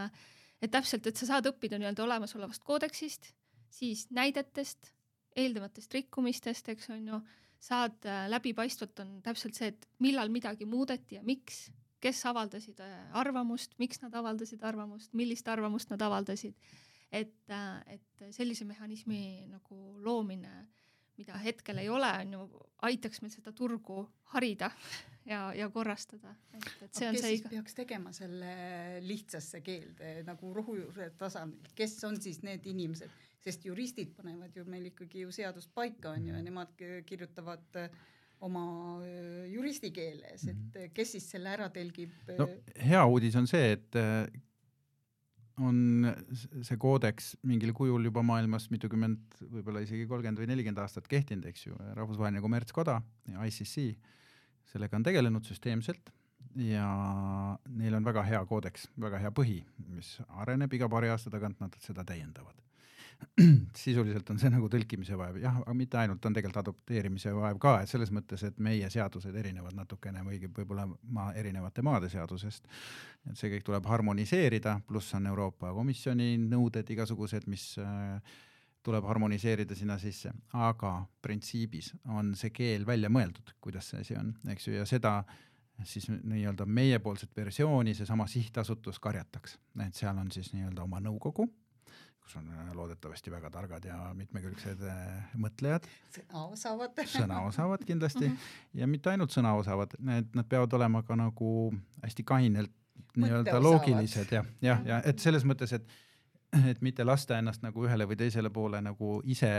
et 0.63 0.71
täpselt, 0.71 1.07
et 1.09 1.19
sa 1.19 1.27
saad 1.27 1.47
õppida 1.49 1.75
nii-öelda 1.75 2.05
olemasolevast 2.05 2.63
koodeksist, 2.63 3.33
siis 3.73 4.07
näidetest, 4.13 4.91
eelnevatest 5.35 5.93
rikkumistest, 5.93 6.69
eks 6.69 6.89
on 6.93 7.07
ju, 7.07 7.19
saad 7.63 8.05
äh, 8.05 8.25
läbipaistvalt 8.29 8.99
on 8.99 9.15
täpselt 9.23 9.57
see, 9.57 9.71
et 9.73 9.87
millal 10.03 10.29
midagi 10.33 10.67
muudeti 10.69 11.17
ja 11.17 11.23
miks, 11.25 11.65
kes 12.03 12.19
avaldasid 12.29 12.81
äh, 12.83 12.97
arvamust, 13.19 13.77
miks 13.81 14.01
nad 14.03 14.13
avaldasid 14.19 14.63
arvamust, 14.67 15.13
millist 15.17 15.47
arvamust 15.47 15.93
nad 15.93 16.01
avaldasid. 16.03 16.55
et, 17.13 17.35
äh, 17.49 17.95
et 17.95 18.33
sellise 18.33 18.65
mehhanismi 18.65 19.47
nagu 19.47 19.97
loomine, 20.01 20.67
mida 21.17 21.37
hetkel 21.37 21.77
ei 21.77 21.89
ole, 21.89 22.09
on 22.25 22.33
ju, 22.33 22.61
aitaks 22.89 23.21
meil 23.21 23.31
seda 23.31 23.51
turgu 23.53 23.99
harida 24.33 24.71
ja, 25.31 25.53
ja 25.53 25.69
korrastada. 25.69 26.35
et, 26.53 26.71
et 26.81 26.93
see 26.93 27.09
on 27.09 27.17
see 27.17 27.35
iga... 27.37 27.49
peaks 27.53 27.77
tegema 27.77 28.13
selle 28.13 28.55
lihtsasse 29.05 29.61
keelde 29.65 30.15
nagu 30.27 30.53
rohujuure 30.53 31.13
tasandil, 31.17 31.71
kes 31.77 32.01
on 32.09 32.19
siis 32.21 32.41
need 32.43 32.65
inimesed, 32.69 33.13
sest 33.43 33.65
juristid 33.67 34.15
panevad 34.17 34.55
ju 34.55 34.65
meil 34.69 34.87
ikkagi 34.91 35.25
ju 35.25 35.33
seadust 35.35 35.73
paika 35.75 36.13
on 36.15 36.27
ju 36.27 36.35
ja 36.35 36.41
nemad 36.45 36.71
kirjutavad 37.05 37.79
äh, 37.81 37.89
oma 38.43 38.63
äh, 39.03 39.51
juristi 39.51 39.91
keeles, 39.95 40.47
et 40.47 40.55
mhm. 40.55 40.95
kes 40.95 41.15
siis 41.17 41.29
selle 41.35 41.53
ära 41.53 41.69
telgib? 41.73 42.15
no 42.39 42.49
hea 42.79 43.05
uudis 43.05 43.37
on 43.39 43.47
see, 43.49 43.75
et 43.77 43.99
äh, 43.99 44.25
on 45.61 46.09
see 46.65 46.79
koodeks 46.81 47.35
mingil 47.45 47.75
kujul 47.77 48.09
juba 48.09 48.23
maailmas 48.25 48.69
mitukümmend, 48.73 49.37
võib-olla 49.51 49.83
isegi 49.85 50.07
kolmkümmend 50.09 50.41
või 50.41 50.49
nelikümmend 50.49 50.81
aastat 50.81 51.07
kehtinud, 51.11 51.45
eks 51.51 51.67
ju, 51.67 51.77
rahvusvaheline 51.99 52.41
kommertskoda, 52.41 52.97
ICC 53.35 53.93
sellega 54.71 54.97
on 54.97 55.05
tegelenud 55.05 55.45
süsteemselt 55.45 56.09
ja 56.59 56.87
neil 57.69 57.97
on 57.97 58.05
väga 58.05 58.23
hea 58.27 58.41
koodeks, 58.49 58.87
väga 59.01 59.21
hea 59.21 59.31
põhi, 59.35 59.59
mis 59.93 60.15
areneb 60.41 60.73
iga 60.73 60.89
paari 60.89 61.11
aasta 61.13 61.31
tagant, 61.33 61.59
nad 61.61 61.77
seda 61.83 62.05
täiendavad. 62.07 62.57
sisuliselt 63.83 64.29
on 64.33 64.39
see 64.41 64.51
nagu 64.53 64.69
tõlkimise 64.71 65.17
vaev, 65.19 65.39
jah, 65.43 65.59
aga 65.63 65.75
mitte 65.77 65.99
ainult, 66.01 66.23
on 66.25 66.35
tegelikult 66.35 66.61
adopteerimise 66.63 67.33
vaev 67.35 67.59
ka, 67.61 67.75
et 67.83 67.91
selles 67.91 68.11
mõttes, 68.15 68.45
et 68.47 68.59
meie 68.63 68.89
seadused 68.93 69.35
erinevad 69.35 69.75
natukene 69.77 70.23
või 70.25 70.39
võib-olla 70.45 70.87
maa, 70.87 71.33
erinevate 71.39 71.85
maade 71.85 72.09
seadusest. 72.13 72.67
et 73.29 73.39
see 73.39 73.51
kõik 73.55 73.67
tuleb 73.67 73.85
harmoniseerida, 73.89 74.79
pluss 74.87 75.13
on 75.17 75.27
Euroopa 75.27 75.73
Komisjoni 75.73 76.35
nõuded 76.41 76.89
igasugused, 76.95 77.47
mis 77.47 77.73
äh, 77.81 78.19
tuleb 78.83 79.05
harmoniseerida 79.07 79.75
sinna 79.75 79.97
sisse, 79.99 80.33
aga 80.53 80.97
printsiibis 81.23 81.93
on 82.11 82.33
see 82.35 82.51
keel 82.51 82.85
välja 82.85 83.09
mõeldud, 83.09 83.55
kuidas 83.63 83.89
see 83.91 84.03
asi 84.03 84.19
on, 84.19 84.33
eks 84.51 84.67
ju, 84.67 84.77
ja 84.81 84.85
seda 84.89 85.21
siis 85.87 86.09
nii-öelda 86.11 86.65
meiepoolset 86.65 87.31
versiooni 87.35 87.95
seesama 87.97 88.27
sihtasutus 88.27 88.99
karjataks, 88.99 89.57
et 89.85 89.95
seal 89.95 90.17
on 90.17 90.31
siis 90.31 90.51
nii-öelda 90.53 90.83
oma 90.83 90.99
nõukogu, 91.03 91.47
kus 92.23 92.37
on 92.39 92.51
loodetavasti 92.73 93.31
väga 93.31 93.49
targad 93.51 93.85
ja 93.85 93.97
mitmekülgsed 94.15 94.83
äh, 94.87 95.33
mõtlejad. 95.39 95.87
sõna 96.15 96.45
osavad. 96.55 97.03
sõna 97.17 97.41
osavad 97.47 97.83
kindlasti 97.87 98.27
mm 98.27 98.31
-hmm. 98.31 98.79
ja 98.79 98.87
mitte 98.87 99.11
ainult 99.11 99.35
sõna 99.35 99.53
osavad, 99.59 99.95
need, 99.99 100.31
nad 100.33 100.47
peavad 100.49 100.73
olema 100.73 101.03
ka 101.03 101.15
nagu 101.19 101.73
hästi 102.03 102.23
kainelt 102.23 102.71
nii-öelda 103.17 103.59
loogilised 103.61 104.31
ja, 104.31 104.45
jah, 104.61 104.81
ja 104.85 105.01
et 105.05 105.19
selles 105.19 105.45
mõttes, 105.45 105.73
et 105.73 105.85
et 106.71 106.81
mitte 106.85 107.03
lasta 107.05 107.37
ennast 107.39 107.63
nagu 107.63 107.85
ühele 107.87 108.05
või 108.09 108.17
teisele 108.19 108.49
poole 108.53 108.79
nagu 108.83 109.15
ise 109.29 109.49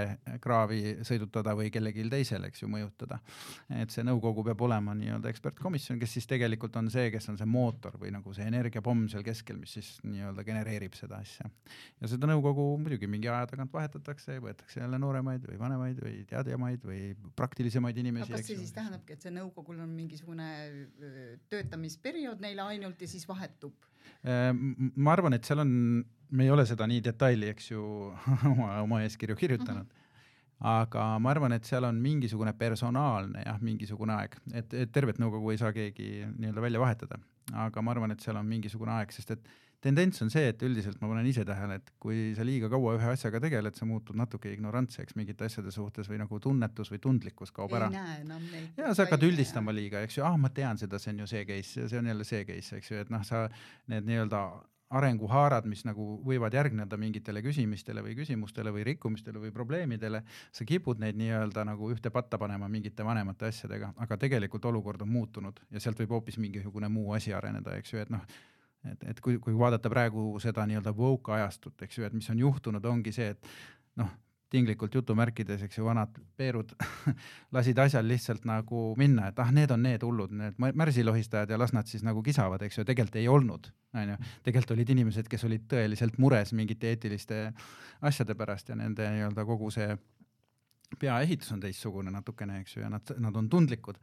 kraavi 0.42 0.98
sõidutada 1.06 1.54
või 1.58 1.70
kellelgi 1.74 2.06
teisel, 2.10 2.46
eks 2.48 2.62
ju, 2.62 2.68
mõjutada. 2.70 3.18
et 3.80 3.90
see 3.94 4.04
nõukogu 4.06 4.44
peab 4.46 4.62
olema 4.66 4.94
nii-öelda 4.98 5.30
ekspertkomisjon, 5.32 5.98
kes 6.00 6.16
siis 6.18 6.28
tegelikult 6.30 6.76
on 6.80 6.90
see, 6.92 7.10
kes 7.14 7.28
on 7.32 7.38
see 7.40 7.48
mootor 7.50 7.98
või 8.00 8.12
nagu 8.14 8.34
see 8.36 8.46
energiapomm 8.50 9.08
seal 9.12 9.24
keskel, 9.26 9.58
mis 9.60 9.76
siis 9.78 9.90
nii-öelda 10.06 10.44
genereerib 10.46 10.94
seda 10.98 11.20
asja. 11.24 11.48
ja 12.00 12.10
seda 12.10 12.30
nõukogu 12.30 12.66
muidugi 12.82 13.10
mingi 13.10 13.30
aja 13.32 13.48
tagant 13.50 13.72
vahetatakse, 13.74 14.38
võetakse 14.44 14.82
jälle 14.82 15.00
nooremaid 15.02 15.48
või 15.50 15.58
vanemaid 15.60 16.02
või 16.04 16.20
teadjamaid 16.30 16.84
või 16.86 17.00
praktilisemaid 17.36 17.98
inimesi. 18.04 18.32
kas 18.34 18.46
see 18.46 18.60
siis 18.60 18.74
tähendabki, 18.76 19.16
et 19.16 19.24
see 19.24 19.34
nõukogul 19.34 19.80
on 19.82 19.90
mingisugune 19.94 20.50
töötamisperiood 21.50 22.44
neile 22.44 22.68
ainult 22.74 23.02
ja 23.02 23.10
siis 23.10 23.26
vahetub? 23.28 23.74
ma 24.24 25.12
arvan, 25.12 25.36
et 25.36 25.44
seal 25.44 25.60
on 25.64 25.72
me 26.34 26.46
ei 26.46 26.50
ole 26.54 26.66
seda 26.68 26.86
nii 26.90 27.02
detaili, 27.04 27.50
eks 27.54 27.70
ju, 27.70 27.82
oma, 28.52 28.70
oma 28.82 29.02
eeskirju 29.06 29.36
kirjutanud 29.38 29.84
mm. 29.84 29.90
-hmm. 29.90 30.70
aga 30.74 31.06
ma 31.18 31.30
arvan, 31.30 31.52
et 31.56 31.64
seal 31.64 31.84
on 31.88 32.00
mingisugune 32.00 32.52
personaalne 32.58 33.42
jah, 33.46 33.60
mingisugune 33.60 34.16
aeg, 34.18 34.38
et, 34.52 34.74
et 34.74 34.92
tervet 34.92 35.20
nõukogu 35.22 35.52
ei 35.52 35.60
saa 35.60 35.72
keegi 35.72 36.26
nii-öelda 36.38 36.62
välja 36.68 36.80
vahetada, 36.80 37.20
aga 37.66 37.82
ma 37.82 37.94
arvan, 37.94 38.14
et 38.14 38.20
seal 38.20 38.36
on 38.40 38.46
mingisugune 38.46 38.92
aeg, 38.98 39.12
sest 39.12 39.36
et 39.36 39.54
tendents 39.84 40.22
on 40.24 40.30
see, 40.32 40.48
et 40.48 40.62
üldiselt 40.64 41.00
ma 41.02 41.08
panen 41.10 41.26
ise 41.28 41.44
tähele, 41.44 41.76
et 41.80 41.90
kui 42.00 42.32
sa 42.36 42.44
liiga 42.46 42.70
kaua 42.72 42.94
ühe 42.96 43.10
asjaga 43.12 43.40
tegeled, 43.44 43.76
sa 43.76 43.86
muutud 43.88 44.16
natuke 44.16 44.52
ignorantseks 44.54 45.16
mingite 45.18 45.44
asjade 45.48 45.72
suhtes 45.74 46.08
või 46.10 46.20
nagu 46.22 46.40
tunnetus 46.40 46.92
või 46.92 47.02
tundlikkus 47.04 47.52
kaob 47.52 47.74
ära. 47.76 47.90
ja 48.78 48.94
sa 48.94 49.04
hakkad 49.04 49.26
üldistama 49.28 49.74
liiga, 49.76 50.00
eks 50.06 50.18
ju, 50.18 50.24
ah, 50.24 50.38
ma 50.40 50.48
tean 50.48 50.80
seda, 50.80 50.98
see 50.98 51.12
on 51.12 51.24
ju 51.24 51.26
see 51.34 51.44
case 51.50 51.82
ja 51.82 51.88
see 51.92 52.00
on 52.00 52.08
jälle 52.12 52.24
see 52.24 52.46
case, 52.48 52.78
eks 52.80 52.90
ju, 52.90 53.02
et 53.04 53.12
noh, 53.12 53.26
sa 53.28 53.44
need 53.92 54.08
nii-öelda 54.08 54.44
arenguhaarad, 54.90 55.66
mis 55.66 55.84
nagu 55.86 56.18
võivad 56.26 56.54
järgneda 56.54 56.96
mingitele 57.00 57.42
küsimistele 57.42 58.02
või 58.04 58.14
küsimustele 58.18 58.72
või 58.74 58.84
rikkumistele 58.90 59.40
või 59.40 59.52
probleemidele, 59.54 60.22
sa 60.52 60.66
kipud 60.68 61.00
neid 61.02 61.18
nii-öelda 61.18 61.64
nagu 61.66 61.90
ühte 61.94 62.12
patta 62.14 62.38
panema 62.38 62.68
mingite 62.68 63.06
vanemate 63.06 63.48
asjadega, 63.50 63.94
aga 63.96 64.18
tegelikult 64.20 64.64
olukord 64.70 65.02
on 65.02 65.10
muutunud 65.10 65.60
ja 65.70 65.80
sealt 65.80 66.00
võib 66.02 66.18
hoopis 66.18 66.38
mingisugune 66.38 66.88
muu 66.92 67.14
asi 67.16 67.32
areneda, 67.34 67.78
eks 67.80 67.94
ju, 67.94 68.02
et 68.04 68.12
noh, 68.12 68.22
et, 68.90 69.08
et 69.14 69.20
kui, 69.24 69.38
kui 69.42 69.56
vaadata 69.58 69.90
praegu 69.90 70.34
seda 70.42 70.66
nii-öelda 70.68 70.92
woke 70.96 71.32
ajastut, 71.32 71.80
eks 71.82 71.98
ju, 71.98 72.04
et 72.04 72.14
mis 72.14 72.30
on 72.30 72.44
juhtunud, 72.44 72.84
ongi 72.84 73.14
see, 73.16 73.32
et 73.34 73.50
noh, 74.00 74.12
tinglikult 74.54 74.94
jutumärkides, 74.94 75.64
eks 75.66 75.78
ju, 75.78 75.84
vanad 75.88 76.14
Peerud 76.38 76.72
lasid 77.54 77.78
asjal 77.82 78.06
lihtsalt 78.08 78.46
nagu 78.48 78.86
minna, 79.00 79.28
et 79.32 79.40
ah, 79.42 79.50
need 79.54 79.72
on 79.74 79.82
need 79.84 80.04
hullud, 80.06 80.34
need 80.38 80.58
märsilohistajad 80.58 81.50
ja 81.50 81.58
las 81.60 81.74
nad 81.74 81.90
siis 81.90 82.04
nagu 82.06 82.22
kisavad, 82.24 82.62
eks 82.62 82.78
ju, 82.80 82.86
tegelikult 82.88 83.20
ei 83.20 83.28
olnud, 83.30 83.70
onju. 83.94 84.18
tegelikult 84.46 84.76
olid 84.76 84.94
inimesed, 84.96 85.30
kes 85.30 85.46
olid 85.48 85.66
tõeliselt 85.70 86.18
mures 86.22 86.54
mingite 86.56 86.92
eetiliste 86.92 87.46
asjade 88.04 88.36
pärast 88.38 88.70
ja 88.70 88.78
nende 88.78 89.08
nii-öelda 89.16 89.46
kogu 89.48 89.70
see 89.74 89.94
peaehitus 91.00 91.50
on 91.54 91.62
teistsugune 91.62 92.12
natukene, 92.14 92.60
eks 92.62 92.76
ju, 92.76 92.84
ja 92.84 92.92
nad, 92.92 93.14
nad 93.18 93.36
on 93.36 93.50
tundlikud 93.50 93.98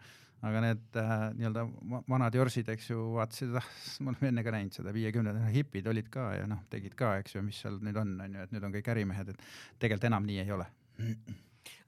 aga 0.47 0.63
need 0.65 0.97
äh, 0.99 1.13
nii-öelda 1.37 1.65
vanad 2.09 2.35
jorsid, 2.35 2.71
eks 2.73 2.89
ju, 2.89 3.03
vaatasid, 3.17 3.53
ah, 3.59 3.69
me 4.01 4.13
oleme 4.13 4.31
enne 4.31 4.45
ka 4.45 4.55
näinud 4.55 4.79
seda, 4.79 4.95
viiekümnendad 4.95 5.53
hipid 5.53 5.87
olid 5.91 6.09
ka 6.13 6.31
ja 6.39 6.49
noh, 6.49 6.63
tegid 6.73 6.97
ka, 6.97 7.15
eks 7.21 7.37
ju, 7.37 7.45
mis 7.45 7.61
seal 7.61 7.79
nüüd 7.83 8.01
on, 8.01 8.17
on 8.25 8.39
ju, 8.39 8.49
et 8.49 8.57
nüüd 8.57 8.67
on 8.67 8.75
kõik 8.75 8.91
ärimehed, 8.95 9.33
et 9.33 9.47
tegelikult 9.77 10.11
enam 10.11 10.27
nii 10.27 10.43
ei 10.45 10.53
ole 10.57 10.69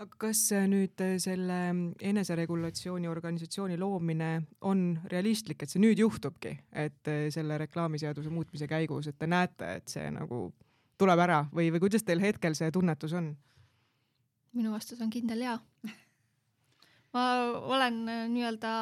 aga 0.04 0.18
kas 0.26 0.42
äh, 0.56 0.66
nüüd 0.70 1.02
äh, 1.04 1.16
selle 1.22 1.60
eneseregulatsiooni 2.12 3.10
organisatsiooni 3.10 3.78
loomine 3.80 4.32
on 4.70 4.84
realistlik, 5.12 5.64
et 5.64 5.74
see 5.74 5.82
nüüd 5.82 6.02
juhtubki, 6.02 6.56
et 6.72 7.12
äh, 7.12 7.26
selle 7.34 7.58
reklaamiseaduse 7.64 8.34
muutmise 8.34 8.68
käigus, 8.70 9.10
et 9.10 9.18
te 9.20 9.30
näete, 9.30 9.76
et 9.80 9.96
see 9.96 10.06
nagu 10.14 10.46
tuleb 11.00 11.26
ära 11.26 11.44
või, 11.54 11.72
või 11.74 11.86
kuidas 11.88 12.06
teil 12.06 12.22
hetkel 12.24 12.58
see 12.58 12.72
tunnetus 12.74 13.16
on? 13.18 13.34
minu 14.54 14.76
vastus 14.76 15.02
on 15.02 15.10
kindel 15.14 15.42
jaa 15.48 15.58
ma 17.14 17.26
olen 17.76 18.00
äh, 18.10 18.24
nii-öelda 18.32 18.74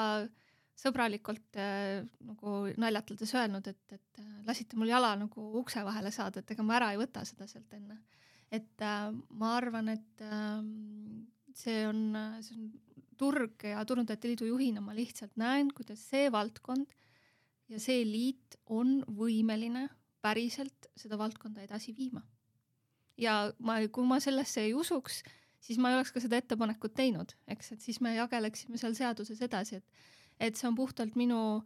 sõbralikult 0.82 1.60
äh, 1.60 2.02
nagu 2.26 2.56
naljatades 2.82 3.34
öelnud, 3.38 3.68
et, 3.70 3.98
et 3.98 4.22
äh, 4.22 4.30
lasite 4.48 4.80
mul 4.80 4.92
jala 4.92 5.14
nagu 5.20 5.48
ukse 5.60 5.84
vahele 5.86 6.12
saada, 6.14 6.42
et 6.42 6.54
ega 6.56 6.66
ma 6.66 6.78
ära 6.80 6.92
ei 6.94 7.02
võta 7.02 7.24
seda 7.28 7.48
sealt 7.50 7.74
enne. 7.78 8.00
et 8.52 8.84
ma 8.84 9.54
arvan, 9.56 9.94
et 9.94 10.24
äh, 10.26 10.64
see 11.56 11.86
on, 11.88 12.02
see 12.44 12.58
on 12.58 12.72
turg 13.22 13.64
ja 13.64 13.84
Turundajate 13.86 14.32
Liidu 14.32 14.50
juhina 14.50 14.82
ma 14.82 14.96
lihtsalt 14.98 15.38
näen, 15.40 15.70
kuidas 15.76 16.02
see 16.10 16.32
valdkond 16.34 16.90
ja 17.72 17.80
see 17.80 18.04
liit 18.08 18.58
on 18.66 19.00
võimeline 19.06 19.88
päriselt 20.22 20.90
seda 20.98 21.18
valdkonda 21.22 21.64
edasi 21.64 21.94
viima. 21.98 22.24
ja 23.18 23.52
ma, 23.60 23.78
kui 23.94 24.08
ma 24.08 24.20
sellesse 24.24 24.66
ei 24.66 24.74
usuks, 24.74 25.22
siis 25.62 25.80
ma 25.80 25.92
ei 25.92 26.00
oleks 26.00 26.12
ka 26.12 26.24
seda 26.24 26.40
ettepanekut 26.42 26.94
teinud, 26.98 27.36
eks, 27.54 27.72
et 27.76 27.86
siis 27.86 28.02
me 28.02 28.16
jageleksime 28.16 28.80
seal 28.82 28.98
seaduses 28.98 29.42
edasi, 29.42 29.82
et 29.82 30.10
et 30.42 30.58
see 30.58 30.66
on 30.66 30.76
puhtalt 30.76 31.14
minu 31.20 31.62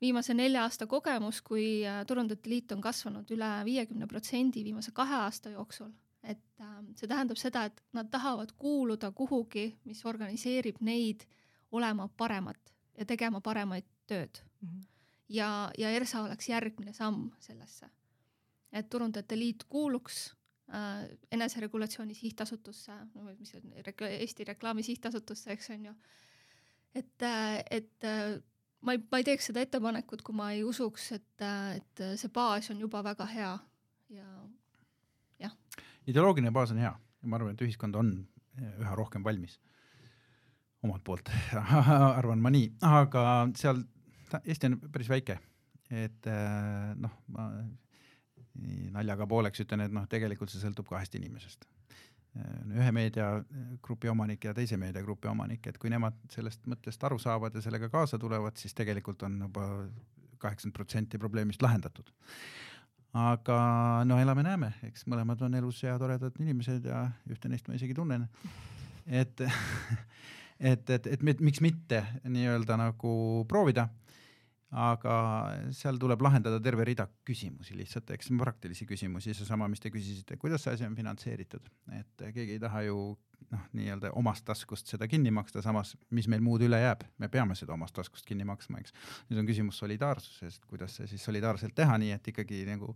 viimase 0.00 0.34
nelja 0.36 0.66
aasta 0.66 0.86
kogemus, 0.86 1.40
kui 1.44 1.80
äh, 1.88 2.02
Turundajate 2.06 2.50
Liit 2.50 2.72
on 2.72 2.82
kasvanud 2.84 3.30
üle 3.32 3.48
viiekümne 3.64 4.08
protsendi 4.10 4.64
viimase 4.64 4.92
kahe 4.96 5.22
aasta 5.24 5.52
jooksul, 5.54 5.88
et 6.22 6.42
äh, 6.60 6.74
see 6.96 7.08
tähendab 7.08 7.40
seda, 7.40 7.64
et 7.70 7.80
nad 7.96 8.10
tahavad 8.12 8.52
kuuluda 8.58 9.12
kuhugi, 9.16 9.70
mis 9.88 10.04
organiseerib 10.04 10.82
neid 10.84 11.24
olema 11.72 12.08
paremad 12.16 12.60
ja 12.98 13.06
tegema 13.06 13.40
paremaid 13.40 13.86
tööd 14.10 14.42
mm. 14.60 14.68
-hmm. 14.68 14.84
ja, 15.28 15.70
ja 15.78 15.90
ERSA 15.90 16.22
oleks 16.22 16.48
järgmine 16.48 16.92
samm 16.92 17.30
sellesse. 17.38 17.90
et 18.72 18.90
Turundajate 18.90 19.38
Liit 19.38 19.64
kuuluks 19.64 20.36
eneseregulatsiooni 21.32 22.14
sihtasutusse, 22.14 22.92
mis 23.38 23.54
on 23.58 23.72
Eesti 24.06 24.44
Reklaami 24.44 24.82
Sihtasutusse, 24.86 25.52
eks 25.52 25.70
on 25.70 25.84
ju. 25.84 25.94
et, 26.94 27.22
äh, 27.22 27.64
et 27.70 28.04
äh, 28.04 28.42
ma 28.80 28.92
ei, 28.92 29.02
ma 29.10 29.18
ei 29.18 29.26
teeks 29.26 29.50
seda 29.50 29.64
ettepanekut, 29.64 30.22
kui 30.22 30.34
ma 30.34 30.50
ei 30.54 30.62
usuks, 30.64 31.10
et, 31.18 31.42
äh, 31.42 31.76
et 31.80 32.04
see 32.20 32.30
baas 32.34 32.70
on 32.70 32.80
juba 32.80 33.02
väga 33.04 33.26
hea 33.26 33.52
ja 34.10 34.28
jah. 35.38 35.56
ideoloogiline 36.06 36.52
baas 36.54 36.70
on 36.70 36.78
hea 36.82 36.92
ja 36.94 37.28
ma 37.28 37.40
arvan, 37.40 37.54
et 37.54 37.66
ühiskond 37.66 37.98
on 37.98 38.14
üha 38.60 38.94
rohkem 38.98 39.24
valmis 39.24 39.58
omalt 40.82 41.04
poolt 41.04 41.30
arvan 42.18 42.42
ma 42.42 42.52
nii, 42.52 42.72
aga 42.86 43.24
seal 43.58 43.82
Eesti 44.44 44.68
on 44.68 44.76
päris 44.94 45.08
väike, 45.10 45.40
et 45.90 46.26
äh, 46.30 46.92
noh, 46.94 47.16
ma 47.34 47.48
naljaga 48.94 49.26
pooleks 49.30 49.62
ütlen, 49.64 49.84
et 49.86 49.94
noh, 49.94 50.06
tegelikult 50.10 50.52
see 50.52 50.62
sõltub 50.62 50.88
kahest 50.90 51.14
inimesest. 51.18 51.66
Äh, 52.38 52.56
ühe 52.78 52.92
meediagrupi 52.94 54.10
omanik 54.12 54.44
ja 54.46 54.54
teise 54.54 54.78
meediagrupi 54.80 55.30
omanik, 55.30 55.66
et 55.66 55.78
kui 55.82 55.90
nemad 55.90 56.16
sellest 56.30 56.66
mõttest 56.70 57.04
aru 57.06 57.18
saavad 57.18 57.54
ja 57.54 57.62
sellega 57.64 57.90
kaasa 57.90 58.18
tulevad, 58.22 58.58
siis 58.60 58.76
tegelikult 58.78 59.22
on 59.26 59.38
juba 59.46 59.66
kaheksakümmend 60.40 60.76
protsenti 60.76 61.18
probleemist 61.18 61.62
lahendatud. 61.62 62.12
aga 63.10 63.56
no 64.06 64.20
elame-näeme, 64.22 64.68
eks 64.86 65.02
mõlemad 65.10 65.40
on 65.42 65.54
elus 65.58 65.82
ja 65.82 65.96
toredad 65.98 66.36
inimesed 66.38 66.84
ja 66.86 67.08
ühte 67.26 67.50
neist 67.50 67.66
ma 67.68 67.74
isegi 67.74 67.94
tunnen. 67.94 68.28
et 69.06 69.42
et, 70.60 70.90
et, 70.90 71.06
et 71.06 71.22
miks 71.40 71.60
mitte 71.64 72.04
nii-öelda 72.28 72.76
nagu 72.80 73.12
proovida. 73.48 73.88
Aga 74.70 75.14
seal 75.74 75.98
tuleb 75.98 76.20
lahendada 76.22 76.60
terve 76.62 76.84
rida 76.86 77.08
küsimusi 77.26 77.74
lihtsalt, 77.78 78.12
eks 78.14 78.30
praktilisi 78.38 78.86
küsimusi, 78.86 79.34
seesama, 79.34 79.66
mis 79.70 79.82
te 79.82 79.90
küsisite, 79.90 80.38
kuidas 80.38 80.62
see 80.62 80.76
asi 80.76 80.86
on 80.86 80.94
finantseeritud, 80.98 81.66
et 81.98 82.24
keegi 82.36 82.54
ei 82.54 82.62
taha 82.62 82.84
ju 82.86 83.00
noh, 83.50 83.64
nii-öelda 83.74 84.12
omast 84.18 84.44
taskust 84.46 84.92
seda 84.92 85.08
kinni 85.10 85.32
maksta, 85.34 85.62
samas 85.64 85.96
mis 86.14 86.28
meil 86.30 86.44
muud 86.44 86.62
üle 86.66 86.78
jääb, 86.78 87.02
me 87.18 87.28
peame 87.32 87.56
seda 87.58 87.74
omast 87.74 87.96
taskust 87.98 88.28
kinni 88.28 88.46
maksma, 88.46 88.82
eks. 88.82 88.94
nüüd 89.30 89.42
on 89.42 89.50
küsimus 89.50 89.80
solidaarsusest, 89.82 90.66
kuidas 90.70 91.00
see 91.00 91.10
siis 91.10 91.26
solidaarselt 91.26 91.74
teha, 91.74 91.98
nii 91.98 92.14
et 92.14 92.30
ikkagi 92.30 92.62
nagu 92.68 92.94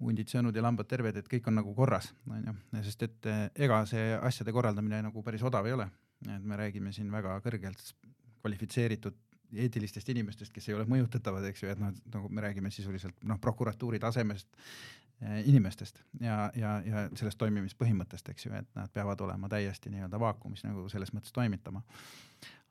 hundid 0.00 0.32
söönud 0.32 0.56
ja 0.56 0.64
lambad 0.64 0.88
terved, 0.88 1.20
et 1.20 1.28
kõik 1.28 1.46
on 1.48 1.56
nagu 1.60 1.72
korras, 1.76 2.10
onju, 2.28 2.56
sest 2.84 3.06
et 3.06 3.30
ega 3.66 3.84
see 3.88 4.10
asjade 4.16 4.52
korraldamine 4.56 5.04
nagu 5.08 5.24
päris 5.24 5.44
odav 5.44 5.68
ei 5.68 5.76
ole. 5.76 5.88
Et 6.32 6.44
me 6.48 6.56
räägime 6.56 6.92
siin 6.96 7.10
väga 7.12 7.34
kõrgelt 7.44 7.92
kvalifitseeritud 8.40 9.16
eetilistest 9.54 10.08
inimestest, 10.12 10.52
kes 10.54 10.68
ei 10.68 10.76
ole 10.76 10.86
mõjutatavad, 10.90 11.46
eks 11.50 11.62
ju, 11.62 11.70
et 11.72 11.80
noh, 11.80 11.94
nagu 12.14 12.30
me 12.32 12.44
räägime 12.44 12.70
sisuliselt 12.74 13.18
noh, 13.26 13.40
prokuratuuri 13.42 14.00
tasemest 14.02 14.48
eh, 15.20 15.42
inimestest 15.48 16.02
ja, 16.20 16.50
ja, 16.58 16.76
ja 16.86 17.06
sellest 17.14 17.38
toimimispõhimõttest, 17.42 18.32
eks 18.32 18.48
ju, 18.48 18.54
et 18.58 18.68
nad 18.78 18.92
peavad 18.92 19.20
olema 19.26 19.50
täiesti 19.52 19.92
nii-öelda 19.94 20.20
vaakumis 20.20 20.64
nagu 20.66 20.88
selles 20.92 21.14
mõttes 21.16 21.34
toimitama. 21.36 21.82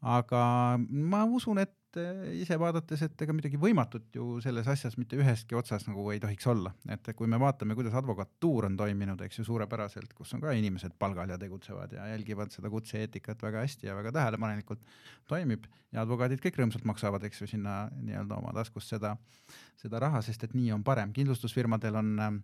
Aga 0.01 0.43
ma 0.79 1.23
usun, 1.25 1.59
et 1.63 1.99
eh, 1.99 2.41
ise 2.41 2.57
vaadates, 2.59 3.01
et 3.05 3.21
ega 3.25 3.33
midagi 3.35 3.59
võimatut 3.59 4.17
ju 4.17 4.39
selles 4.43 4.67
asjas 4.71 4.97
mitte 4.99 5.17
ühestki 5.19 5.57
otsas 5.57 5.87
nagu 5.87 6.03
ei 6.11 6.19
tohiks 6.23 6.47
olla, 6.51 6.73
et 6.91 7.09
kui 7.15 7.29
me 7.31 7.39
vaatame, 7.41 7.77
kuidas 7.77 7.95
advokatuur 7.97 8.67
on 8.69 8.77
toiminud, 8.77 9.21
eks 9.25 9.39
ju, 9.39 9.47
suurepäraselt, 9.47 10.13
kus 10.17 10.33
on 10.35 10.43
ka 10.43 10.53
inimesed 10.57 10.97
palgal 10.99 11.31
ja 11.31 11.39
tegutsevad 11.41 11.95
ja 11.95 12.09
jälgivad 12.11 12.53
seda 12.53 12.71
kutse-eetikat 12.73 13.45
väga 13.47 13.63
hästi 13.65 13.89
ja 13.89 13.95
väga 13.97 14.11
tähelepanelikult 14.19 14.83
toimib 15.31 15.69
ja 15.91 16.03
advokaadid 16.03 16.43
kõik 16.43 16.59
rõõmsalt 16.59 16.85
maksavad, 16.89 17.23
eks 17.23 17.41
ju, 17.45 17.51
sinna 17.55 17.85
nii-öelda 17.95 18.41
oma 18.41 18.53
taskust 18.57 18.91
seda, 18.91 19.15
seda 19.79 20.03
raha, 20.03 20.21
sest 20.25 20.43
et 20.43 20.57
nii 20.57 20.73
on 20.75 20.83
parem. 20.83 21.15
kindlustusfirmadel 21.15 22.03
on 22.03 22.19
äh, 22.19 22.35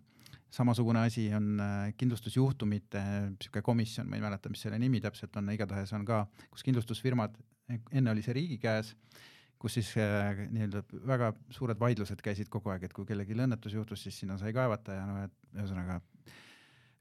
samasugune 0.52 1.06
asi 1.06 1.26
on 1.34 1.60
äh, 1.60 1.90
kindlustusjuhtumite 1.98 3.02
niisugune 3.32 3.64
komisjon, 3.64 4.08
ma 4.08 4.18
ei 4.18 4.24
mäleta, 4.24 4.52
mis 4.52 4.64
selle 4.66 4.78
nimi 4.80 5.00
täpselt 5.00 5.36
on, 5.40 5.50
igatahes 5.54 5.92
on 5.96 6.06
ka, 6.08 6.24
kus 6.52 6.64
kindlustusfirmad, 6.66 7.36
enne 7.72 8.12
oli 8.12 8.24
see 8.24 8.36
riigi 8.36 8.58
käes 8.62 8.94
kus 9.62 9.76
siis 9.78 9.92
äh, 10.00 10.42
nii-öelda 10.50 10.82
väga 11.06 11.30
suured 11.54 11.78
vaidlused 11.78 12.22
käisid 12.24 12.50
kogu 12.50 12.72
aeg, 12.72 12.88
et 12.88 12.96
kui 12.96 13.06
kellelgi 13.06 13.36
õnnetus 13.38 13.76
juhtus, 13.76 14.02
siis 14.02 14.18
sinna 14.18 14.34
sai 14.40 14.50
kaevata 14.56 14.96
ja 14.96 15.04
noh, 15.06 15.20
et 15.28 15.54
ühesõnaga 15.54 16.00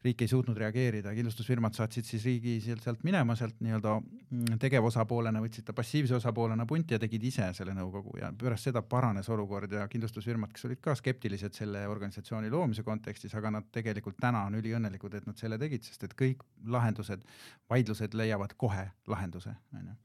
riik 0.01 0.21
ei 0.25 0.29
suutnud 0.29 0.57
reageerida, 0.57 1.11
kindlustusfirmad 1.13 1.75
saatsid 1.77 2.07
siis 2.07 2.23
riigi 2.25 2.55
sealt, 2.63 3.03
minema, 3.05 3.35
sealt 3.37 3.59
nii-öelda 3.61 3.93
mm, 4.01 4.57
tegevosapoolena 4.61 5.41
võtsid 5.43 5.67
ta 5.67 5.75
passiivse 5.77 6.15
osapoolena 6.17 6.65
punti 6.69 6.95
ja 6.95 6.99
tegid 7.01 7.27
ise 7.29 7.51
selle 7.57 7.75
nõukogu 7.77 8.17
ja 8.17 8.31
pärast 8.37 8.69
seda 8.69 8.81
paranes 8.81 9.29
olukord 9.29 9.73
ja 9.77 9.85
kindlustusfirmad, 9.91 10.53
kes 10.55 10.65
olid 10.69 10.81
ka 10.81 10.95
skeptilised 10.97 11.57
selle 11.57 11.83
organisatsiooni 11.91 12.49
loomise 12.49 12.85
kontekstis, 12.87 13.35
aga 13.37 13.53
nad 13.57 13.69
tegelikult 13.73 14.17
täna 14.21 14.47
on 14.49 14.57
üliõnnelikud, 14.57 15.19
et 15.19 15.29
nad 15.29 15.37
selle 15.37 15.61
tegid, 15.61 15.85
sest 15.85 16.07
et 16.09 16.17
kõik 16.17 16.41
lahendused, 16.65 17.21
vaidlused 17.69 18.17
leiavad 18.17 18.57
kohe 18.57 18.87
lahenduse, 19.11 19.53
onju. 19.77 19.95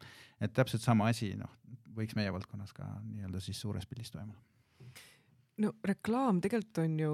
et 0.44 0.52
täpselt 0.52 0.84
sama 0.84 1.08
asi, 1.08 1.32
noh, 1.40 1.56
võiks 1.96 2.16
meie 2.18 2.32
valdkonnas 2.32 2.76
ka 2.76 2.84
nii-öelda 3.00 3.40
siis 3.40 3.60
suures 3.64 3.88
pildis 3.88 4.12
toimuda. 4.12 4.42
no 5.64 5.72
reklaam 5.84 6.42
tegelikult 6.44 6.84
on 6.84 7.00
ju 7.00 7.12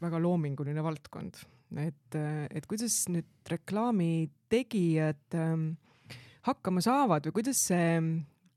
väga 0.00 0.20
loominguline 0.20 0.82
valdkond, 0.84 1.44
et, 1.80 2.16
et 2.50 2.66
kuidas 2.70 2.96
nüüd 3.12 3.50
reklaami 3.50 4.28
tegijad 4.52 5.38
ähm, 5.38 5.72
hakkama 6.46 6.82
saavad 6.84 7.26
või 7.28 7.40
kuidas 7.40 7.60
see 7.70 7.98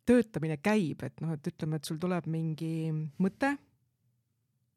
töötamine 0.07 0.59
käib, 0.63 1.03
et 1.03 1.19
noh, 1.23 1.33
et 1.35 1.49
ütleme, 1.51 1.79
et 1.79 1.87
sul 1.87 1.99
tuleb 1.99 2.27
mingi 2.31 2.91
mõte, 3.23 3.53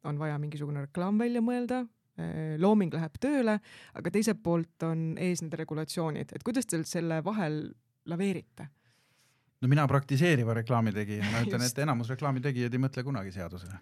on 0.08 0.18
vaja 0.18 0.38
mingisugune 0.42 0.86
reklaam 0.88 1.20
välja 1.20 1.42
mõelda, 1.44 1.84
äh, 2.18 2.56
looming 2.58 2.94
läheb 2.96 3.18
tööle, 3.22 3.58
aga 3.94 4.12
teiselt 4.14 4.42
poolt 4.42 4.88
on 4.88 5.14
ees 5.20 5.44
need 5.44 5.54
regulatsioonid, 5.60 6.34
et 6.34 6.46
kuidas 6.46 6.68
te 6.70 6.82
selle 6.88 7.22
vahel 7.26 7.62
laveerite? 8.10 8.70
no 9.60 9.68
mina 9.68 9.84
praktiseeriva 9.88 10.54
reklaamitegijana 10.56 11.44
ütlen, 11.44 11.66
et 11.66 11.82
enamus 11.84 12.08
reklaamitegijad 12.14 12.72
ei 12.72 12.80
mõtle 12.80 13.04
kunagi 13.04 13.34
seadusele. 13.34 13.76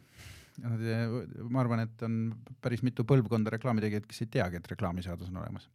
Ma 0.63 1.61
arvan, 1.63 1.85
et 1.85 2.03
on 2.07 2.17
päris 2.63 2.83
mitu 2.87 3.05
põlvkonda 3.09 3.53
reklaamitegijaid, 3.55 4.07
kes 4.09 4.25
ei 4.25 4.33
teagi, 4.39 4.59
et 4.59 4.73
reklaamiseadus 4.75 5.31
on 5.33 5.43
olemas. 5.43 5.69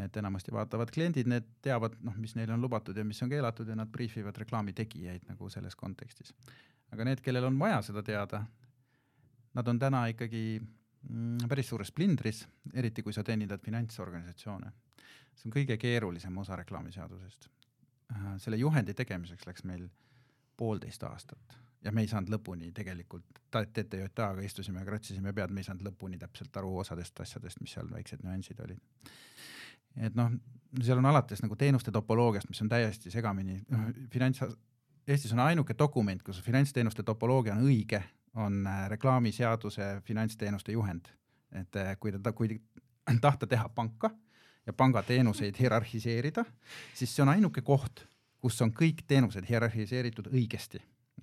et 0.00 0.16
enamasti 0.16 0.52
vaatavad 0.52 0.88
kliendid, 0.88 1.28
need 1.28 1.48
teavad, 1.62 1.98
noh, 2.06 2.14
mis 2.16 2.32
neile 2.38 2.54
on 2.54 2.62
lubatud 2.64 2.96
ja 2.96 3.04
mis 3.04 3.18
on 3.22 3.28
keelatud 3.28 3.68
ja 3.68 3.74
nad 3.76 3.90
brief 3.92 4.16
ivad 4.16 4.38
reklaamitegijaid 4.40 5.26
nagu 5.28 5.48
selles 5.52 5.76
kontekstis. 5.76 6.32
aga 6.92 7.04
need, 7.04 7.20
kellel 7.20 7.50
on 7.50 7.58
vaja 7.58 7.82
seda 7.82 8.02
teada, 8.02 8.44
nad 9.54 9.68
on 9.68 9.78
täna 9.78 10.06
ikkagi 10.14 10.60
mm, 10.60 11.48
päris 11.48 11.68
suures 11.68 11.92
plindris, 11.92 12.46
eriti 12.72 13.02
kui 13.02 13.12
sa 13.12 13.22
teenindad 13.24 13.60
finantsorganisatsioone. 13.60 14.72
see 15.34 15.50
on 15.50 15.58
kõige 15.58 15.76
keerulisem 15.76 16.38
osa 16.38 16.56
reklaamiseadusest 16.56 17.50
Äh, 18.12 18.34
selle 18.38 18.56
juhendi 18.60 18.94
tegemiseks 18.94 19.46
läks 19.48 19.64
meil 19.64 19.86
poolteist 20.60 21.02
aastat 21.08 21.56
ja 21.84 21.92
me 21.92 22.04
ei 22.04 22.08
saanud 22.08 22.32
lõpuni 22.32 22.72
tegelikult, 22.74 23.40
TTJA-ga 23.54 24.42
istusime 24.42 24.80
ja 24.82 24.88
kratsisime 24.88 25.32
pead, 25.32 25.52
me 25.52 25.62
ei 25.62 25.68
saanud 25.68 25.84
lõpuni 25.86 26.18
täpselt 26.18 26.56
aru 26.56 26.78
osadest 26.82 27.20
asjadest, 27.20 27.60
mis 27.62 27.74
seal 27.76 27.90
väiksed 27.90 28.24
nüansid 28.24 28.60
olid. 28.64 28.80
et 29.96 30.14
noh, 30.18 30.32
seal 30.82 30.98
on 30.98 31.06
alates 31.06 31.42
nagu 31.42 31.56
teenuste 31.56 31.92
topoloogiast, 31.94 32.48
mis 32.48 32.62
on 32.64 32.68
täiesti 32.72 33.10
segamini, 33.10 33.60
noh 33.70 33.90
finants, 34.10 34.42
Eestis 35.04 35.32
on 35.36 35.40
ainuke 35.44 35.74
dokument, 35.78 36.22
kus 36.24 36.38
finantsteenuste 36.40 37.02
topoloogia 37.04 37.52
on 37.52 37.66
õige, 37.66 37.98
on 38.40 38.62
äh, 38.66 38.86
reklaamiseaduse 38.88 40.00
finantsteenuste 40.04 40.72
juhend. 40.72 41.10
et 41.52 41.76
äh, 41.76 41.96
kui 42.00 42.12
ta, 42.12 42.32
kui 42.32 42.60
tahta 43.20 43.46
teha 43.46 43.68
panka 43.68 44.10
ja 44.66 44.72
pangateenuseid 44.72 45.54
hierarhiseerida, 45.60 46.44
siis 46.94 47.16
see 47.16 47.22
on 47.22 47.28
ainuke 47.28 47.60
koht, 47.60 48.06
kus 48.40 48.60
on 48.62 48.72
kõik 48.72 49.04
teenused 49.06 49.44
hierarhiseeritud 49.48 50.32
õigesti, 50.32 50.80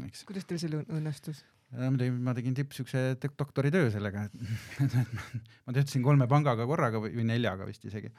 eks. 0.08 0.24
kuidas 0.28 0.48
teil 0.50 0.62
see 0.62 0.82
õnnestus? 0.82 1.44
Äh, 1.76 1.88
ma 1.88 2.00
tegin, 2.00 2.18
ma 2.26 2.34
tegin 2.38 2.58
tipp 2.58 2.74
siukse 2.76 3.04
doktoritöö 3.22 3.92
sellega, 3.94 4.26
et 4.28 4.82
ma 5.66 5.76
töötasin 5.76 6.04
kolme 6.06 6.28
pangaga 6.32 6.68
korraga 6.70 7.04
või, 7.04 7.14
neljaga 7.28 7.68
vist 7.70 7.86
isegi. 7.88 8.12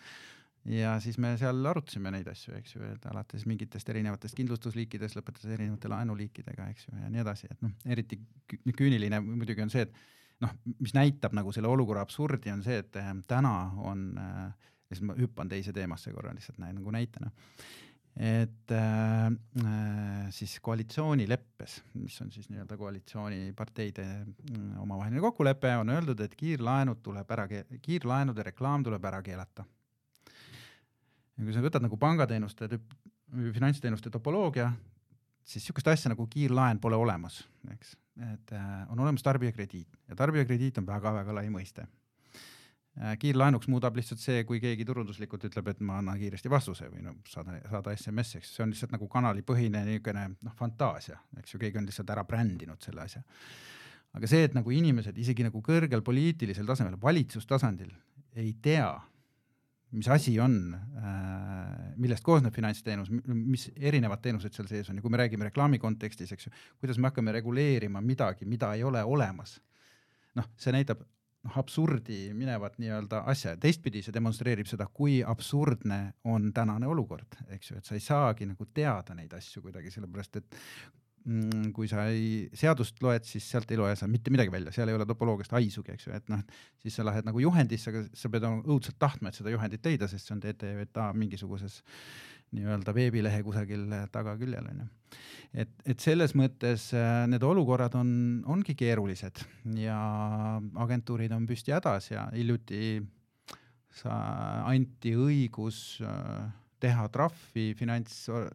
ja 0.73 0.95
siis 1.03 1.19
me 1.23 1.35
seal 1.41 1.67
arutasime 1.67 2.13
neid 2.15 2.29
asju, 2.33 2.55
eks 2.61 2.77
ju, 2.77 2.87
et 2.95 3.07
alates 3.11 3.45
mingitest 3.51 3.93
erinevatest 3.95 4.39
kindlustusliikidest, 4.39 5.19
lõpetades 5.19 5.57
erinevate 5.59 5.91
laenuliikidega, 5.93 6.71
eks 6.73 6.89
ju, 6.89 6.97
ja 7.03 7.13
nii 7.13 7.25
edasi, 7.25 7.51
et 7.51 7.63
noh, 7.67 7.77
eriti 7.97 8.21
küüniline 8.79 9.21
muidugi 9.27 9.65
on 9.65 9.73
see, 9.75 9.89
et 9.89 10.43
noh, 10.43 10.55
mis 10.79 10.95
näitab 10.95 11.35
nagu 11.37 11.53
selle 11.55 11.71
olukorra 11.71 12.03
absurdi, 12.07 12.51
on 12.55 12.63
see, 12.67 12.81
et 12.83 13.01
äh, 13.03 13.15
täna 13.29 13.57
on 13.83 14.13
äh, 14.19 14.71
ja 14.93 14.97
siis 14.97 15.07
ma 15.09 15.17
hüppan 15.17 15.49
teise 15.49 15.73
teemasse 15.73 16.13
korra 16.13 16.35
lihtsalt 16.37 16.61
näin 16.61 16.77
nagu 16.77 16.93
näitena. 16.93 17.31
Et 18.17 18.71
äh, 18.71 19.27
äh, 19.27 20.27
siis 20.31 20.59
koalitsioonileppes, 20.61 21.79
mis 21.95 22.19
on 22.21 22.33
siis 22.33 22.51
nii-öelda 22.53 22.77
koalitsiooniparteide 22.77 24.05
mm, 24.05 24.75
omavaheline 24.85 25.21
kokkulepe, 25.21 25.73
on 25.81 25.95
öeldud, 25.95 26.21
et 26.21 26.35
kiirlaenud 26.37 27.01
tuleb 27.03 27.31
ära, 27.33 27.47
kiirlaenude 27.83 28.45
reklaam 28.51 28.85
tuleb 28.85 29.05
ära 29.09 29.23
keelata. 29.25 29.65
ja 31.37 31.45
kui 31.45 31.57
sa 31.57 31.65
võtad 31.65 31.87
nagu 31.87 31.97
pangateenuste 31.97 32.69
tüüp, 32.75 32.93
finantsteenuste 33.57 34.13
topoloogia, 34.13 34.69
siis 35.41 35.65
niisugust 35.65 35.89
asja 35.89 36.13
nagu 36.13 36.27
kiirlaen 36.29 36.83
pole 36.85 37.01
olemas, 37.01 37.41
eks, 37.73 37.97
et 38.35 38.53
äh, 38.53 38.71
on 38.93 39.01
olemas 39.01 39.25
tarbijakrediit 39.25 39.89
ja 40.09 40.21
tarbijakrediit 40.21 40.85
on 40.85 40.87
väga-väga 40.93 41.41
lai 41.41 41.49
mõiste 41.49 41.89
kiirlaenuks 42.93 43.71
muudab 43.73 43.97
lihtsalt 43.97 44.21
see, 44.21 44.43
kui 44.45 44.59
keegi 44.61 44.85
turunduslikult 44.85 45.47
ütleb, 45.49 45.71
et 45.73 45.79
ma 45.81 45.97
annan 46.03 46.19
kiiresti 46.21 46.51
vastuse 46.53 46.91
või 46.93 47.01
no 47.07 47.15
saada, 47.29 47.57
saada 47.71 47.95
SMS, 47.97 48.37
eks 48.37 48.51
see 48.57 48.65
on 48.67 48.75
lihtsalt 48.75 48.93
nagu 48.93 49.09
kanalipõhine 49.13 49.81
niisugune 49.87 50.27
noh, 50.35 50.57
fantaasia, 50.59 51.17
eks 51.41 51.55
ju, 51.55 51.61
keegi 51.63 51.81
on 51.81 51.89
lihtsalt 51.89 52.13
ära 52.13 52.25
brändinud 52.29 52.85
selle 52.85 53.07
asja. 53.07 53.23
aga 54.13 54.29
see, 54.29 54.43
et 54.45 54.59
nagu 54.59 54.75
inimesed 54.77 55.17
isegi 55.19 55.47
nagu 55.47 55.63
kõrgel 55.65 56.05
poliitilisel 56.05 56.69
tasemel, 56.69 56.99
valitsustasandil 57.01 57.95
ei 58.37 58.53
tea, 58.61 58.91
mis 59.97 60.13
asi 60.13 60.37
on 60.41 60.59
äh,, 60.77 61.97
millest 61.97 62.25
koosneb 62.29 62.53
finantsteenus, 62.53 63.09
mis 63.33 63.71
erinevad 63.81 64.21
teenused 64.21 64.53
seal 64.53 64.69
sees 64.69 64.93
on 64.93 65.01
ja 65.01 65.05
kui 65.05 65.13
me 65.13 65.21
räägime 65.21 65.49
reklaami 65.49 65.81
kontekstis, 65.81 66.37
eks 66.37 66.51
ju, 66.51 66.55
kuidas 66.85 67.01
me 67.01 67.09
hakkame 67.09 67.33
reguleerima 67.41 68.05
midagi, 68.05 68.45
mida 68.45 68.75
ei 68.77 68.85
ole 68.85 69.01
olemas. 69.01 69.63
noh, 70.37 70.53
see 70.61 70.77
näitab 70.77 71.01
noh, 71.43 71.59
absurdi 71.59 72.31
minevat 72.37 72.79
nii-öelda 72.83 73.25
asja 73.31 73.55
ja 73.55 73.61
teistpidi 73.61 74.03
see 74.05 74.15
demonstreerib 74.15 74.69
seda, 74.71 74.87
kui 74.87 75.21
absurdne 75.27 76.01
on 76.31 76.51
tänane 76.55 76.89
olukord, 76.91 77.39
eks 77.55 77.73
ju, 77.73 77.79
et 77.79 77.89
sa 77.89 77.99
ei 77.99 78.05
saagi 78.05 78.49
nagu 78.51 78.67
teada 78.75 79.17
neid 79.19 79.33
asju 79.39 79.65
kuidagi, 79.65 79.93
sellepärast 79.95 80.41
et 80.41 80.59
mm, 81.27 81.71
kui 81.77 81.91
sa 81.91 82.07
ei, 82.11 82.49
seadust 82.59 83.03
loed, 83.05 83.27
siis 83.29 83.47
sealt 83.55 83.71
ei 83.75 83.81
loe 83.81 83.95
sa 83.99 84.09
mitte 84.11 84.33
midagi 84.35 84.55
välja, 84.55 84.75
seal 84.75 84.93
ei 84.93 84.99
ole 84.99 85.07
topoloogiast 85.09 85.55
haisugi, 85.59 85.97
eks 85.97 86.09
ju, 86.09 86.17
et 86.19 86.31
noh, 86.33 86.43
siis 86.83 86.99
sa 86.99 87.07
lähed 87.07 87.27
nagu 87.29 87.43
juhendisse, 87.43 87.93
aga 87.93 88.05
sa 88.19 88.31
pead 88.33 88.49
õudselt 88.49 89.01
tahtma, 89.03 89.31
et 89.31 89.41
seda 89.41 89.55
juhendit 89.55 89.91
leida, 89.91 90.11
sest 90.11 90.29
see 90.29 90.37
on 90.37 90.45
TTJA 90.45 91.11
mingisuguses 91.19 91.83
nii-öelda 92.53 92.95
veebilehe 92.97 93.43
kusagil 93.47 93.87
tagaküljel 94.13 94.69
onju. 94.73 94.87
et, 95.65 95.73
et 95.87 96.01
selles 96.01 96.35
mõttes 96.39 96.91
äh, 96.97 97.25
need 97.31 97.45
olukorrad 97.47 97.97
on, 97.99 98.13
ongi 98.47 98.77
keerulised 98.79 99.43
ja 99.81 99.99
agentuurid 100.85 101.33
on 101.37 101.47
püsti 101.49 101.75
hädas 101.75 102.11
ja 102.13 102.29
hiljuti 102.33 103.01
sa 103.93 104.17
anti 104.69 105.15
õigus 105.19 106.01
äh, 106.05 106.49
teha 106.83 107.07
trahvi 107.15 107.73
finants 107.79 108.25
äh, 108.33 108.47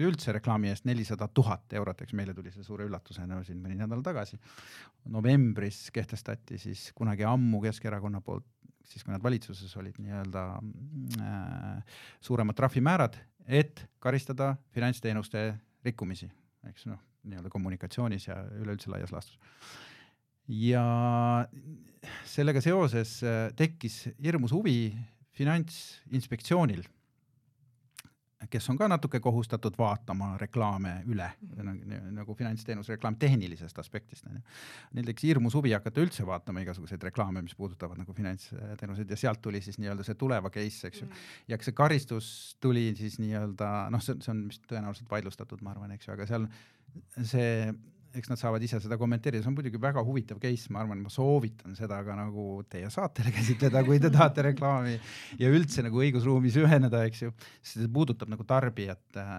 üldse 0.00 0.32
reklaami 0.36 0.70
eest 0.72 0.86
nelisada 0.88 1.28
tuhat 1.28 1.74
eurot, 1.76 2.04
eks 2.04 2.16
meile 2.16 2.34
tuli 2.36 2.52
see 2.54 2.64
suure 2.64 2.86
üllatusena 2.88 3.42
siin 3.44 3.60
mõni 3.60 3.76
nädal 3.78 4.04
tagasi. 4.06 4.38
novembris 5.10 5.88
kehtestati 5.92 6.58
siis 6.58 6.90
kunagi 6.96 7.26
ammu 7.28 7.60
Keskerakonna 7.66 8.20
poolt 8.24 8.46
siis 8.90 9.04
kui 9.06 9.14
nad 9.14 9.22
valitsuses 9.22 9.72
olid 9.78 9.98
nii-öelda 10.02 10.44
äh, 11.22 12.00
suuremad 12.20 12.58
trahvimäärad, 12.58 13.18
et 13.46 13.84
karistada 14.02 14.54
finantsteenuste 14.74 15.44
rikkumisi, 15.86 16.28
eks 16.68 16.88
noh, 16.90 17.00
nii-öelda 17.30 17.52
kommunikatsioonis 17.52 18.28
ja 18.28 18.40
üleüldse 18.58 18.90
laias 18.92 19.12
laastus. 19.14 19.38
ja 20.48 20.84
sellega 22.26 22.60
seoses 22.64 23.20
äh, 23.22 23.48
tekkis 23.56 24.08
hirmus 24.22 24.52
huvi 24.56 24.94
Finantsinspektsioonil 25.40 26.82
kes 28.48 28.70
on 28.72 28.78
ka 28.78 28.88
natuke 28.88 29.20
kohustatud 29.20 29.74
vaatama 29.78 30.32
reklaame 30.40 30.94
üle. 31.12 31.26
Nagu, 31.60 31.98
nagu 32.16 32.36
finantsteenuse 32.38 32.94
reklaam 32.94 33.18
tehnilisest 33.20 33.78
aspektist 33.82 34.26
onju. 34.30 34.40
Neil 34.96 35.10
tekkis 35.10 35.28
hirmus 35.28 35.56
huvi 35.58 35.74
hakata 35.76 36.00
üldse 36.00 36.24
vaatama 36.26 36.64
igasuguseid 36.64 37.04
reklaame, 37.10 37.42
mis 37.44 37.56
puudutavad 37.58 38.00
nagu 38.00 38.16
finantsteenuseid 38.16 39.12
ja 39.12 39.20
sealt 39.20 39.42
tuli 39.44 39.60
siis 39.64 39.78
nii-öelda 39.82 40.06
see 40.06 40.16
tuleva 40.20 40.52
case, 40.54 40.88
eks 40.88 41.04
ju. 41.04 41.10
Mm.. 41.10 41.28
ja 41.52 41.60
see 41.60 41.76
karistus 41.76 42.32
tuli 42.60 42.88
siis 42.96 43.20
nii-öelda 43.20 43.70
noh, 43.92 44.04
see, 44.04 44.16
see 44.24 44.32
on 44.32 44.46
vist 44.48 44.64
tõenäoliselt 44.70 45.10
vaidlustatud, 45.10 45.64
ma 45.64 45.74
arvan, 45.74 45.92
eks 45.96 46.08
ju, 46.08 46.16
aga 46.16 46.28
seal 46.30 46.48
see 47.20 47.50
eks 48.16 48.30
nad 48.30 48.38
saavad 48.40 48.62
ise 48.64 48.80
seda 48.82 48.96
kommenteerida, 48.98 49.42
see 49.44 49.50
on 49.50 49.56
muidugi 49.56 49.78
väga 49.80 50.02
huvitav 50.06 50.40
case, 50.42 50.70
ma 50.74 50.82
arvan, 50.82 51.02
ma 51.04 51.12
soovitan 51.12 51.76
seda 51.78 52.00
ka 52.06 52.16
nagu 52.18 52.46
teie 52.70 52.90
saatele 52.92 53.32
käsitleda, 53.36 53.82
kui 53.86 54.00
te 54.02 54.10
tahate 54.16 54.44
reklaami 54.50 54.96
ja 55.40 55.50
üldse 55.52 55.84
nagu 55.86 56.02
õigusruumis 56.02 56.58
üheneda, 56.62 57.04
eks 57.08 57.24
ju. 57.26 57.34
sest 57.60 57.78
see 57.78 57.92
puudutab 57.92 58.32
nagu 58.32 58.46
tarbijat 58.48 59.20
äh, 59.20 59.38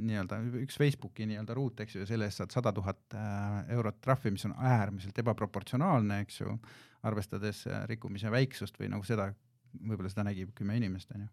nii-öelda 0.00 0.40
üks 0.62 0.80
Facebooki 0.80 1.28
nii-öelda 1.28 1.56
ruut, 1.58 1.84
eks 1.84 1.98
ju, 1.98 2.06
ja 2.06 2.10
selle 2.10 2.28
eest 2.30 2.42
saad 2.42 2.56
sada 2.56 2.74
tuhat 2.76 3.18
äh, 3.18 3.60
eurot 3.76 4.00
trahvi, 4.04 4.34
mis 4.34 4.48
on 4.48 4.56
äärmiselt 4.56 5.22
ebaproportsionaalne, 5.24 6.22
eks 6.26 6.42
ju, 6.42 6.56
arvestades 7.08 7.66
äh, 7.68 7.84
rikkumise 7.90 8.32
väiksust 8.32 8.80
või 8.80 8.92
nagu 8.94 9.06
seda, 9.06 9.32
võib-olla 9.82 10.12
seda 10.12 10.28
nägi 10.28 10.48
kümme 10.56 10.78
inimest, 10.80 11.12
onju 11.16 11.28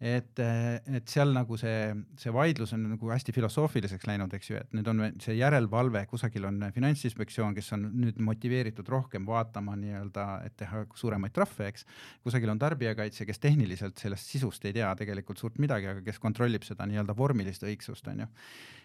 et, 0.00 0.40
et 0.40 1.12
seal 1.12 1.34
nagu 1.36 1.58
see, 1.60 1.92
see 2.20 2.32
vaidlus 2.32 2.72
on 2.72 2.86
nagu 2.94 3.10
hästi 3.12 3.34
filosoofiliseks 3.36 4.06
läinud, 4.08 4.32
eks 4.36 4.50
ju, 4.50 4.60
et 4.62 4.72
nüüd 4.76 4.88
on 4.88 5.02
see 5.20 5.36
järelevalve, 5.36 6.06
kusagil 6.08 6.48
on 6.48 6.62
Finantsinspektsioon, 6.74 7.52
kes 7.56 7.68
on 7.76 7.84
nüüd 8.00 8.20
motiveeritud 8.24 8.88
rohkem 8.88 9.28
vaatama 9.28 9.76
nii-öelda, 9.80 10.26
et 10.48 10.56
teha 10.60 10.86
suuremaid 10.96 11.36
trahve, 11.36 11.68
eks. 11.68 11.84
kusagil 12.24 12.52
on 12.52 12.62
Tarbijakaitse, 12.62 13.28
kes 13.28 13.42
tehniliselt 13.44 14.00
sellest 14.00 14.32
sisust 14.32 14.64
ei 14.64 14.76
tea 14.80 14.88
tegelikult 14.96 15.40
suurt 15.42 15.60
midagi, 15.60 15.92
aga 15.92 16.04
kes 16.06 16.20
kontrollib 16.22 16.64
seda 16.64 16.88
nii-öelda 16.88 17.16
vormilist 17.16 17.68
õigsust, 17.68 18.08
on 18.08 18.24
ju 18.24 18.30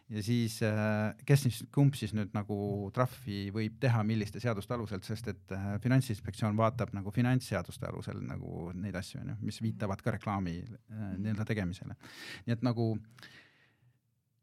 ja 0.10 0.24
siis 0.24 0.60
äh, 0.64 1.16
kes 1.26 1.46
siis, 1.48 1.62
kumb 1.74 1.96
siis 1.98 2.14
nüüd 2.14 2.34
nagu 2.36 2.58
trahvi 2.94 3.50
võib 3.54 3.80
teha, 3.82 4.04
milliste 4.06 4.42
seaduste 4.44 4.76
alusel, 4.76 5.02
sest 5.06 5.32
et 5.32 5.56
äh, 5.56 5.68
Finantsinspektsioon 5.82 6.58
vaatab 6.58 6.94
nagu 6.94 7.14
finantsseaduste 7.14 7.90
alusel 7.90 8.22
nagu 8.26 8.70
neid 8.78 8.96
asju, 9.00 9.24
onju, 9.24 9.38
mis 9.46 9.62
viitavad 9.66 10.04
ka 10.06 10.14
reklaami 10.16 10.60
äh, 10.62 11.08
nii-öelda 11.18 11.48
tegemisele. 11.50 11.98
nii 12.46 12.58
et 12.58 12.66
nagu 12.66 12.92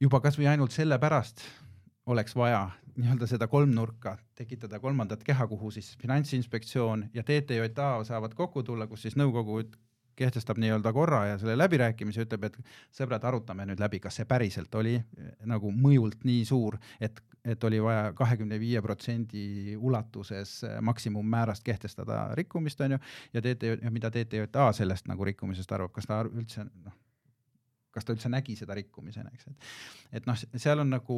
juba 0.03 0.23
kasvõi 0.25 0.51
ainult 0.51 0.75
sellepärast 0.75 1.45
oleks 2.11 2.35
vaja 2.35 2.65
nii-öelda 2.97 3.29
seda 3.31 3.47
kolmnurka 3.49 4.17
tekitada 4.37 4.81
kolmandat 4.83 5.23
keha, 5.25 5.47
kuhu 5.47 5.71
siis 5.71 5.95
Finantsinspektsioon 6.03 7.07
ja 7.15 7.23
TTJA 7.23 8.03
saavad 8.09 8.35
kokku 8.35 8.65
tulla, 8.67 8.91
kus 8.91 9.07
siis 9.07 9.17
nõukogu 9.17 9.63
kehtestab 10.17 10.61
nii-öelda 10.63 10.93
korra 10.93 11.25
ja 11.33 11.39
selle 11.41 11.57
läbirääkimise, 11.59 12.27
ütleb, 12.27 12.49
et 12.49 12.59
sõbrad, 12.95 13.25
arutame 13.29 13.67
nüüd 13.69 13.83
läbi, 13.83 14.01
kas 14.03 14.21
see 14.21 14.29
päriselt 14.29 14.75
oli 14.79 14.97
eh, 14.99 15.35
nagu 15.49 15.73
mõjult 15.75 16.27
nii 16.29 16.45
suur, 16.49 16.79
et, 17.01 17.21
et 17.45 17.65
oli 17.69 17.81
vaja 17.83 18.13
kahekümne 18.17 18.59
viie 18.61 18.83
protsendi 18.85 19.77
ulatuses 19.77 20.59
eh, 20.69 20.81
maksimummäärast 20.85 21.65
kehtestada 21.67 22.25
rikkumist, 22.39 22.81
on 22.81 22.97
ju, 22.97 23.03
ja 23.35 23.45
TT, 23.45 23.77
mida 23.91 24.11
TTJA 24.13 24.71
sellest 24.77 25.11
nagu 25.11 25.31
rikkumisest 25.31 25.73
arvab, 25.73 25.95
kas 25.97 26.09
ta 26.11 26.23
üldse 26.29 26.67
noh, 26.69 26.99
kas 27.93 28.07
ta 28.07 28.15
üldse 28.15 28.31
nägi 28.33 28.55
seda 28.59 28.75
rikkumisena, 28.77 29.31
eks, 29.37 29.49
et. 29.51 29.67
et 30.19 30.29
noh, 30.29 30.39
seal 30.61 30.83
on 30.83 30.91
nagu 30.93 31.17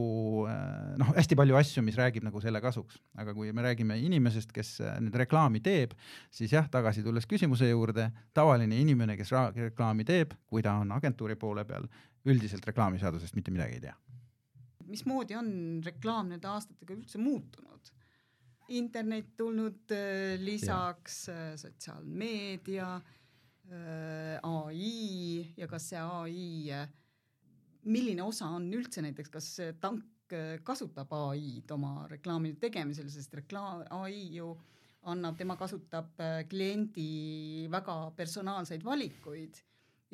äh, 0.50 0.94
noh, 1.00 1.12
hästi 1.16 1.38
palju 1.38 1.58
asju, 1.60 1.84
mis 1.86 1.98
räägib 1.98 2.26
nagu 2.26 2.42
selle 2.42 2.60
kasuks, 2.64 2.98
aga 3.20 3.34
kui 3.36 3.52
me 3.54 3.64
räägime 3.66 3.98
inimesest, 4.02 4.52
kes 4.54 4.74
äh, 4.82 4.96
nüüd 5.04 5.16
reklaami 5.24 5.62
teeb, 5.64 5.94
siis 6.34 6.54
jah, 6.54 6.68
tagasi 6.70 7.04
tulles 7.06 7.28
küsimuse 7.30 7.70
juurde, 7.70 8.08
tavaline 8.36 8.78
inimene, 8.82 9.18
kes 9.20 9.32
reklaami 9.56 10.06
teeb, 10.08 10.34
kui 10.50 10.64
ta 10.66 10.76
on 10.82 10.92
agentuuri 10.96 11.38
poole 11.40 11.66
peal, 11.68 11.86
üldiselt 12.30 12.66
reklaamiseadusest 12.66 13.36
mitte 13.38 13.54
midagi 13.54 13.78
ei 13.78 13.86
tea. 13.88 13.96
mismoodi 14.84 15.36
on 15.38 15.48
reklaam 15.84 16.28
nende 16.32 16.48
aastatega 16.50 16.96
üldse 16.96 17.18
muutunud? 17.22 17.70
internet 18.74 19.34
tulnud 19.36 19.92
äh, 19.92 20.38
lisaks, 20.40 21.26
sotsiaalmeedia 21.60 22.94
ai 24.44 25.54
ja 25.58 25.68
kas 25.70 25.90
see 25.92 26.00
ai, 26.00 26.46
äh, 26.74 26.88
milline 27.90 28.24
osa 28.24 28.48
on 28.56 28.70
üldse 28.74 29.02
näiteks, 29.04 29.30
kas 29.32 29.48
tank 29.82 30.34
äh, 30.34 30.56
kasutab 30.64 31.12
ai-d 31.16 31.74
oma 31.74 32.06
reklaami 32.10 32.54
tegemisel, 32.60 33.10
sest 33.12 33.34
reklaam, 33.40 33.84
ai 34.00 34.16
ju 34.38 34.54
annab, 35.10 35.36
tema 35.36 35.56
kasutab 35.60 36.16
kliendi 36.48 37.68
väga 37.68 37.98
personaalseid 38.16 38.84
valikuid. 38.86 39.60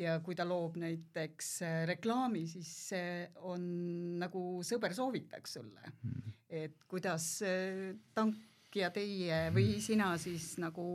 Ja 0.00 0.16
kui 0.24 0.34
ta 0.34 0.46
loob 0.48 0.78
näiteks 0.80 1.48
reklaami, 1.90 2.46
siis 2.48 2.70
see 2.88 3.26
on 3.46 3.62
nagu 4.18 4.42
sõber 4.64 4.94
soovitaks 4.96 5.58
sulle. 5.58 5.92
Mm., 6.00 6.36
et 6.50 6.86
kuidas 6.90 7.26
tank 8.16 8.74
ja 8.74 8.88
teie 8.94 9.50
või 9.54 9.76
sina 9.82 10.14
siis 10.18 10.56
nagu 10.62 10.86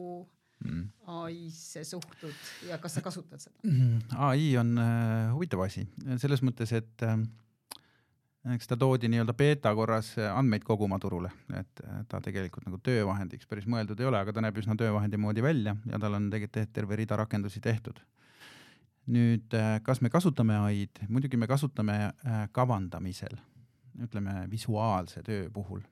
mm. 0.66 0.84
ai-sse 1.22 1.86
suhtud 1.88 2.70
ja 2.70 2.78
kas 2.82 2.98
sa 2.98 3.06
kasutad 3.06 3.42
seda? 3.42 3.56
Mm, 3.64 4.04
ai 4.28 4.52
on 4.62 4.76
äh, 4.82 5.34
huvitav 5.34 5.66
asi 5.68 5.86
selles 6.22 6.44
mõttes, 6.46 6.74
et 6.76 7.06
äh, 7.06 7.18
eks 8.54 8.70
ta 8.70 8.78
toodi 8.78 9.10
nii-öelda 9.10 9.34
beeta 9.38 9.72
korras 9.76 10.12
andmeid 10.30 10.66
koguma 10.66 11.00
turule, 11.02 11.32
et 11.58 11.82
ta 12.10 12.22
tegelikult 12.24 12.68
nagu 12.68 12.78
töövahendiks 12.86 13.48
päris 13.50 13.66
mõeldud 13.70 14.02
ei 14.02 14.10
ole, 14.10 14.20
aga 14.22 14.36
ta 14.36 14.44
näeb 14.46 14.60
üsna 14.62 14.78
töövahendi 14.78 15.18
moodi 15.22 15.44
välja 15.46 15.76
ja 15.90 16.00
tal 16.02 16.18
on 16.20 16.30
tegelikult 16.34 16.74
terve 16.76 17.00
rida 17.00 17.18
rakendusi 17.18 17.62
tehtud. 17.62 18.00
nüüd, 19.06 19.54
kas 19.86 20.00
me 20.02 20.10
kasutame 20.10 20.56
ai-d, 20.58 21.04
muidugi 21.14 21.38
me 21.38 21.46
kasutame 21.48 21.98
äh, 22.10 22.48
kavandamisel, 22.52 23.36
ütleme 24.02 24.48
visuaalse 24.50 25.22
töö 25.24 25.50
puhul, 25.54 25.84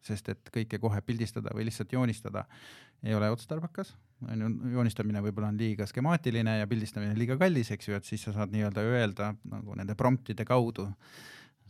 sest 0.00 0.30
et 0.32 0.50
kõike 0.54 0.80
kohe 0.80 1.02
pildistada 1.04 1.52
või 1.54 1.66
lihtsalt 1.68 1.92
joonistada 1.92 2.46
ei 3.04 3.14
ole 3.14 3.28
otstarbekas, 3.30 3.92
on 4.24 4.42
ju, 4.42 4.50
joonistamine 4.72 5.20
võib-olla 5.24 5.50
on 5.52 5.60
liiga 5.60 5.86
skemaatiline 5.88 6.58
ja 6.60 6.68
pildistamine 6.70 7.16
liiga 7.18 7.36
kallis, 7.40 7.70
eks 7.74 7.90
ju, 7.90 7.96
et 7.98 8.08
siis 8.08 8.22
sa 8.24 8.32
saad 8.36 8.52
nii-öelda 8.54 8.84
öelda 8.86 9.32
nagu 9.50 9.76
nende 9.76 9.96
promptide 9.98 10.46
kaudu 10.48 10.88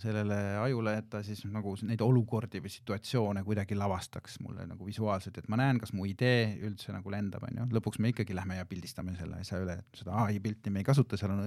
sellele 0.00 0.36
ajule, 0.60 0.92
et 1.00 1.06
ta 1.08 1.22
siis 1.24 1.40
nagu 1.48 1.72
neid 1.88 2.02
olukordi 2.04 2.60
või 2.60 2.72
situatsioone 2.72 3.42
kuidagi 3.46 3.78
lavastaks 3.78 4.36
mulle 4.44 4.66
nagu 4.68 4.86
visuaalselt, 4.86 5.38
et 5.40 5.48
ma 5.48 5.56
näen, 5.60 5.80
kas 5.80 5.94
mu 5.96 6.04
idee 6.08 6.50
üldse 6.68 6.92
nagu 6.92 7.12
lendab, 7.12 7.46
onju. 7.48 7.70
lõpuks 7.78 8.00
me 8.04 8.12
ikkagi 8.12 8.36
lähme 8.36 8.58
ja 8.58 8.66
pildistame 8.68 9.16
selle 9.16 9.40
asja 9.40 9.60
üle, 9.62 9.78
et 9.80 10.02
seda 10.02 10.18
ai 10.26 10.36
pilti 10.44 10.72
me 10.72 10.84
ei 10.84 10.88
kasuta, 10.88 11.16
seal 11.16 11.32
on, 11.32 11.46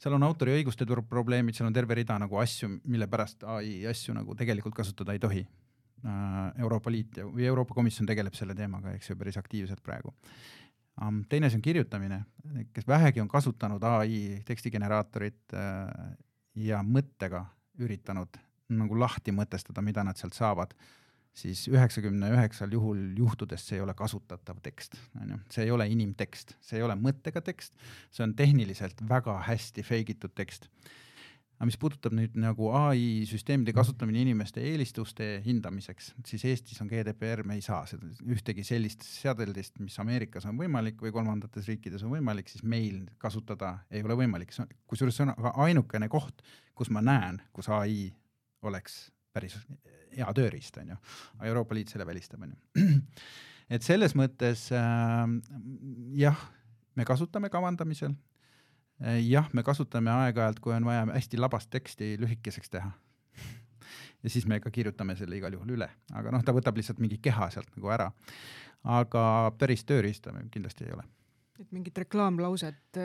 seal 0.00 0.16
on 0.16 0.24
autoriõiguste 0.30 0.88
probleemid, 1.08 1.58
seal 1.58 1.68
on 1.68 1.76
terve 1.76 2.00
rida 2.00 2.16
nagu 2.22 2.40
asju, 2.40 2.72
mille 2.88 3.08
pärast 3.12 3.44
ai 3.44 3.82
asju 3.90 4.16
nagu 4.16 4.36
tegelikult 4.38 4.74
kasutada 4.80 5.12
ei 5.12 5.20
tohi. 5.20 5.44
Äh, 6.02 6.62
Euroopa 6.62 6.90
Liit 6.90 7.16
ja, 7.16 7.26
või 7.30 7.46
Euroopa 7.46 7.74
Komisjon 7.74 8.08
tegeleb 8.08 8.34
selle 8.34 8.56
teemaga, 8.58 8.90
eks 8.96 9.12
ju, 9.12 9.16
päris 9.18 9.38
aktiivselt 9.38 9.82
praegu. 9.86 10.10
Teine 11.30 11.48
asi 11.48 11.56
on 11.56 11.62
kirjutamine, 11.64 12.18
kes 12.74 12.84
vähegi 12.86 13.22
on 13.22 13.28
kasutanud 13.30 13.82
ai 13.86 14.42
tekstigeneraatorit 14.44 15.54
äh, 15.56 16.16
ja 16.66 16.82
mõttega 16.84 17.46
üritanud 17.80 18.36
nagu 18.72 18.98
lahti 18.98 19.32
mõtestada, 19.32 19.84
mida 19.84 20.04
nad 20.04 20.18
sealt 20.20 20.36
saavad, 20.36 20.74
siis 21.32 21.64
üheksakümne 21.70 22.32
üheksal 22.34 22.74
juhul 22.74 23.00
juhtudest 23.16 23.70
see 23.70 23.78
ei 23.78 23.84
ole 23.84 23.94
kasutatav 23.96 24.58
tekst, 24.64 24.98
on 25.20 25.36
ju, 25.36 25.38
see 25.54 25.64
ei 25.64 25.72
ole 25.72 25.86
inimtekst, 25.92 26.56
see 26.60 26.80
ei 26.80 26.84
ole 26.84 26.98
mõttega 26.98 27.40
tekst, 27.46 27.78
see 28.10 28.26
on 28.26 28.34
tehniliselt 28.36 29.00
väga 29.08 29.38
hästi 29.46 29.86
fake 29.86 30.18
itud 30.18 30.34
tekst 30.36 30.68
aga 31.58 31.68
mis 31.68 31.78
puudutab 31.78 32.14
nüüd 32.16 32.34
nagu 32.42 32.72
ai 32.74 33.22
süsteemide 33.28 33.74
kasutamine 33.76 34.22
inimeste 34.24 34.62
eelistuste 34.66 35.28
hindamiseks, 35.44 36.08
siis 36.26 36.44
Eestis 36.50 36.80
on 36.82 36.90
GDPR, 36.90 37.44
me 37.46 37.54
ei 37.58 37.62
saa 37.62 37.84
seda 37.86 38.08
ühtegi 38.26 38.64
sellist 38.66 39.04
seadeldist, 39.06 39.78
mis 39.82 39.98
Ameerikas 40.02 40.48
on 40.50 40.58
võimalik 40.58 40.98
või 41.04 41.14
kolmandates 41.14 41.68
riikides 41.70 42.02
on 42.02 42.16
võimalik, 42.16 42.50
siis 42.50 42.64
meil 42.66 43.04
kasutada 43.22 43.76
ei 43.94 44.02
ole 44.02 44.18
võimalik, 44.24 44.50
kusjuures 44.90 45.20
see 45.20 45.28
on 45.28 45.34
aga 45.36 45.54
ainukene 45.68 46.10
koht, 46.10 46.42
kus 46.74 46.90
ma 46.90 47.04
näen, 47.04 47.38
kus 47.54 47.70
ai 47.70 48.08
oleks 48.66 49.04
päris 49.32 49.54
hea 50.16 50.34
tööriist, 50.36 50.76
on 50.82 50.92
ju, 50.92 50.98
Euroopa 51.48 51.78
Liit 51.78 51.92
selle 51.92 52.06
välistab, 52.08 52.42
on 52.42 52.52
ju. 52.56 52.88
et 53.76 53.86
selles 53.86 54.16
mõttes 54.18 54.66
äh, 54.74 55.38
jah, 56.18 56.42
me 56.98 57.06
kasutame 57.08 57.52
kavandamisel 57.52 58.18
jah, 59.28 59.48
me 59.52 59.64
kasutame 59.66 60.10
aeg-ajalt, 60.10 60.60
kui 60.62 60.74
on 60.74 60.84
vaja 60.86 61.06
hästi 61.10 61.40
labast 61.40 61.70
teksti 61.70 62.16
lühikeseks 62.22 62.70
teha. 62.70 62.90
ja 64.22 64.30
siis 64.30 64.46
me 64.46 64.60
ka 64.60 64.70
kirjutame 64.70 65.16
selle 65.18 65.36
igal 65.36 65.52
juhul 65.52 65.74
üle, 65.76 65.88
aga 66.14 66.34
noh, 66.34 66.44
ta 66.44 66.54
võtab 66.54 66.78
lihtsalt 66.78 67.02
mingi 67.02 67.18
keha 67.22 67.50
sealt 67.50 67.70
nagu 67.76 67.90
ära. 67.90 68.10
aga 68.84 69.24
päris 69.58 69.84
tööriista 69.84 70.32
meil 70.32 70.48
kindlasti 70.50 70.86
ei 70.86 70.94
ole. 70.96 71.04
et 71.60 71.72
mingit 71.72 71.98
reklaamlauset 71.98 73.02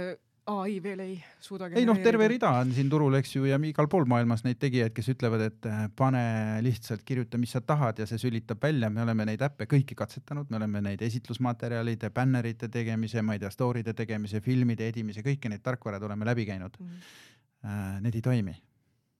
ai 0.47 0.77
veel 0.83 1.01
ei 1.03 1.15
suuda 1.43 1.67
ei 1.75 1.85
noh, 1.87 1.97
terve 2.03 2.27
rida 2.31 2.49
on 2.61 2.71
siin 2.75 2.89
turul, 2.91 3.17
eks 3.19 3.33
ju, 3.35 3.45
ja 3.49 3.57
igal 3.67 3.89
pool 3.91 4.07
maailmas 4.09 4.45
neid 4.45 4.59
tegijaid, 4.61 4.93
kes 4.95 5.09
ütlevad, 5.11 5.43
et 5.49 5.67
äh, 5.67 5.81
pane 5.97 6.21
lihtsalt, 6.63 7.03
kirjuta, 7.07 7.39
mis 7.41 7.51
sa 7.55 7.61
tahad 7.61 7.99
ja 7.99 8.07
see 8.09 8.21
sülitab 8.21 8.63
välja, 8.63 8.89
me 8.93 9.03
oleme 9.03 9.27
neid 9.27 9.43
äppe 9.43 9.67
kõiki 9.69 9.97
katsetanud, 9.99 10.47
me 10.51 10.59
oleme 10.61 10.81
neid 10.85 11.03
esitlusmaterjalide, 11.07 12.11
bännerite 12.15 12.71
tegemise, 12.71 13.23
ma 13.25 13.35
ei 13.35 13.43
tea, 13.43 13.51
story'de 13.53 13.95
tegemise, 13.97 14.41
filmide 14.45 14.87
edimise, 14.87 15.25
kõiki 15.25 15.51
neid 15.51 15.65
tarkvarad 15.65 16.07
oleme 16.07 16.27
läbi 16.31 16.47
käinud 16.47 16.79
mm. 16.79 16.87
-hmm. 16.87 18.01
Need 18.01 18.15
ei 18.15 18.21
toimi. 18.21 18.53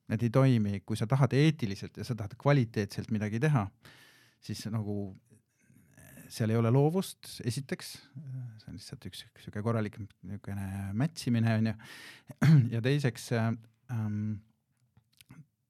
Need 0.08 0.22
ei 0.24 0.30
toimi, 0.30 0.82
kui 0.86 0.96
sa 0.96 1.08
tahad 1.10 1.34
eetiliselt 1.36 1.98
ja 1.98 2.04
sa 2.08 2.16
tahad 2.16 2.38
kvaliteetselt 2.40 3.10
midagi 3.12 3.42
teha, 3.44 3.66
siis 4.40 4.62
nagu 4.72 5.18
seal 6.30 6.52
ei 6.52 6.60
ole 6.60 6.72
loovust, 6.74 7.40
esiteks, 7.48 7.94
see 8.60 8.72
on 8.72 8.78
lihtsalt 8.78 9.08
üks 9.10 9.24
sihuke 9.44 9.64
korralik 9.66 9.98
niisugune 10.00 10.68
mätsimine 10.98 11.56
onju. 11.60 11.74
ja 12.74 12.82
teiseks 12.84 13.32
ähm, 13.38 14.20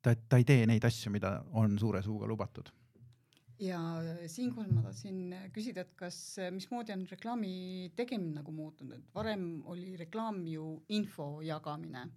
ta, 0.01 0.15
ta 0.15 0.39
ei 0.39 0.47
tee 0.47 0.65
neid 0.69 0.85
asju, 0.87 1.13
mida 1.13 1.37
on 1.57 1.77
suure 1.79 2.01
suuga 2.05 2.29
lubatud. 2.29 2.69
ja 3.59 3.79
siinkohal 4.29 4.71
ma 4.73 4.85
tahtsin 4.85 5.35
küsida, 5.53 5.85
et 5.85 5.93
kas, 5.97 6.19
mismoodi 6.53 6.93
on 6.93 7.07
reklaami 7.09 7.53
tegemine 7.97 8.39
nagu 8.41 8.53
muutunud, 8.53 8.99
et 8.99 9.13
varem 9.15 9.47
oli 9.65 9.95
reklaam 9.97 10.43
ju 10.47 10.75
info 10.93 11.41
jagamine 11.41 12.07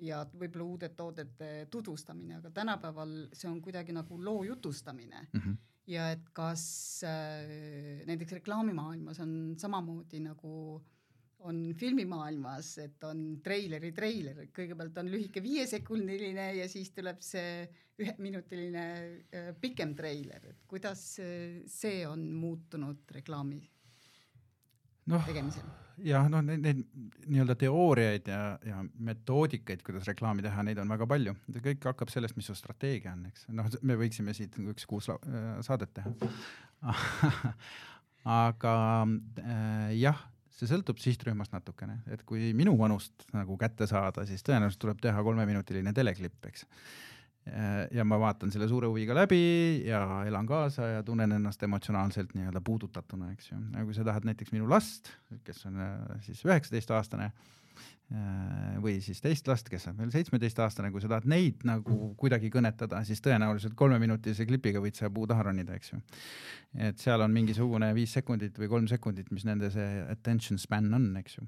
ja 0.00 0.22
võib-olla 0.32 0.64
uude 0.64 0.88
toodete 0.96 1.66
tutvustamine, 1.70 2.38
aga 2.40 2.52
tänapäeval 2.56 3.12
see 3.36 3.50
on 3.50 3.60
kuidagi 3.60 3.92
nagu 3.92 4.16
loo 4.24 4.44
jutustamine 4.48 5.26
mm. 5.32 5.40
-hmm 5.40 5.58
ja 5.90 6.10
et 6.14 6.30
kas 6.36 6.62
äh, 7.06 8.04
näiteks 8.08 8.38
reklaamimaailmas 8.38 9.20
on 9.24 9.34
samamoodi 9.58 10.22
nagu 10.24 10.54
on 11.48 11.60
filmimaailmas, 11.78 12.74
et 12.82 13.04
on 13.08 13.20
treileri 13.44 13.94
treiler, 13.96 14.42
kõigepealt 14.52 14.98
on 15.00 15.08
lühike 15.08 15.40
viiesekundiline 15.40 16.50
ja 16.58 16.66
siis 16.68 16.90
tuleb 16.92 17.22
see 17.24 17.64
üheminutiline 18.00 18.86
äh, 19.32 19.50
pikem 19.60 19.94
treiler, 19.96 20.50
et 20.52 20.64
kuidas 20.68 21.04
äh, 21.24 21.62
see 21.70 22.04
on 22.08 22.26
muutunud 22.36 23.08
reklaami 23.16 23.60
no, 25.10 25.22
tegemisel? 25.26 25.70
Jah, 26.06 26.26
noh, 26.32 26.42
neid, 26.44 26.62
neid 26.64 26.80
nii-öelda 27.30 27.56
teooriaid 27.60 28.30
ja, 28.30 28.40
ja 28.66 28.80
metoodikaid, 29.10 29.84
kuidas 29.86 30.08
reklaami 30.10 30.44
teha, 30.44 30.64
neid 30.66 30.80
on 30.82 30.90
väga 30.92 31.08
palju. 31.10 31.36
kõik 31.56 31.86
hakkab 31.90 32.12
sellest, 32.12 32.38
mis 32.38 32.50
su 32.50 32.56
strateegia 32.58 33.14
on, 33.16 33.26
eks. 33.30 33.46
noh, 33.54 33.70
me 33.86 33.96
võiksime 34.00 34.34
siit 34.36 34.58
nagu 34.58 34.74
üks 34.74 34.88
kuus 34.90 35.10
äh, 35.12 35.52
saadet 35.66 35.94
teha 35.96 36.12
aga 38.46 38.74
äh, 39.04 39.92
jah, 40.00 40.24
see 40.56 40.68
sõltub 40.70 41.00
sihtrühmast 41.00 41.54
natukene, 41.54 42.00
et 42.12 42.24
kui 42.28 42.50
minu 42.56 42.74
vanust 42.80 43.28
nagu 43.36 43.56
kätte 43.60 43.88
saada, 43.90 44.26
siis 44.28 44.44
tõenäoliselt 44.46 44.82
tuleb 44.82 45.00
teha 45.02 45.22
kolmeminutiline 45.24 45.94
teleklipp, 45.96 46.42
eks 46.50 46.66
ja 47.90 48.04
ma 48.04 48.18
vaatan 48.20 48.52
selle 48.52 48.68
suure 48.70 48.88
huviga 48.90 49.14
läbi 49.16 49.82
ja 49.86 50.22
elan 50.26 50.46
kaasa 50.46 50.86
ja 50.96 51.02
tunnen 51.02 51.32
ennast 51.32 51.62
emotsionaalselt 51.66 52.34
nii-öelda 52.34 52.60
puudutatuna, 52.64 53.32
eks 53.34 53.50
ju. 53.52 53.58
aga 53.74 53.84
kui 53.88 53.96
sa 53.96 54.04
tahad 54.06 54.28
näiteks 54.28 54.52
minu 54.54 54.68
last, 54.70 55.10
kes 55.44 55.64
on 55.66 55.80
äh, 55.82 55.96
siis 56.26 56.44
üheksateistaastane 56.46 57.30
äh, 57.30 57.48
või 58.82 58.96
siis 59.04 59.20
teist 59.22 59.46
last, 59.46 59.68
kes 59.70 59.84
on 59.86 59.98
veel 60.00 60.10
seitsmeteistaastane, 60.10 60.88
kui 60.90 61.02
sa 61.02 61.12
tahad 61.12 61.28
neid 61.30 61.62
nagu 61.68 62.08
kuidagi 62.18 62.50
kõnetada, 62.50 63.04
siis 63.06 63.22
tõenäoliselt 63.22 63.76
kolmeminutilise 63.78 64.48
klipiga 64.48 64.82
võid 64.82 64.98
sa 64.98 65.12
puu 65.14 65.28
taha 65.30 65.44
ronida, 65.46 65.76
eks 65.78 65.92
ju. 65.92 66.00
et 66.88 66.98
seal 66.98 67.22
on 67.22 67.30
mingisugune 67.30 67.92
viis 67.94 68.10
sekundit 68.18 68.58
või 68.58 68.70
kolm 68.72 68.90
sekundit, 68.90 69.30
mis 69.30 69.46
nende 69.46 69.70
see 69.70 70.02
attention 70.10 70.58
span 70.58 70.90
on, 70.98 71.12
eks 71.22 71.38
ju 71.38 71.46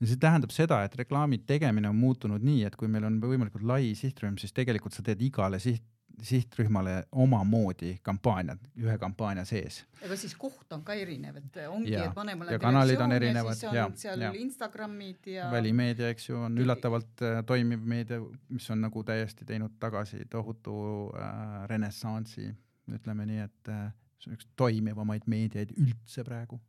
ja 0.00 0.08
see 0.08 0.20
tähendab 0.20 0.52
seda, 0.54 0.80
et 0.86 0.96
reklaami 0.98 1.42
tegemine 1.46 1.90
on 1.90 1.98
muutunud 2.00 2.42
nii, 2.44 2.64
et 2.66 2.76
kui 2.80 2.88
meil 2.90 3.06
on 3.06 3.20
võimalikult 3.22 3.66
lai 3.68 3.92
sihtrühm, 3.98 4.38
siis 4.40 4.54
tegelikult 4.56 4.96
sa 4.96 5.04
teed 5.06 5.20
igale 5.22 5.60
siht, 5.62 5.84
sihtrühmale 6.22 7.04
omamoodi 7.12 7.98
kampaaniad 8.02 8.60
ühe 8.78 8.96
kampaania 8.98 9.44
sees. 9.48 9.80
aga 10.04 10.16
siis 10.16 10.34
koht 10.38 10.72
on 10.72 10.82
ka 10.84 10.94
erinev, 10.98 11.36
et 11.40 11.58
ongi, 11.68 11.94
et 11.94 12.52
ja 12.52 12.58
kanalid 12.62 13.00
on 13.00 13.12
erinevad 13.16 13.62
ja, 13.62 13.72
ja 13.74 13.86
seal 13.96 14.24
ja. 14.26 14.32
Instagramid 14.36 15.30
ja 15.32 15.50
välimeedia, 15.52 16.10
eks 16.14 16.28
ju, 16.28 16.38
on 16.48 16.58
üllatavalt 16.58 17.24
äh, 17.26 17.40
toimiv 17.46 17.84
meedia, 17.94 18.20
mis 18.48 18.70
on 18.70 18.82
nagu 18.84 19.04
täiesti 19.04 19.48
teinud 19.48 19.76
tagasi 19.80 20.24
tohutu 20.30 20.76
äh, 21.16 21.66
renessansi, 21.70 22.50
ütleme 22.90 23.28
nii, 23.28 23.44
et 23.46 23.72
äh, 23.72 23.86
see 24.20 24.32
on 24.32 24.38
üks 24.38 24.48
toimivamaid 24.60 25.28
meediaid 25.30 25.76
üldse 25.78 26.24
praegu, 26.26 26.60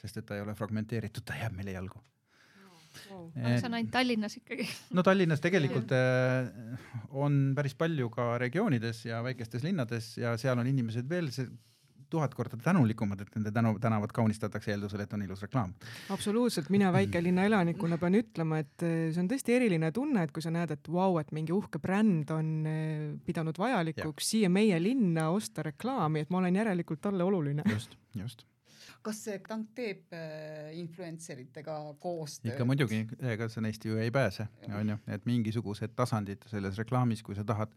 sest 0.00 0.20
et 0.20 0.28
ta 0.28 0.36
ei 0.36 0.44
ole 0.44 0.56
fragmenteeritud, 0.58 1.24
ta 1.24 1.38
jääb 1.40 1.56
meile 1.56 1.78
jalgu 1.78 2.02
wow.. 3.10 3.28
aga 3.36 3.58
see 3.58 3.68
on 3.68 3.78
ainult 3.80 3.92
Tallinnas 3.94 4.38
ikkagi? 4.40 4.68
no 4.96 5.04
Tallinnas 5.06 5.44
tegelikult 5.44 5.94
äh, 5.96 6.48
on 7.10 7.52
päris 7.56 7.76
palju 7.78 8.10
ka 8.14 8.34
regioonides 8.42 9.04
ja 9.08 9.22
väikestes 9.26 9.64
linnades 9.66 10.14
ja 10.20 10.36
seal 10.40 10.58
on 10.60 10.70
inimesed 10.70 11.08
veel 11.10 11.30
see 11.34 11.48
tuhat 12.14 12.34
korda 12.34 12.56
tänulikumad, 12.62 13.20
et 13.20 13.32
nende 13.34 13.50
tänu, 13.50 13.74
tänavad 13.82 14.12
kaunistatakse 14.14 14.70
eeldusel, 14.74 15.02
et 15.02 15.12
on 15.16 15.24
ilus 15.24 15.42
reklaam. 15.42 15.72
absoluutselt, 16.14 16.70
mina 16.70 16.92
väikelinna 16.94 17.46
elanikuna 17.48 17.98
pean 17.98 18.14
ütlema, 18.20 18.60
et 18.62 18.86
äh, 18.86 18.94
see 19.10 19.22
on 19.24 19.30
tõesti 19.32 19.56
eriline 19.56 19.90
tunne, 19.96 20.22
et 20.22 20.34
kui 20.34 20.44
sa 20.44 20.52
näed, 20.54 20.76
et 20.76 20.90
vau 20.90 21.14
wow,, 21.14 21.20
et 21.22 21.34
mingi 21.34 21.54
uhke 21.56 21.82
bränd 21.82 22.30
on 22.34 22.54
äh, 22.70 23.04
pidanud 23.26 23.58
vajalikuks 23.58 24.26
ja. 24.26 24.30
siia 24.30 24.52
meie 24.52 24.78
linna 24.82 25.30
osta 25.34 25.66
reklaami, 25.66 26.24
et 26.24 26.34
ma 26.34 26.42
olen 26.42 26.62
järelikult 26.62 27.02
talle 27.08 27.26
oluline. 27.26 27.66
just, 27.74 27.98
just 28.14 28.46
kas 29.04 29.22
tank 29.48 29.72
teeb 29.76 30.12
äh, 30.16 30.70
influencer 30.80 31.40
itega 31.42 31.76
koostööd? 32.02 32.52
ikka 32.52 32.66
muidugi, 32.68 33.02
ega 33.34 33.48
sa 33.52 33.62
neist 33.64 33.84
ju 33.84 33.98
ei 34.00 34.12
pääse, 34.14 34.48
on 34.70 34.94
ju, 34.94 35.00
et 35.16 35.26
mingisugused 35.28 35.96
tasandid 35.96 36.46
selles 36.50 36.78
reklaamis, 36.80 37.22
kui 37.24 37.36
sa 37.36 37.44
tahad, 37.46 37.74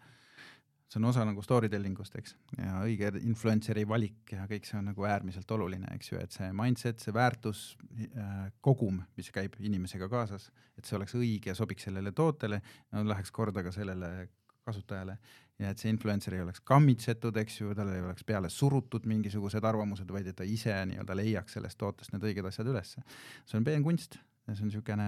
see 0.88 1.02
on 1.02 1.10
osa 1.10 1.26
nagu 1.28 1.44
story 1.44 1.70
telling 1.72 2.00
ust, 2.00 2.16
eks, 2.20 2.38
ja 2.56 2.80
õige 2.86 3.12
influencer'i 3.20 3.84
valik 3.90 4.32
ja 4.38 4.48
kõik 4.48 4.70
see 4.70 4.80
on 4.80 4.88
nagu 4.94 5.08
äärmiselt 5.10 5.52
oluline, 5.52 5.90
eks 5.98 6.14
ju, 6.14 6.22
et 6.24 6.36
see 6.36 6.48
mindset, 6.56 7.04
see 7.04 7.16
väärtus 7.16 7.66
äh,, 8.08 8.48
kogum, 8.64 9.02
mis 9.20 9.32
käib 9.36 9.60
inimesega 9.60 10.08
kaasas, 10.12 10.50
et 10.80 10.88
see 10.88 10.96
oleks 11.00 11.18
õige 11.20 11.52
ja 11.52 11.58
sobiks 11.60 11.90
sellele 11.90 12.16
tootele, 12.16 12.62
läheks 13.04 13.36
korda 13.36 13.66
ka 13.68 13.76
sellele 13.76 14.30
kasutajale 14.68 15.18
ja 15.60 15.72
et 15.74 15.82
see 15.82 15.90
influencer 15.90 16.36
ei 16.38 16.44
oleks 16.46 16.62
kammitsetud, 16.68 17.38
eks 17.42 17.62
ju, 17.62 17.74
talle 17.78 17.98
ei 17.98 18.06
oleks 18.06 18.26
peale 18.28 18.50
surutud 18.54 19.08
mingisugused 19.10 19.66
arvamused, 19.66 20.10
vaid 20.14 20.30
et 20.30 20.38
ta 20.38 20.46
ise 20.46 20.76
nii-öelda 20.92 21.18
leiaks 21.18 21.58
sellest 21.58 21.80
tootest 21.82 22.14
need 22.14 22.28
õiged 22.30 22.50
asjad 22.50 22.70
ülesse. 22.74 23.04
see 23.46 23.58
on 23.60 23.66
peenkunst 23.68 24.20
see 24.56 24.64
on 24.64 24.70
niisugune, 24.70 25.06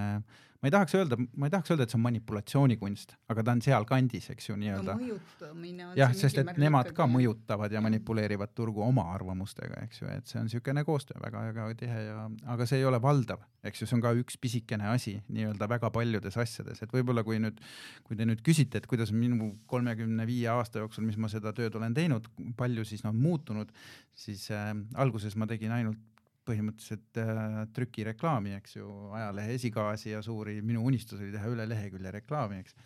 ma 0.59 0.67
ei 0.67 0.73
tahaks 0.73 0.95
öelda, 0.99 1.17
ma 1.39 1.47
ei 1.47 1.53
tahaks 1.53 1.71
öelda, 1.71 1.85
et 1.85 1.93
see 1.93 1.97
on 1.97 2.03
manipulatsioonikunst, 2.03 3.13
aga 3.31 3.43
ta 3.45 3.53
on 3.55 3.61
sealkandis, 3.63 4.27
eks 4.33 4.49
ju, 4.49 4.55
nii-öelda. 4.59 4.95
Jah, 5.95 6.15
sest 6.17 6.41
et 6.41 6.51
nemad 6.59 6.91
ka 6.95 7.07
mõjutavad 7.07 7.71
ja 7.71 7.81
manipuleerivad 7.83 8.51
turgu 8.57 8.83
oma 8.83 9.05
arvamustega, 9.13 9.79
eks 9.87 10.01
ju, 10.01 10.09
et 10.11 10.27
see 10.27 10.41
on 10.41 10.49
niisugune 10.49 10.83
koostöö 10.87 11.21
väga-väga 11.23 11.69
tihe 11.79 12.03
ja, 12.09 12.25
aga 12.51 12.67
see 12.67 12.81
ei 12.81 12.89
ole 12.89 12.99
valdav, 13.03 13.45
eks 13.63 13.83
ju, 13.83 13.89
see 13.89 13.99
on 13.99 14.03
ka 14.03 14.13
üks 14.19 14.39
pisikene 14.41 14.91
asi 14.91 15.15
nii-öelda 15.31 15.71
väga 15.71 15.93
paljudes 15.95 16.35
asjades, 16.41 16.83
et 16.83 16.95
võib-olla 16.95 17.23
kui 17.27 17.39
nüüd, 17.39 17.63
kui 18.03 18.19
te 18.19 18.27
nüüd 18.27 18.43
küsite, 18.45 18.83
et 18.83 18.91
kuidas 18.91 19.15
minu 19.15 19.53
kolmekümne 19.71 20.27
viie 20.27 20.51
aasta 20.51 20.83
jooksul, 20.83 21.07
mis 21.07 21.19
ma 21.19 21.31
seda 21.31 21.55
tööd 21.55 21.79
olen 21.79 21.95
teinud, 21.95 22.27
palju 22.59 22.83
siis 22.87 23.07
on 23.07 23.15
muutunud, 23.15 23.71
siis 24.11 24.49
äh, 24.51 24.73
alguses 24.99 25.39
ma 25.39 25.47
tegin 25.47 25.71
ainult 25.79 26.03
põhimõtteliselt 26.49 27.19
äh, 27.21 27.59
trükireklaami, 27.75 28.55
eks 28.59 28.77
ju, 28.79 28.87
ajalehe 29.17 29.57
esikaasi 29.59 30.13
ja 30.15 30.23
suuri, 30.25 30.59
minu 30.65 30.83
unistus 30.89 31.21
oli 31.21 31.33
teha 31.35 31.51
üle 31.51 31.67
lehekülje 31.69 32.13
reklaami, 32.19 32.63
eks. 32.63 32.77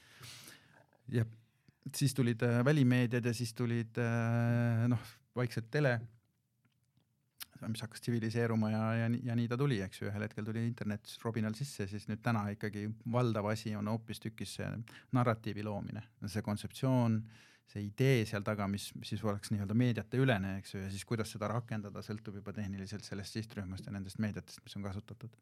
ja 1.18 1.26
siis 1.96 2.16
tulid 2.18 2.44
äh, 2.48 2.60
välimeediad 2.66 3.26
ja 3.26 3.36
siis 3.36 3.54
tulid 3.58 4.00
äh, 4.02 4.84
noh, 4.92 5.14
vaikselt 5.36 5.72
tele, 5.74 5.98
mis 7.64 7.80
hakkas 7.80 8.04
tsiviliseeruma 8.04 8.74
ja, 8.74 8.84
ja, 9.00 9.08
ja 9.30 9.36
nii 9.40 9.48
ta 9.48 9.56
tuli, 9.60 9.78
eks 9.86 10.02
ju, 10.02 10.10
ühel 10.10 10.26
hetkel 10.26 10.44
tuli 10.44 10.66
internet 10.68 11.08
robinal 11.24 11.56
sisse, 11.56 11.88
siis 11.88 12.10
nüüd 12.10 12.20
täna 12.24 12.50
ikkagi 12.52 12.90
valdav 13.12 13.48
asi 13.54 13.72
on 13.80 13.88
hoopistükkis 13.88 14.58
see 14.60 14.68
narratiivi 15.16 15.64
loomine, 15.64 16.04
see 16.28 16.44
kontseptsioon 16.44 17.22
äh, 17.22 17.53
see 17.72 17.88
idee 17.88 18.26
seal 18.30 18.44
taga, 18.46 18.68
mis 18.70 18.90
siis 19.06 19.24
oleks 19.26 19.54
nii-öelda 19.54 19.78
meediate 19.78 20.20
ülene, 20.22 20.58
eks 20.60 20.76
ju, 20.76 20.84
ja 20.84 20.92
siis 20.94 21.06
kuidas 21.08 21.32
seda 21.34 21.50
rakendada, 21.52 22.04
sõltub 22.06 22.38
juba 22.42 22.54
tehniliselt 22.56 23.06
sellest 23.06 23.40
sihtrühmast 23.40 23.88
ja 23.88 23.96
nendest 23.96 24.22
meediatest, 24.24 24.62
mis 24.66 24.78
on 24.78 24.86
kasutatud. 24.86 25.34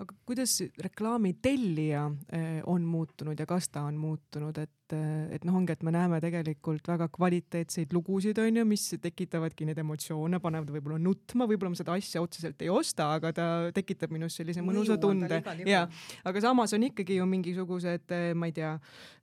aga 0.00 0.14
kuidas 0.26 0.56
reklaami 0.80 1.34
tellija 1.42 2.06
eh, 2.32 2.60
on 2.66 2.84
muutunud 2.88 3.38
ja 3.38 3.46
kas 3.46 3.68
ta 3.68 3.82
on 3.86 3.98
muutunud, 4.00 4.56
et, 4.58 4.94
eh, 4.96 5.32
et 5.36 5.44
noh, 5.44 5.56
ongi, 5.60 5.76
et 5.76 5.84
me 5.86 5.92
näeme 5.94 6.20
tegelikult 6.20 6.88
väga 6.88 7.08
kvaliteetseid 7.12 7.92
lugusid, 7.94 8.40
on 8.40 8.60
ju, 8.62 8.66
mis 8.68 8.88
tekitavadki 9.00 9.68
neid 9.68 9.80
emotsioone, 9.84 10.40
panevad 10.40 10.72
võib-olla 10.74 11.00
nutma, 11.00 11.48
võib-olla 11.48 11.74
ma 11.76 11.80
seda 11.80 11.96
asja 11.96 12.24
otseselt 12.24 12.64
ei 12.64 12.72
osta, 12.72 13.12
aga 13.16 13.32
ta 13.36 13.50
tekitab 13.76 14.12
minus 14.16 14.40
sellise 14.40 14.64
mõnusa 14.64 14.98
tunde 15.00 15.42
ja, 15.68 15.86
aga 16.24 16.44
samas 16.48 16.74
on 16.76 16.88
ikkagi 16.90 17.20
ju 17.20 17.28
mingisugused, 17.28 18.08
eh, 18.16 18.32
ma 18.34 18.50
ei 18.50 18.56
tea, 18.56 18.74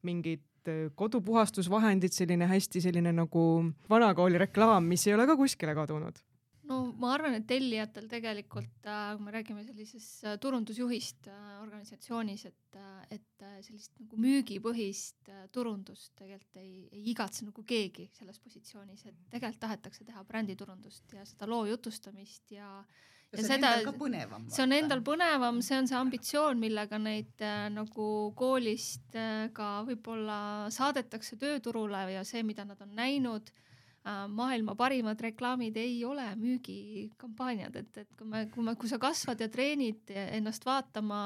mingid 0.07 0.45
et 0.71 0.95
kodupuhastusvahendid, 0.95 2.13
selline 2.15 2.47
hästi 2.49 2.81
selline 2.83 3.13
nagu 3.15 3.43
vanakooli 3.89 4.41
reklaam, 4.47 4.87
mis 4.87 5.07
ei 5.07 5.15
ole 5.17 5.27
ka 5.29 5.37
kuskile 5.39 5.75
kadunud. 5.77 6.19
No 6.67 6.81
ma 6.99 7.13
arvan, 7.15 7.37
et 7.37 7.45
tellijatel 7.47 8.09
tegelikult, 8.11 8.81
äh, 8.83 9.13
kui 9.15 9.23
me 9.23 9.31
räägime 9.31 9.63
sellisest 9.63 10.25
äh, 10.27 10.35
turundusjuhist 10.43 11.29
äh, 11.31 11.45
organisatsioonis, 11.63 12.43
et, 12.49 12.79
et 13.13 13.45
sellist 13.63 13.93
nagu 14.01 14.19
müügipõhist 14.19 15.31
turundust 15.55 16.11
tegelikult 16.19 16.59
ei, 16.59 16.89
ei 16.91 17.05
igatse 17.13 17.47
nagu 17.47 17.63
keegi 17.67 18.09
selles 18.17 18.41
positsioonis, 18.43 19.05
et 19.07 19.21
tegelikult 19.31 19.63
tahetakse 19.63 20.07
teha 20.09 20.25
bränditurundust 20.27 21.15
ja 21.15 21.23
seda 21.29 21.47
loo 21.47 21.63
jutustamist 21.69 22.51
ja 22.51 22.67
ja, 22.67 22.83
ja 23.31 23.41
see 23.41 23.47
seda, 23.49 23.55
on 23.57 23.65
endal 23.67 23.85
ka 23.85 23.93
põnevam. 23.99 24.47
see 24.53 24.63
on 24.63 24.75
endal 24.77 25.03
põnevam, 25.05 25.61
see 25.65 25.77
on 25.77 25.89
see 25.89 25.99
ambitsioon, 25.99 26.59
millega 26.61 26.99
neid 27.01 27.43
äh, 27.43 27.67
nagu 27.73 28.09
koolist 28.39 29.17
äh, 29.17 29.47
ka 29.55 29.81
võib-olla 29.87 30.39
saadetakse 30.73 31.39
tööturule 31.41 32.05
ja 32.13 32.23
see, 32.27 32.43
mida 32.47 32.65
nad 32.67 32.81
on 32.83 32.95
näinud 32.97 33.51
äh,. 33.51 34.23
maailma 34.31 34.77
parimad 34.79 35.21
reklaamid 35.21 35.77
ei 35.81 35.99
ole 36.07 36.29
müügikampaaniad, 36.39 37.75
et, 37.83 38.01
et 38.05 38.15
kui 38.15 38.27
me, 38.31 38.47
kui 38.53 38.63
me, 38.63 38.77
kui 38.79 38.89
sa 38.89 39.01
kasvad 39.01 39.43
ja 39.43 39.51
treenid 39.51 40.15
ennast 40.15 40.65
vaatama 40.65 41.21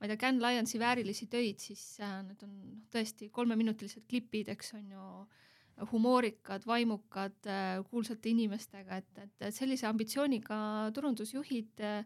ma 0.00 0.06
ei 0.06 0.14
tea, 0.14 0.20
Can 0.22 0.40
Lionsi 0.40 0.78
väärilisi 0.80 1.26
töid, 1.28 1.58
siis 1.60 1.98
äh, 2.00 2.20
need 2.24 2.46
on 2.46 2.56
tõesti 2.94 3.28
kolmeminutilised 3.34 4.06
klipid, 4.08 4.48
eks 4.54 4.76
on 4.78 4.86
ju 4.94 5.06
äh, 5.26 5.48
humoorikad, 5.92 6.66
vaimukad, 6.66 7.38
äh, 7.46 7.78
kuulsate 7.90 8.32
inimestega, 8.32 9.00
et, 9.00 9.22
et 9.40 9.54
sellise 9.54 9.86
ambitsiooniga 9.88 10.90
turundusjuhid 10.94 11.84
äh, 11.84 12.02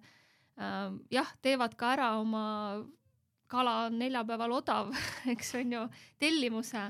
jah, 1.10 1.32
teevad 1.42 1.74
ka 1.78 1.94
ära 1.96 2.12
oma 2.20 2.44
kala 3.50 3.74
on 3.86 3.98
neljapäeval 3.98 4.58
odav, 4.58 4.92
eks 5.34 5.54
on 5.60 5.74
ju, 5.76 5.82
tellimuse, 6.22 6.84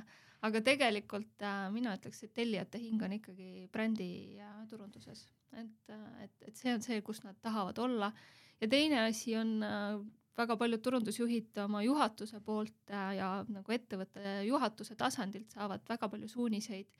aga 0.45 0.63
tegelikult 0.65 1.45
äh, 1.45 1.67
mina 1.75 1.95
ütleks, 1.99 2.25
et 2.27 2.35
tellijate 2.37 2.81
hing 2.83 3.03
on 3.05 3.17
ikkagi 3.17 3.69
brändi 3.73 4.11
ja 4.39 4.51
turunduses, 4.71 5.27
et, 5.53 5.93
äh, 5.93 6.25
et, 6.27 6.35
et 6.49 6.61
see 6.61 6.75
on 6.75 6.85
see, 6.85 7.01
kus 7.07 7.23
nad 7.25 7.39
tahavad 7.43 7.81
olla. 7.85 8.13
ja 8.61 8.69
teine 8.69 9.01
asi 9.07 9.37
on 9.37 9.57
äh, 9.63 9.99
väga 10.37 10.57
paljud 10.59 10.83
turundusjuhid 10.83 11.59
oma 11.65 11.83
juhatuse 11.85 12.41
poolt 12.45 12.91
äh, 12.91 13.17
ja 13.19 13.31
nagu 13.49 13.75
ettevõtte 13.75 14.41
juhatuse 14.49 14.97
tasandilt 14.99 15.55
saavad 15.55 15.85
väga 15.89 16.09
palju 16.11 16.29
suuniseid 16.29 16.91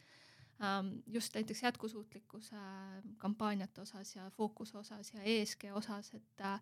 ähm, 0.63 0.97
just 1.07 1.35
näiteks 1.35 1.63
jätkusuutlikkuse 1.63 2.57
kampaaniate 3.19 3.81
osas 3.83 4.17
ja 4.17 4.31
fookuse 4.31 4.79
osas 4.79 5.13
ja 5.15 5.23
ESG 5.23 5.71
osas, 5.75 6.13
et 6.15 6.45
äh, 6.45 6.61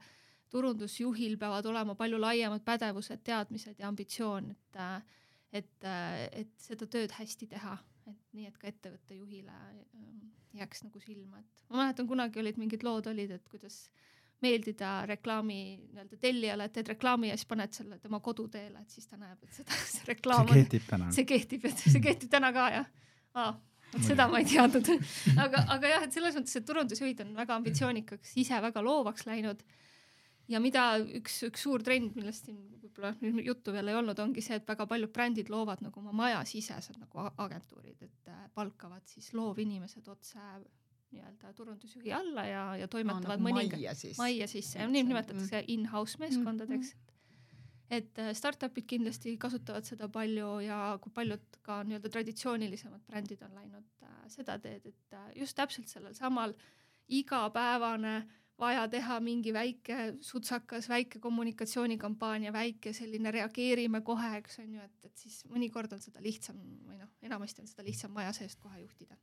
turundusjuhil 0.52 1.38
peavad 1.40 1.66
olema 1.66 1.94
palju 1.94 2.20
laiemad 2.20 2.64
pädevused, 2.64 3.22
teadmised 3.24 3.78
ja 3.78 3.88
ambitsioon, 3.88 4.50
et 4.50 4.80
äh, 4.80 5.02
et, 5.52 5.84
et 6.32 6.52
seda 6.64 6.86
tööd 6.88 7.12
hästi 7.12 7.46
teha, 7.50 7.74
et 8.08 8.20
nii, 8.32 8.46
et 8.48 8.54
ka 8.56 8.70
ettevõtte 8.70 9.18
juhile 9.18 9.52
ähm, 9.52 10.30
jääks 10.56 10.80
nagu 10.86 11.00
silma, 11.00 11.42
et 11.42 11.66
ma 11.68 11.82
mäletan, 11.82 12.08
kunagi 12.08 12.40
olid 12.40 12.56
mingid 12.56 12.86
lood 12.86 13.10
olid, 13.10 13.34
et 13.36 13.44
kuidas 13.52 13.76
äh, 13.90 14.06
meeldida 14.42 14.92
reklaami 15.08 15.58
nii-öelda 15.78 16.18
tellijale, 16.22 16.66
et 16.66 16.74
teed 16.76 16.92
reklaami 16.94 17.30
ja 17.30 17.36
siis 17.38 17.48
paned 17.50 17.74
selle 17.76 17.98
tema 18.02 18.20
koduteele, 18.24 18.82
et 18.82 18.96
siis 18.96 19.06
ta 19.10 19.18
näeb, 19.20 19.38
et 19.42 19.60
seda, 19.60 19.78
see 19.94 20.08
reklaam 20.10 20.48
see 20.48 20.62
kehtib 20.62 20.88
täna. 20.88 21.12
see 21.16 21.28
kehtib, 21.28 21.68
et 21.70 21.84
see 21.94 22.02
kehtib 22.04 22.32
täna 22.32 22.52
ka 22.54 22.66
jah 22.76 22.90
ah,. 23.38 23.54
vot 23.92 24.08
seda 24.08 24.26
ma 24.32 24.40
ei 24.42 24.48
teadnud 24.48 24.90
aga, 25.44 25.64
aga 25.76 25.94
jah, 25.94 26.08
et 26.08 26.18
selles 26.18 26.36
mõttes, 26.38 26.58
et 26.58 26.68
turundusjuhid 26.68 27.24
on 27.26 27.32
väga 27.38 27.58
ambitsioonikaks, 27.60 28.36
ise 28.42 28.60
väga 28.66 28.84
loovaks 28.84 29.26
läinud. 29.28 29.64
ja 30.52 30.60
mida 30.60 30.86
üks, 31.20 31.42
üks 31.48 31.66
suur 31.66 31.84
trend, 31.86 32.16
millest 32.18 32.50
siin 32.50 32.60
võib-olla 32.82 33.42
juttu 33.46 33.72
veel 33.72 33.88
ei 33.88 33.96
olnud, 33.96 34.18
ongi 34.20 34.44
see, 34.44 34.58
et 34.58 34.68
väga 34.68 34.86
paljud 34.90 35.12
brändid 35.14 35.50
loovad 35.52 35.82
nagu 35.84 36.00
oma 36.00 36.12
majasisesed 36.24 36.98
nagu 37.00 37.26
agentuurid, 37.46 38.02
et 38.02 38.32
äh, 38.32 38.46
palkavad 38.54 39.06
siis 39.08 39.32
loovinimesed 39.38 40.08
otse 40.12 40.40
nii-öelda 41.12 41.52
turundusjuhi 41.56 42.12
alla 42.16 42.44
ja, 42.48 42.64
ja 42.80 42.88
toimetavad 42.88 43.40
no, 43.40 43.48
mõninga 43.48 43.78
majja 43.78 43.94
sisse, 43.94 44.18
majja 44.22 44.48
sisse 44.50 44.86
nii 44.88 45.06
nimetatakse 45.08 45.60
mm. 45.60 45.70
in-house 45.76 46.20
meeskondadeks 46.22 46.92
mm. 46.94 47.00
-hmm. 47.00 47.96
et 47.98 48.18
äh, 48.18 48.32
startup'id 48.36 48.88
kindlasti 48.94 49.36
kasutavad 49.38 49.88
seda 49.88 50.08
palju 50.08 50.52
ja 50.66 50.98
kui 51.00 51.12
paljud 51.14 51.60
ka 51.62 51.82
nii-öelda 51.88 52.12
traditsioonilisemad 52.12 53.04
brändid 53.06 53.42
on 53.42 53.54
läinud 53.54 53.88
äh, 54.02 54.20
seda 54.28 54.58
teed, 54.58 54.86
et 54.86 55.18
äh, 55.18 55.32
just 55.36 55.56
täpselt 55.56 55.88
sellel 55.88 56.14
samal 56.14 56.54
igapäevane 57.08 58.16
äh, 58.16 58.41
vaja 58.62 58.86
teha 58.90 59.18
mingi 59.24 59.52
väike 59.54 59.98
sutsakas, 60.22 60.88
väike 60.90 61.20
kommunikatsioonikampaania, 61.22 62.52
väike 62.54 62.92
selline 62.96 63.32
reageerime 63.34 64.02
kohe, 64.06 64.36
eks 64.38 64.60
on 64.62 64.78
ju, 64.78 64.86
et, 64.86 65.10
et 65.10 65.24
siis 65.24 65.42
mõnikord 65.50 65.92
on 65.96 66.02
seda 66.02 66.22
lihtsam 66.22 66.58
või 66.86 67.00
noh, 67.00 67.10
enamasti 67.26 67.64
on 67.64 67.70
seda 67.70 67.86
lihtsam 67.86 68.14
maja 68.14 68.32
seest 68.36 68.60
kohe 68.62 68.82
juhtida. 68.84 69.18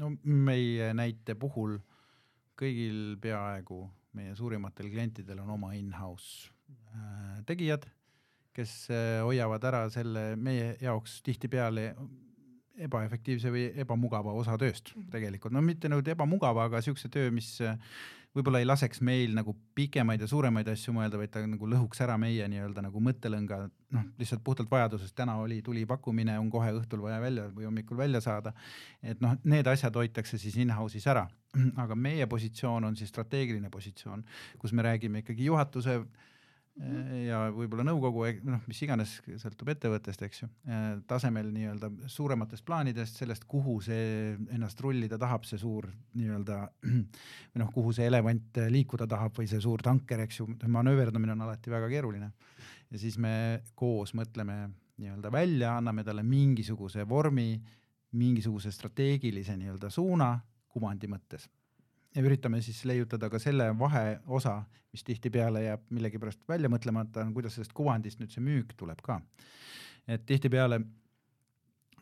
no 0.00 0.14
meie 0.24 0.92
näite 0.96 1.36
puhul 1.36 1.78
kõigil 2.60 3.16
peaaegu 3.20 3.84
meie 4.16 4.34
suurimatel 4.36 4.88
klientidel 4.90 5.42
on 5.44 5.52
oma 5.56 5.74
in-house 5.78 6.50
äh, 6.70 7.42
tegijad, 7.46 7.86
kes 8.56 8.88
äh, 8.90 9.20
hoiavad 9.24 9.64
ära 9.64 9.84
selle 9.92 10.34
meie 10.36 10.74
jaoks 10.82 11.20
tihtipeale 11.26 11.92
ebaefektiivse 12.80 13.52
või 13.52 13.66
ebamugava 13.82 14.32
osa 14.32 14.56
tööst 14.58 14.94
mm 14.94 15.02
-hmm. 15.02 15.10
tegelikult, 15.12 15.52
no 15.52 15.62
mitte 15.62 15.88
nüüd 15.92 16.08
ebamugava, 16.08 16.64
aga 16.64 16.80
siukse 16.82 17.08
töö, 17.12 17.30
mis 17.30 17.58
võib-olla 18.36 18.60
ei 18.62 18.66
laseks 18.68 19.00
meil 19.06 19.32
nagu 19.34 19.54
pikemaid 19.74 20.22
ja 20.22 20.28
suuremaid 20.30 20.68
asju 20.70 20.94
mõelda, 20.94 21.18
vaid 21.18 21.32
ta 21.34 21.42
nagu 21.42 21.66
lõhuks 21.72 22.02
ära 22.04 22.16
meie 22.20 22.46
nii-öelda 22.52 22.84
nagu 22.86 23.02
mõttelõnga, 23.02 23.58
noh, 23.96 24.06
lihtsalt 24.20 24.44
puhtalt 24.46 24.70
vajadusest, 24.70 25.14
täna 25.18 25.36
oli, 25.42 25.60
tuli 25.66 25.82
pakkumine, 25.88 26.38
on 26.38 26.50
kohe 26.52 26.70
õhtul 26.78 27.02
vaja 27.02 27.18
välja 27.22 27.48
või 27.54 27.66
hommikul 27.66 27.98
välja 27.98 28.22
saada. 28.24 28.54
et 29.02 29.20
noh, 29.20 29.34
need 29.44 29.66
asjad 29.66 29.96
hoitakse 29.96 30.38
siis 30.38 30.56
in-house'is 30.62 31.06
ära, 31.10 31.26
aga 31.84 31.98
meie 31.98 32.26
positsioon 32.30 32.84
on 32.84 32.96
siis 32.96 33.10
strateegiline 33.10 33.70
positsioon, 33.70 34.24
kus 34.58 34.72
me 34.72 34.86
räägime 34.86 35.24
ikkagi 35.24 35.50
juhatuse. 35.50 36.00
Ja 37.26 37.40
võib-olla 37.52 37.84
nõukogu, 37.84 38.24
noh, 38.48 38.62
mis 38.68 38.78
iganes, 38.84 39.18
sõltub 39.42 39.68
ettevõttest, 39.74 40.22
eks 40.24 40.42
ju, 40.42 40.48
tasemel 41.10 41.50
nii-öelda 41.52 41.90
suurematest 42.08 42.64
plaanidest, 42.64 43.20
sellest, 43.20 43.44
kuhu 43.50 43.76
see 43.84 44.32
ennast 44.54 44.80
rullida 44.80 45.18
tahab, 45.20 45.44
see 45.48 45.60
suur 45.60 45.90
nii-öelda 46.16 46.60
või 47.52 47.62
noh, 47.62 47.72
kuhu 47.74 47.92
see 47.96 48.08
elevant 48.08 48.62
liikuda 48.72 49.08
tahab 49.10 49.36
või 49.36 49.50
see 49.50 49.60
suur 49.60 49.84
tanker, 49.84 50.24
eks 50.24 50.40
ju, 50.40 50.48
manööverdamine 50.72 51.36
on 51.36 51.46
alati 51.48 51.72
väga 51.72 51.90
keeruline. 51.92 52.32
ja 52.90 53.02
siis 53.02 53.18
me 53.20 53.62
koos 53.74 54.14
mõtleme 54.16 54.62
nii-öelda 55.00 55.32
välja, 55.32 55.76
anname 55.76 56.04
talle 56.04 56.24
mingisuguse 56.24 57.04
vormi, 57.08 57.52
mingisuguse 58.16 58.72
strateegilise 58.72 59.56
nii-öelda 59.56 59.92
suuna 59.92 60.34
kuvandi 60.70 61.08
mõttes 61.10 61.48
ja 62.14 62.22
üritame 62.22 62.60
siis 62.64 62.82
leiutada 62.88 63.30
ka 63.30 63.38
selle 63.42 63.70
vaheosa, 63.78 64.60
mis 64.90 65.04
tihtipeale 65.06 65.62
jääb 65.64 65.84
millegipärast 65.94 66.42
välja 66.48 66.70
mõtlemata, 66.72 67.22
on 67.22 67.34
kuidas 67.34 67.54
sellest 67.56 67.74
kuvandist 67.76 68.22
nüüd 68.22 68.32
see 68.34 68.42
müük 68.42 68.74
tuleb 68.78 69.02
ka. 69.04 69.20
et 70.08 70.24
tihtipeale 70.26 70.80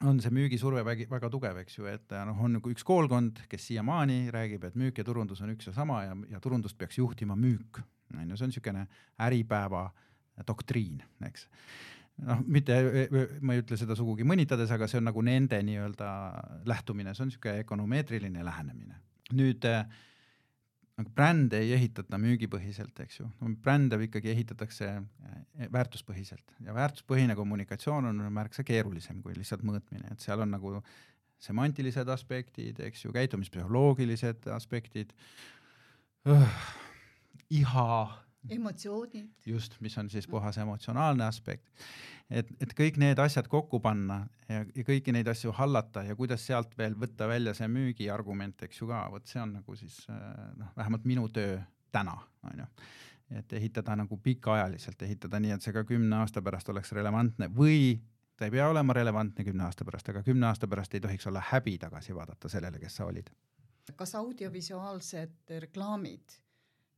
on 0.08 0.20
see 0.22 0.32
müügisurve 0.32 0.84
väga, 0.86 1.08
väga 1.10 1.28
tugev, 1.30 1.58
eks 1.64 1.78
ju, 1.78 1.88
et 1.90 2.14
noh, 2.26 2.40
on 2.44 2.56
nagu 2.56 2.72
üks 2.72 2.86
koolkond, 2.86 3.42
kes 3.50 3.66
siiamaani 3.66 4.30
räägib, 4.34 4.64
et 4.64 4.78
müük 4.78 4.98
ja 4.98 5.04
turundus 5.04 5.42
on 5.42 5.52
üks 5.52 5.68
ja 5.68 5.74
sama 5.74 6.04
ja, 6.06 6.16
ja 6.30 6.40
turundust 6.40 6.78
peaks 6.78 6.98
juhtima 6.98 7.36
müük. 7.36 7.82
on 8.16 8.30
ju, 8.30 8.36
see 8.36 8.46
on 8.46 8.52
niisugune 8.54 8.86
Äripäeva 9.20 9.90
doktriin, 10.46 11.02
eks 11.26 11.48
noh, 12.24 12.40
mitte, 12.46 12.78
ma 13.42 13.52
ei 13.52 13.60
ütle 13.64 13.76
seda 13.76 13.98
sugugi 13.98 14.24
mõnitades, 14.24 14.70
aga 14.72 14.88
see 14.88 15.02
on 15.02 15.10
nagu 15.10 15.22
nende 15.22 15.60
nii-öelda 15.62 16.08
lähtumine, 16.64 17.14
see 17.14 17.26
on 17.26 17.32
niisugune 17.32 17.66
ökonomeetriline 17.66 18.46
lähenemine 18.46 19.02
nüüd 19.36 19.64
äh, 19.68 19.84
nagu 20.98 21.12
brände 21.14 21.60
ei 21.62 21.74
ehitata 21.76 22.18
müügipõhiselt, 22.20 22.96
eks 23.04 23.20
ju, 23.20 23.28
brände 23.62 23.98
ikkagi 24.02 24.32
ehitatakse 24.32 24.88
äh, 24.98 25.68
väärtuspõhiselt. 25.74 26.56
Ja 26.64 26.74
väärtuspõhine 26.76 27.36
kommunikatsioon 27.38 28.10
on 28.10 28.24
märksa 28.34 28.64
keerulisem 28.66 29.22
kui 29.22 29.36
lihtsalt 29.36 29.64
mõõtmine, 29.66 30.10
et 30.12 30.24
seal 30.24 30.42
on 30.44 30.52
nagu 30.56 30.78
semantilised 31.42 32.08
aspektid, 32.10 32.80
eks 32.82 33.04
ju, 33.04 33.12
käitumispsühholoogilised 33.14 34.48
aspektid. 34.54 35.14
Iha. 37.50 37.92
Emotsioonid. 38.50 39.30
just, 39.46 39.80
mis 39.80 39.98
on 39.98 40.10
siis 40.10 40.28
puhas 40.28 40.58
emotsionaalne 40.58 41.24
aspekt 41.24 41.68
et, 42.30 42.50
et 42.60 42.74
kõik 42.76 42.98
need 43.00 43.18
asjad 43.22 43.48
kokku 43.50 43.80
panna 43.84 44.20
ja, 44.48 44.62
ja 44.62 44.84
kõiki 44.86 45.12
neid 45.14 45.28
asju 45.30 45.52
hallata 45.56 46.04
ja 46.06 46.16
kuidas 46.18 46.44
sealt 46.46 46.76
veel 46.78 46.96
võtta 46.98 47.28
välja 47.28 47.54
see 47.56 47.68
müügiargument, 47.72 48.62
eks 48.68 48.82
ju 48.82 48.88
ka, 48.90 49.04
vot 49.12 49.26
see 49.28 49.40
on 49.42 49.56
nagu 49.58 49.76
siis 49.78 50.00
noh, 50.08 50.72
vähemalt 50.76 51.08
minu 51.08 51.28
töö 51.32 51.58
täna, 51.94 52.18
on 52.50 52.64
ju. 52.64 52.68
et 53.40 53.52
ehitada 53.60 53.96
nagu 53.96 54.20
pikaajaliselt, 54.22 55.02
ehitada 55.02 55.40
nii, 55.40 55.56
et 55.56 55.64
see 55.64 55.74
ka 55.76 55.84
kümne 55.88 56.20
aasta 56.22 56.42
pärast 56.44 56.68
oleks 56.72 56.92
relevantne 56.96 57.50
või 57.54 57.98
ta 58.38 58.46
ei 58.46 58.54
pea 58.54 58.68
olema 58.70 58.94
relevantne 58.94 59.44
kümne 59.44 59.64
aasta 59.66 59.86
pärast, 59.88 60.12
aga 60.12 60.22
kümne 60.26 60.50
aasta 60.50 60.68
pärast 60.68 60.94
ei 60.94 61.04
tohiks 61.04 61.26
olla 61.26 61.42
häbi 61.52 61.78
tagasi 61.78 62.14
vaadata 62.14 62.48
sellele, 62.48 62.78
kes 62.78 63.00
sa 63.00 63.08
olid. 63.08 63.32
kas 63.96 64.14
audiovisuaalsed 64.14 65.56
reklaamid 65.64 66.36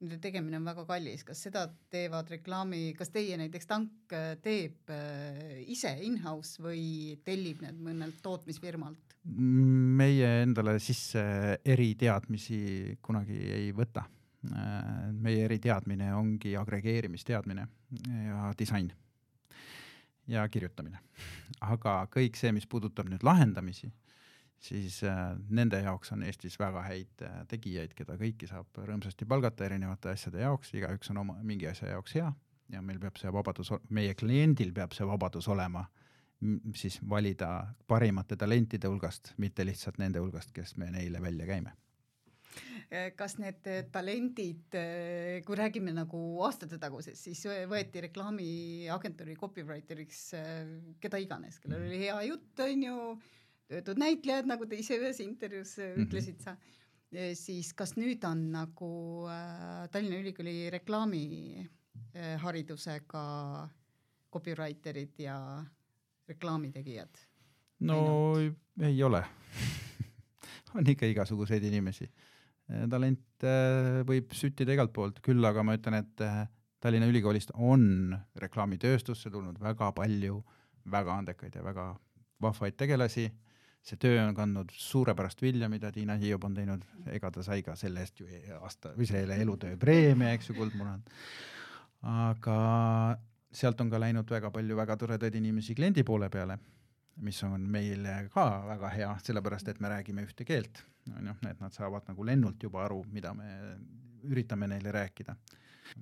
nende 0.01 0.19
tegemine 0.23 0.59
on 0.59 0.65
väga 0.65 0.85
kallis, 0.89 1.25
kas 1.29 1.43
seda 1.47 1.67
teevad 1.93 2.31
reklaami, 2.33 2.95
kas 2.97 3.13
teie 3.13 3.37
näiteks 3.41 3.69
Tank 3.69 4.15
äh, 4.17 4.33
teeb 4.43 4.91
äh, 4.95 5.61
ise 5.71 5.93
in-house 6.07 6.63
või 6.65 7.19
tellib 7.27 7.63
need 7.67 7.81
mõnelt 7.85 8.21
tootmisfirmalt? 8.25 9.07
meie 9.21 10.29
endale 10.41 10.79
sisse 10.81 11.21
eriteadmisi 11.69 12.97
kunagi 13.05 13.37
ei 13.53 13.67
võta. 13.77 14.07
Äh, 14.49 15.11
meie 15.13 15.45
eriteadmine 15.45 16.15
ongi 16.17 16.55
agregeerimisteadmine 16.57 17.67
ja 18.09 18.55
disain 18.57 18.89
ja 20.31 20.47
kirjutamine. 20.49 21.03
aga 21.61 22.07
kõik 22.09 22.41
see, 22.41 22.55
mis 22.57 22.65
puudutab 22.67 23.11
nüüd 23.13 23.27
lahendamisi 23.27 23.91
siis 24.61 25.01
äh, 25.09 25.23
nende 25.49 25.81
jaoks 25.81 26.13
on 26.13 26.23
Eestis 26.27 26.59
väga 26.61 26.85
häid 26.85 27.25
äh, 27.25 27.41
tegijaid, 27.49 27.95
keda 27.97 28.19
kõiki 28.21 28.49
saab 28.51 28.83
rõõmsasti 28.85 29.29
palgata 29.29 29.67
erinevate 29.67 30.13
asjade 30.13 30.45
jaoks, 30.45 30.75
igaüks 30.77 31.13
on 31.15 31.25
oma 31.25 31.39
mingi 31.43 31.69
asja 31.71 31.95
jaoks 31.95 32.17
hea 32.19 32.29
ja 32.71 32.83
meil 32.85 33.01
peab 33.03 33.19
see 33.19 33.33
vabadus, 33.33 33.73
meie 33.91 34.15
kliendil 34.15 34.75
peab 34.77 34.95
see 34.97 35.09
vabadus 35.09 35.49
olema 35.51 35.87
siis 36.75 36.99
valida 37.09 37.51
parimate 37.89 38.37
talentide 38.37 38.89
hulgast, 38.89 39.35
mitte 39.37 39.65
lihtsalt 39.67 39.99
nende 40.01 40.23
hulgast, 40.23 40.55
kes 40.57 40.77
me 40.81 40.89
neile 40.93 41.21
välja 41.21 41.47
käime. 41.49 41.75
Kas 43.17 43.37
need 43.39 43.67
talendid, 43.93 44.75
kui 45.47 45.59
räägime 45.59 45.93
nagu 45.95 46.21
aastate 46.43 46.79
tagusest, 46.83 47.29
siis 47.29 47.45
võeti 47.71 48.01
reklaamiagentuuri 48.09 49.37
copywriter'iks 49.39 50.23
keda 51.01 51.21
iganes, 51.23 51.61
kellel 51.63 51.85
oli 51.87 52.01
hea 52.07 52.17
jutt, 52.27 52.65
on 52.65 52.83
ju 52.89 52.97
töötud 53.71 53.99
näitlejad, 54.03 54.47
nagu 54.51 54.67
te 54.67 54.75
ise 54.81 54.95
ühes 54.99 55.19
intervjuus 55.23 55.73
mm 55.79 55.85
-hmm. 55.85 56.03
ütlesid 56.05 56.39
sa, 56.43 56.57
siis 57.35 57.73
kas 57.75 57.97
nüüd 57.97 58.25
on 58.27 58.53
nagu 58.53 59.27
äh, 59.31 59.89
Tallinna 59.91 60.17
Ülikooli 60.21 60.71
reklaamiharidusega 60.71 63.25
äh, 63.65 63.71
copywriter'id 64.33 65.19
ja 65.19 65.65
reklaamitegijad? 66.29 67.19
no 67.81 68.35
Näinud? 68.37 68.55
ei 68.83 69.03
ole 69.03 69.25
on 70.75 70.87
ikka 70.87 71.07
igasuguseid 71.07 71.65
inimesi. 71.65 72.11
Äh, 72.71 72.87
talent 72.91 73.45
äh, 73.45 74.01
võib 74.07 74.33
süttida 74.37 74.75
igalt 74.77 74.93
poolt, 74.93 75.21
küll 75.25 75.45
aga 75.45 75.65
ma 75.67 75.77
ütlen, 75.79 76.01
et 76.03 76.25
äh, 76.25 76.47
Tallinna 76.81 77.11
Ülikoolist 77.11 77.53
on 77.55 78.15
reklaamitööstusse 78.41 79.31
tulnud 79.31 79.59
väga 79.61 79.91
palju 79.93 80.41
väga 80.91 81.19
andekaid 81.21 81.59
ja 81.59 81.65
väga 81.65 81.91
vahvaid 82.41 82.79
tegelasi 82.81 83.27
see 83.85 83.97
töö 84.01 84.19
on 84.23 84.35
kandnud 84.37 84.73
suurepärast 84.77 85.43
vilja, 85.43 85.69
mida 85.73 85.93
Tiina 85.93 86.17
Hiiop 86.21 86.45
on 86.45 86.55
teinud, 86.55 86.85
ega 87.13 87.31
ta 87.33 87.43
sai 87.43 87.63
ka 87.65 87.77
selle 87.79 88.05
eest 88.05 88.21
ju 88.21 88.29
aasta 88.61 88.93
või 88.97 89.09
selle 89.09 89.39
elutöö 89.41 89.79
preemia, 89.81 90.35
eks 90.37 90.51
ju, 90.51 90.57
Kuldmunad. 90.59 91.07
aga 92.11 92.59
sealt 93.53 93.81
on 93.81 93.91
ka 93.91 94.01
läinud 94.01 94.31
väga 94.31 94.51
palju 94.55 94.77
väga 94.77 94.97
toredaid 95.01 95.35
inimesi 95.41 95.75
kliendi 95.75 96.05
poole 96.05 96.29
peale, 96.31 96.59
mis 97.25 97.41
on 97.45 97.65
meile 97.73 98.29
ka 98.35 98.47
väga 98.69 98.93
hea, 98.97 99.15
sellepärast 99.25 99.73
et 99.73 99.81
me 99.81 99.89
räägime 99.93 100.25
ühte 100.29 100.45
keelt, 100.45 100.85
on 101.17 101.33
ju, 101.33 101.37
et 101.51 101.61
nad 101.61 101.75
saavad 101.75 102.07
nagu 102.09 102.27
lennult 102.27 102.63
juba 102.63 102.85
aru, 102.85 103.03
mida 103.13 103.35
me 103.35 103.49
üritame 104.29 104.69
neile 104.69 104.93
rääkida. 104.93 105.35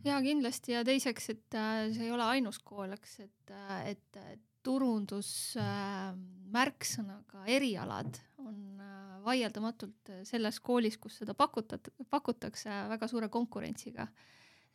Ja 0.04 0.18
kindlasti. 0.22 0.74
Ja 0.74 0.82
teiseks, 0.84 1.30
et 1.32 1.54
äh, 1.56 1.86
see 1.94 2.08
ei 2.08 2.12
ole 2.12 2.26
ainus 2.34 2.58
kool, 2.60 2.92
eks, 2.92 3.20
et, 3.24 3.52
äh, 3.54 3.94
et 3.94 4.18
turundusmärksõnaga 4.66 7.44
äh, 7.44 7.50
erialad 7.56 8.18
on 8.42 8.56
äh, 8.80 8.86
vaieldamatult 9.24 10.10
selles 10.28 10.60
koolis, 10.64 10.96
kus 11.00 11.14
seda 11.22 11.32
pakutat-, 11.38 11.90
pakutakse 12.10 12.70
väga 12.92 13.06
suure 13.10 13.28
konkurentsiga. 13.28 14.04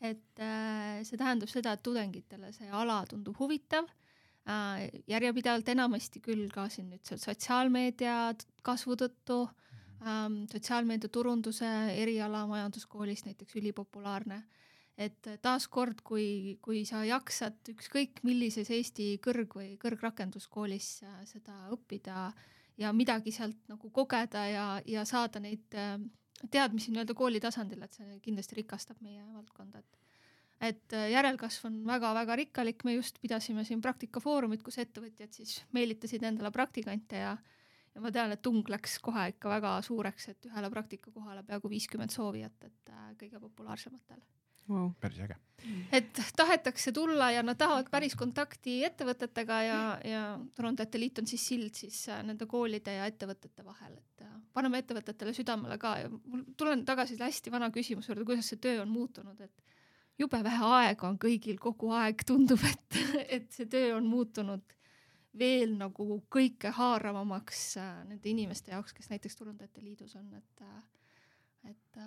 et 0.04 0.40
äh, 0.40 1.04
see 1.08 1.18
tähendab 1.18 1.50
seda, 1.50 1.72
et 1.74 1.84
tudengitele 1.84 2.52
see 2.54 2.70
ala 2.70 3.06
tundub 3.10 3.36
huvitav, 3.40 3.86
järjepidevalt 5.08 5.70
enamasti 5.72 6.20
küll 6.20 6.50
ka 6.52 6.68
siin 6.68 6.90
nüüd 6.92 7.00
seal 7.08 7.20
sotsiaalmeedia 7.22 8.36
kasvu 8.62 8.96
tõttu, 9.00 9.48
ähm, 10.04 10.44
sotsiaalmeedia 10.52 11.08
turunduse 11.08 11.96
eriala 11.96 12.44
majanduskoolis 12.50 13.24
näiteks 13.24 13.56
ülipopulaarne 13.62 14.44
et 14.98 15.30
taaskord, 15.42 16.04
kui, 16.06 16.58
kui 16.62 16.84
sa 16.86 17.02
jaksad 17.08 17.72
ükskõik 17.74 18.22
millises 18.28 18.70
Eesti 18.74 19.16
kõrg- 19.24 19.56
või 19.58 19.72
kõrgrakenduskoolis 19.82 20.90
äh, 21.08 21.22
seda 21.30 21.56
õppida 21.74 22.28
ja 22.78 22.92
midagi 22.94 23.34
sealt 23.34 23.58
nagu 23.70 23.90
kogeda 23.94 24.46
ja, 24.50 24.68
ja 24.86 25.06
saada 25.10 25.42
neid 25.42 25.74
äh, 25.78 25.98
teadmisi 26.52 26.94
nii-öelda 26.94 27.16
kooli 27.18 27.42
tasandil, 27.42 27.82
et 27.86 27.98
see 27.98 28.20
kindlasti 28.22 28.60
rikastab 28.62 29.02
meie 29.02 29.26
valdkonda, 29.34 29.82
et 29.82 30.00
et 30.64 30.94
äh, 30.96 31.10
järelkasv 31.12 31.66
on 31.68 31.82
väga-väga 31.90 32.38
rikkalik, 32.40 32.86
me 32.86 32.94
just 32.94 33.18
pidasime 33.20 33.66
siin 33.68 33.82
praktikafoorumit, 33.84 34.62
kus 34.64 34.78
ettevõtjad 34.80 35.34
siis 35.34 35.58
meelitasid 35.76 36.24
endale 36.24 36.54
praktikante 36.54 37.26
ja 37.26 37.34
ja 37.94 38.02
ma 38.02 38.10
tean, 38.10 38.32
et 38.34 38.42
tung 38.42 38.66
läks 38.70 38.96
kohe 39.06 39.28
ikka 39.34 39.50
väga 39.52 39.74
suureks, 39.86 40.30
et 40.32 40.48
ühele 40.50 40.70
praktikakohale 40.74 41.44
peaaegu 41.46 41.70
viiskümmend 41.70 42.14
soovijat, 42.14 42.56
et 42.66 42.96
kõige 43.20 43.42
populaarsematel 43.42 44.24
wow.. 44.70 44.92
päris 45.00 45.20
äge. 45.20 45.36
et 45.92 46.20
tahetakse 46.36 46.92
tulla 46.92 47.32
ja 47.32 47.44
nad 47.44 47.58
tahavad 47.58 47.88
päris 47.92 48.16
kontakti 48.20 48.82
ettevõtetega 48.84 49.60
ja, 49.64 49.80
ja 50.04 50.24
Turundajate 50.56 51.00
Liit 51.00 51.22
on 51.22 51.28
siis 51.30 51.46
sild 51.48 51.78
siis 51.80 52.02
äh, 52.12 52.24
nende 52.26 52.48
koolide 52.50 52.98
ja 52.98 53.08
ettevõtete 53.10 53.66
vahel, 53.66 53.96
et 53.98 54.26
äh, 54.26 54.34
paneme 54.54 54.84
ettevõtetele 54.84 55.34
südamele 55.36 55.78
ka 55.80 55.96
ja 56.04 56.12
mul 56.12 56.44
tulen 56.58 56.86
tagasi 56.86 57.16
selle 57.16 57.32
hästi 57.32 57.54
vana 57.54 57.72
küsimuse 57.72 58.12
juurde, 58.12 58.28
kuidas 58.28 58.52
see 58.52 58.62
töö 58.64 58.82
on 58.84 58.92
muutunud, 58.92 59.40
et 59.42 59.64
jube 60.20 60.44
vähe 60.44 60.72
aega 60.80 61.10
on 61.10 61.20
kõigil 61.22 61.60
kogu 61.62 61.92
aeg, 61.96 62.26
tundub, 62.28 62.64
et, 62.74 63.04
et 63.28 63.52
see 63.56 63.70
töö 63.72 63.96
on 63.98 64.08
muutunud 64.10 64.80
veel 65.40 65.78
nagu 65.80 66.20
kõikehaaravamaks 66.34 67.62
äh, 67.82 67.94
nende 68.10 68.30
inimeste 68.30 68.76
jaoks, 68.76 68.94
kes 68.94 69.10
näiteks 69.14 69.40
Turundajate 69.40 69.86
Liidus 69.86 70.18
on, 70.20 70.28
et 70.38 70.68
et 71.64 71.98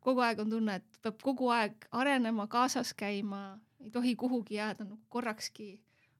kogu 0.00 0.22
aeg 0.24 0.40
on 0.42 0.50
tunne, 0.50 0.78
et 0.80 1.00
peab 1.04 1.20
kogu 1.22 1.50
aeg 1.54 1.86
arenema, 1.92 2.46
kaasas 2.50 2.92
käima, 2.96 3.58
ei 3.80 3.90
tohi 3.90 4.16
kuhugi 4.16 4.56
jääda 4.56 4.84
nagu 4.84 5.00
korrakski, 5.08 5.72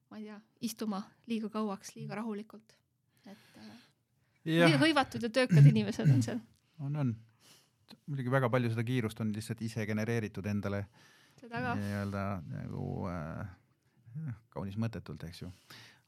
ma 0.09 0.19
ei 0.19 0.29
tea, 0.29 0.39
istuma 0.61 1.01
liiga 1.27 1.49
kauaks, 1.49 1.95
liiga 1.95 2.19
rahulikult. 2.21 2.75
et 3.25 3.57
äh, 3.61 4.79
hõivatud 4.81 5.21
ja 5.21 5.29
töökad 5.29 5.65
inimesed 5.65 6.09
on 6.09 6.23
seal. 6.25 6.41
on, 6.79 6.95
on. 6.95 7.15
muidugi 8.05 8.31
väga 8.31 8.49
palju 8.49 8.71
seda 8.73 8.83
kiirust 8.83 9.19
on 9.21 9.33
lihtsalt 9.35 9.61
ise 9.61 9.85
genereeritud 9.85 10.45
endale 10.45 10.85
nii-öelda 11.41 12.25
nagu 12.49 12.85
äh, 13.09 13.47
kaunis 14.49 14.77
mõttetult, 14.77 15.23
eks 15.29 15.41
ju 15.41 15.51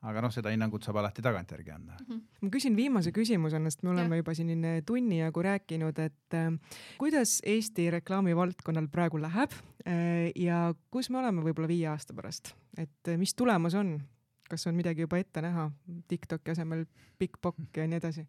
aga 0.04 0.24
noh, 0.24 0.32
seda 0.34 0.52
hinnangut 0.54 0.86
saab 0.86 1.00
alati 1.02 1.24
tagantjärgi 1.24 1.72
anda 1.72 1.98
mm. 2.00 2.08
-hmm. 2.08 2.22
ma 2.42 2.50
küsin 2.54 2.76
viimase 2.76 3.12
küsimuse, 3.16 3.60
sest 3.64 3.84
me 3.84 3.94
oleme 3.94 4.16
ja. 4.16 4.24
juba 4.24 4.34
siin 4.34 4.66
tunni 4.86 5.20
jagu 5.20 5.42
rääkinud, 5.42 6.00
et 6.00 6.40
äh, 6.40 6.52
kuidas 6.98 7.40
Eesti 7.44 7.90
reklaamivaldkonnal 7.92 8.88
praegu 8.88 9.22
läheb 9.22 9.52
äh, 9.88 10.32
ja 10.36 10.74
kus 10.92 11.10
me 11.10 11.20
oleme 11.20 11.42
võib-olla 11.42 11.68
viie 11.68 11.88
aasta 11.88 12.14
pärast, 12.14 12.56
et 12.78 13.08
äh, 13.08 13.18
mis 13.18 13.36
tulemas 13.36 13.74
on, 13.74 14.02
kas 14.50 14.68
on 14.68 14.76
midagi 14.76 15.02
juba 15.02 15.18
ette 15.18 15.42
näha, 15.42 15.72
Tiktoki 16.08 16.52
asemel 16.52 16.86
Bigbock 17.20 17.78
ja 17.78 17.88
nii 17.88 17.98
edasi? 17.98 18.28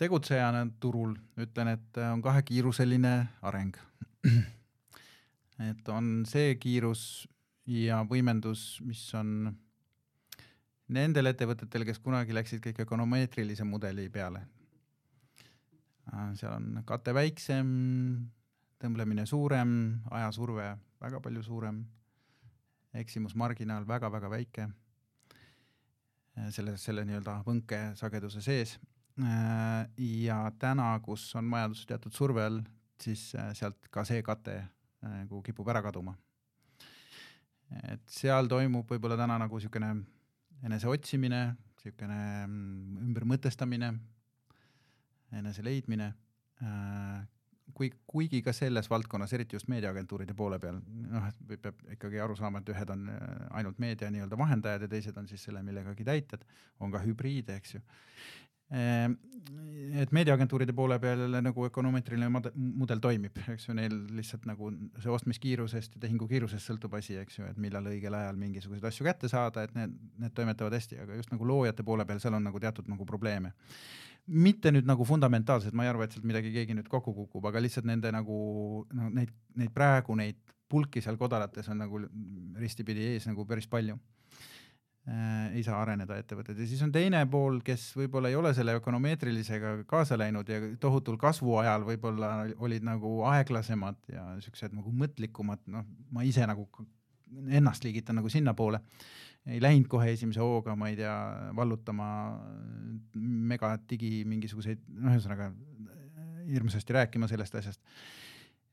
tegutsejana 0.00 0.64
turul 0.80 1.14
ütlen, 1.36 1.74
et 1.76 1.98
äh, 1.98 2.12
on 2.12 2.22
kahekiiruseline 2.24 3.14
areng. 3.42 3.76
et 5.70 5.88
on 5.92 6.22
see 6.28 6.54
kiirus 6.60 7.28
ja 7.70 8.00
võimendus, 8.08 8.80
mis 8.86 9.02
on 9.14 9.50
nendel 10.90 11.30
ettevõtetel, 11.30 11.86
kes 11.86 12.00
kunagi 12.02 12.34
läksid 12.34 12.62
kõik 12.64 12.82
ökonomeetrilise 12.84 13.66
mudeli 13.66 14.08
peale. 14.10 14.42
Äh, 16.10 16.32
seal 16.38 16.56
on 16.56 16.82
kate 16.86 17.14
väiksem, 17.14 17.70
tõmblemine 18.82 19.26
suurem, 19.28 19.72
ajasurve 20.10 20.72
väga 21.00 21.20
palju 21.22 21.42
suurem, 21.46 21.82
eksimusmarginaal 23.00 23.86
väga-väga 23.86 24.30
väike 24.32 24.64
äh, 24.66 26.48
selle, 26.50 26.74
selle 26.80 27.04
nii-öelda 27.06 27.40
võnkesageduse 27.46 28.42
sees. 28.42 28.78
Äh, 29.20 29.86
ja 30.26 30.42
täna, 30.58 30.96
kus 31.04 31.28
on 31.38 31.46
majandus 31.46 31.84
teatud 31.86 32.16
surve 32.16 32.48
all, 32.48 32.64
siis 33.00 33.30
sealt 33.56 33.86
ka 33.92 34.02
see 34.04 34.20
kate 34.26 34.58
nagu 35.00 35.38
kipub 35.40 35.68
ära 35.72 35.80
kaduma 35.80 36.12
et 37.92 38.06
seal 38.10 38.48
toimub 38.50 38.88
võib-olla 38.90 39.18
täna 39.20 39.38
nagu 39.40 39.58
niisugune 39.58 39.90
eneseotsimine, 40.66 41.42
niisugune 41.80 42.22
mm, 42.46 43.02
ümbermõtestamine, 43.08 43.92
enese 45.40 45.64
leidmine 45.64 46.12
äh,. 46.62 47.20
kui, 47.74 47.92
kuigi 48.10 48.40
ka 48.42 48.52
selles 48.52 48.90
valdkonnas, 48.90 49.32
eriti 49.32 49.54
just 49.54 49.68
meediaagentuuride 49.70 50.34
poole 50.34 50.58
peal, 50.58 50.80
noh, 50.82 51.28
et 51.30 51.60
peab 51.62 51.78
ikkagi 51.94 52.18
aru 52.20 52.34
saama, 52.36 52.58
et 52.60 52.72
ühed 52.74 52.90
on 52.90 53.06
äh, 53.14 53.20
ainult 53.60 53.78
meedia 53.78 54.10
nii-öelda 54.10 54.38
vahendajad 54.38 54.84
ja 54.84 54.90
teised 54.90 55.16
on 55.16 55.28
siis 55.30 55.44
selle 55.46 55.62
millegagi 55.62 56.04
täitjad, 56.04 56.42
on 56.80 56.90
ka 56.90 57.02
hübriide, 57.04 57.60
eks 57.60 57.76
ju 57.76 57.84
et 58.70 60.12
meediaagentuuride 60.14 60.74
poole 60.76 60.98
peal 61.02 61.24
nagu 61.42 61.64
ökonomeetriline 61.66 62.28
mudel 62.30 63.00
toimib, 63.02 63.38
eks 63.54 63.66
ju, 63.68 63.74
neil 63.74 63.96
lihtsalt 64.14 64.44
nagu 64.48 64.70
see 65.02 65.10
ostmiskiirusest 65.10 65.96
ja 65.96 66.02
tehingu 66.04 66.28
kiirusest 66.30 66.70
sõltub 66.70 66.94
asi, 66.98 67.16
eks 67.20 67.40
ju, 67.40 67.48
et 67.50 67.58
millal 67.62 67.88
õigel 67.90 68.14
ajal 68.16 68.38
mingisuguseid 68.38 68.86
asju 68.90 69.08
kätte 69.08 69.30
saada, 69.32 69.64
et 69.66 69.74
need, 69.78 69.96
need 70.22 70.36
toimetavad 70.36 70.76
hästi, 70.78 71.00
aga 71.04 71.18
just 71.18 71.34
nagu 71.34 71.48
loojate 71.48 71.86
poole 71.86 72.06
peal, 72.06 72.22
seal 72.22 72.38
on 72.38 72.46
nagu 72.46 72.62
teatud 72.62 72.90
nagu 72.90 73.08
probleeme. 73.08 73.52
mitte 74.26 74.70
nüüd 74.70 74.86
nagu 74.86 75.04
fundamentaalselt, 75.04 75.74
ma 75.74 75.82
ei 75.82 75.90
arva, 75.90 76.04
et 76.04 76.14
sealt 76.14 76.26
midagi 76.28 76.52
keegi 76.54 76.76
nüüd 76.76 76.88
kokku 76.88 77.14
kukub, 77.16 77.46
aga 77.50 77.62
lihtsalt 77.64 77.88
nende 77.88 78.12
nagu 78.14 78.36
no 78.94 79.08
neid, 79.10 79.32
neid 79.58 79.72
praegu 79.74 80.14
neid 80.14 80.38
pulki 80.70 81.02
seal 81.02 81.16
kodarates 81.18 81.66
on 81.72 81.80
nagu 81.82 81.98
ristipidi 82.60 83.08
ees 83.14 83.26
nagu 83.26 83.46
päris 83.48 83.66
palju 83.66 83.96
ei 85.54 85.62
saa 85.64 85.80
areneda 85.80 86.18
ettevõtted. 86.20 86.58
Ja 86.60 86.66
siis 86.68 86.82
on 86.84 86.92
teine 86.92 87.22
pool, 87.30 87.60
kes 87.64 87.88
võib-olla 87.96 88.30
ei 88.30 88.36
ole 88.36 88.52
selle 88.54 88.74
ökonomeetrilisega 88.78 89.72
kaasa 89.88 90.18
läinud 90.20 90.48
ja 90.52 90.60
tohutul 90.80 91.16
kasvu 91.20 91.56
ajal 91.62 91.86
võib-olla 91.88 92.34
olid 92.60 92.84
nagu 92.86 93.14
aeglasemad 93.30 93.98
ja 94.12 94.26
siuksed 94.44 94.76
nagu 94.76 94.92
mõtlikumad, 94.92 95.64
noh, 95.72 95.88
ma 96.12 96.26
ise 96.28 96.44
nagu 96.46 96.68
ennast 97.48 97.86
liigitan 97.86 98.20
nagu 98.20 98.30
sinnapoole. 98.30 98.82
ei 99.46 99.60
läinud 99.62 99.88
kohe 99.88 100.10
esimese 100.12 100.42
hooga, 100.44 100.74
ma 100.76 100.90
ei 100.90 100.98
tea, 100.98 101.14
vallutama 101.56 102.06
megadigi 103.16 104.20
mingisuguseid, 104.28 104.82
noh, 105.00 105.16
ühesõnaga 105.16 105.48
hirmsasti 106.50 106.92
rääkima 106.92 107.28
sellest 107.30 107.54
asjast 107.56 107.80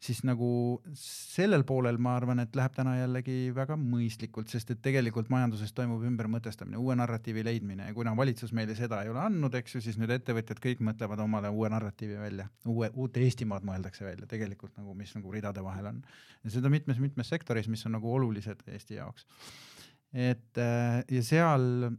siis 0.03 0.19
nagu 0.27 0.49
sellel 0.97 1.63
poolel 1.67 1.97
ma 2.01 2.13
arvan, 2.19 2.41
et 2.43 2.55
läheb 2.55 2.75
täna 2.75 2.93
jällegi 2.99 3.51
väga 3.55 3.77
mõistlikult, 3.81 4.49
sest 4.51 4.71
et 4.73 4.81
tegelikult 4.85 5.31
majanduses 5.33 5.73
toimub 5.77 6.03
ümbermõtestamine, 6.07 6.77
uue 6.81 6.95
narratiivi 6.99 7.43
leidmine. 7.45 7.89
Ja 7.89 7.95
kuna 7.97 8.13
valitsus 8.17 8.53
meile 8.57 8.75
seda 8.77 9.01
ei 9.03 9.11
ole 9.13 9.23
andnud, 9.23 9.57
eks 9.57 9.77
ju, 9.77 9.83
siis 9.83 9.97
nüüd 10.01 10.13
ettevõtjad 10.13 10.61
kõik 10.63 10.83
mõtlevad 10.85 11.23
omale 11.25 11.51
uue 11.53 11.71
narratiivi 11.73 12.19
välja, 12.21 12.49
uue, 12.69 12.91
uut 12.93 13.17
Eestimaad 13.17 13.65
mõeldakse 13.67 14.05
välja 14.05 14.29
tegelikult 14.29 14.77
nagu, 14.77 14.93
mis 14.97 15.15
nagu 15.17 15.33
ridade 15.33 15.63
vahel 15.65 15.93
on. 15.93 16.03
ja 16.43 16.53
seda 16.53 16.69
mitmes-mitmes 16.73 17.33
sektoris, 17.33 17.67
mis 17.67 17.85
on 17.89 17.97
nagu 17.97 18.13
olulised 18.13 18.61
Eesti 18.69 19.01
jaoks 19.01 19.25
et 20.13 20.57
äh, 20.57 21.03
ja 21.11 21.23
seal 21.23 21.89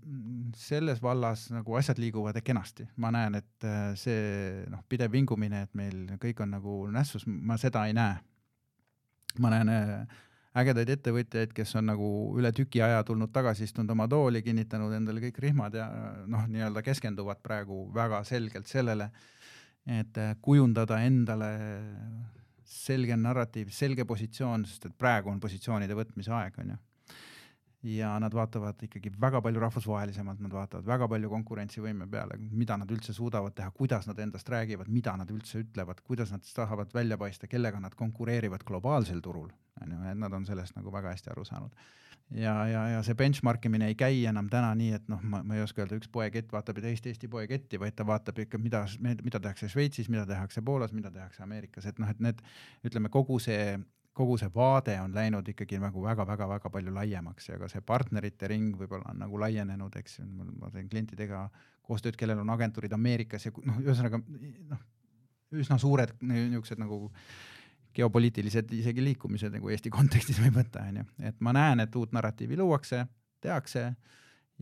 selles 0.56 1.02
vallas 1.02 1.48
nagu 1.52 1.76
asjad 1.76 1.98
liiguvad 2.00 2.38
kenasti, 2.44 2.86
ma 2.96 3.10
näen, 3.12 3.36
et 3.38 3.66
äh, 3.68 3.92
see 4.00 4.64
noh, 4.70 4.80
pidev 4.88 5.12
vingumine, 5.12 5.66
et 5.66 5.76
meil 5.76 6.06
kõik 6.20 6.40
on 6.44 6.56
nagu 6.56 6.78
nässus, 6.92 7.26
ma 7.28 7.58
seda 7.60 7.84
ei 7.86 7.96
näe. 7.96 8.16
ma 9.38 9.50
näen 9.52 9.68
äh, 9.68 10.16
ägedaid 10.58 10.88
ettevõtjaid, 10.96 11.52
kes 11.54 11.76
on 11.76 11.86
nagu 11.92 12.08
üle 12.38 12.50
tüki 12.52 12.80
aja 12.82 13.04
tulnud 13.04 13.30
tagasi, 13.30 13.68
istunud 13.68 13.90
oma 13.92 14.08
tooli, 14.08 14.42
kinnitanud 14.42 14.94
endale 14.96 15.20
kõik 15.28 15.38
rihmad 15.44 15.76
ja 15.76 15.86
noh, 16.26 16.48
nii-öelda 16.48 16.82
keskenduvad 16.82 17.44
praegu 17.44 17.84
väga 17.94 18.24
selgelt 18.24 18.66
sellele, 18.66 19.10
et 19.86 20.16
kujundada 20.42 20.98
endale 21.04 21.52
selge 22.64 23.16
narratiiv, 23.16 23.70
selge 23.72 24.04
positsioon, 24.04 24.64
sest 24.66 24.88
et 24.88 24.98
praegu 24.98 25.30
on 25.30 25.38
positsioonide 25.40 25.94
võtmise 25.96 26.32
aeg, 26.34 26.58
on 26.64 26.74
ju 26.74 26.82
ja 27.82 28.18
nad 28.18 28.34
vaatavad 28.34 28.82
ikkagi 28.82 29.12
väga 29.20 29.40
palju 29.42 29.60
rahvusvahelisemalt, 29.60 30.40
nad 30.42 30.52
vaatavad 30.52 30.86
väga 30.86 31.08
palju 31.08 31.30
konkurentsivõime 31.30 32.08
peale, 32.10 32.38
mida 32.38 32.76
nad 32.80 32.90
üldse 32.90 33.14
suudavad 33.14 33.54
teha, 33.54 33.70
kuidas 33.70 34.08
nad 34.10 34.18
endast 34.18 34.48
räägivad, 34.50 34.90
mida 34.90 35.14
nad 35.16 35.30
üldse 35.30 35.62
ütlevad, 35.62 36.02
kuidas 36.06 36.32
nad 36.34 36.46
tahavad 36.54 36.90
välja 36.94 37.18
paista, 37.18 37.46
kellega 37.46 37.80
nad 37.80 37.94
konkureerivad 37.94 38.66
globaalsel 38.66 39.22
turul, 39.22 39.52
on 39.82 39.94
ju, 39.94 40.02
et 40.10 40.18
nad 40.18 40.34
on 40.34 40.46
sellest 40.46 40.76
nagu 40.76 40.92
väga 40.92 41.14
hästi 41.14 41.30
aru 41.30 41.44
saanud. 41.44 41.76
ja, 42.34 42.54
ja, 42.66 42.82
ja 42.88 43.02
see 43.02 43.14
benchmark 43.14 43.64
imine 43.64 43.86
ei 43.88 43.94
käi 43.94 44.26
enam 44.26 44.48
täna 44.50 44.74
nii, 44.74 44.90
et 44.98 45.06
noh, 45.08 45.22
ma, 45.22 45.44
ma 45.46 45.56
ei 45.56 45.62
oska 45.62 45.84
öelda, 45.84 45.96
üks 45.96 46.10
poekett 46.12 46.50
vaatab 46.52 46.82
teist 46.82 47.06
Eesti 47.06 47.28
poeketti, 47.28 47.78
vaid 47.80 47.94
ta 47.94 48.06
vaatab 48.06 48.42
ikka, 48.42 48.58
mida, 48.58 48.82
mida 49.00 49.40
tehakse 49.40 49.68
Šveitsis, 49.70 50.10
mida 50.10 50.26
tehakse 50.26 50.62
Poolas, 50.62 50.92
mida 50.92 51.14
tehakse 51.14 51.46
Ameerikas, 51.46 51.86
et 51.86 52.02
noh, 52.02 52.10
et 52.10 52.20
need 52.20 52.42
ütleme, 52.84 53.08
kogu 53.08 53.38
see 53.38 53.78
kogu 54.18 54.36
see 54.40 54.50
vaade 54.54 54.96
on 55.00 55.14
läinud 55.14 55.46
ikkagi 55.52 55.78
nagu 55.82 56.02
väga-väga-väga 56.02 56.70
palju 56.74 56.94
laiemaks 56.94 57.50
ja 57.52 57.58
ka 57.60 57.68
see 57.70 57.84
partnerite 57.86 58.50
ring 58.50 58.76
võib-olla 58.78 59.12
on 59.12 59.22
nagu 59.22 59.40
laienenud, 59.40 59.94
eks 60.00 60.18
ju, 60.18 60.26
ma 60.58 60.70
teen 60.74 60.88
klientidega 60.90 61.44
koostööd, 61.86 62.18
kellel 62.18 62.42
on 62.42 62.50
agentuurid 62.54 62.92
Ameerikas 62.96 63.46
ja 63.46 63.52
noh, 63.64 63.78
ühesõnaga 63.84 64.20
noh, 64.20 64.82
üsna 65.62 65.78
suured 65.80 66.16
niisugused 66.20 66.82
nagu 66.82 67.06
geopoliitilised 67.96 68.74
isegi 68.76 69.04
liikumised 69.04 69.54
nagu 69.54 69.70
Eesti 69.72 69.90
kontekstis 69.94 70.40
võib 70.42 70.58
võtta, 70.60 70.84
onju, 70.90 71.06
et 71.30 71.40
ma 71.44 71.54
näen, 71.56 71.82
et 71.84 71.96
uut 71.98 72.12
narratiivi 72.14 72.58
luuakse, 72.58 73.04
tehakse 73.42 73.88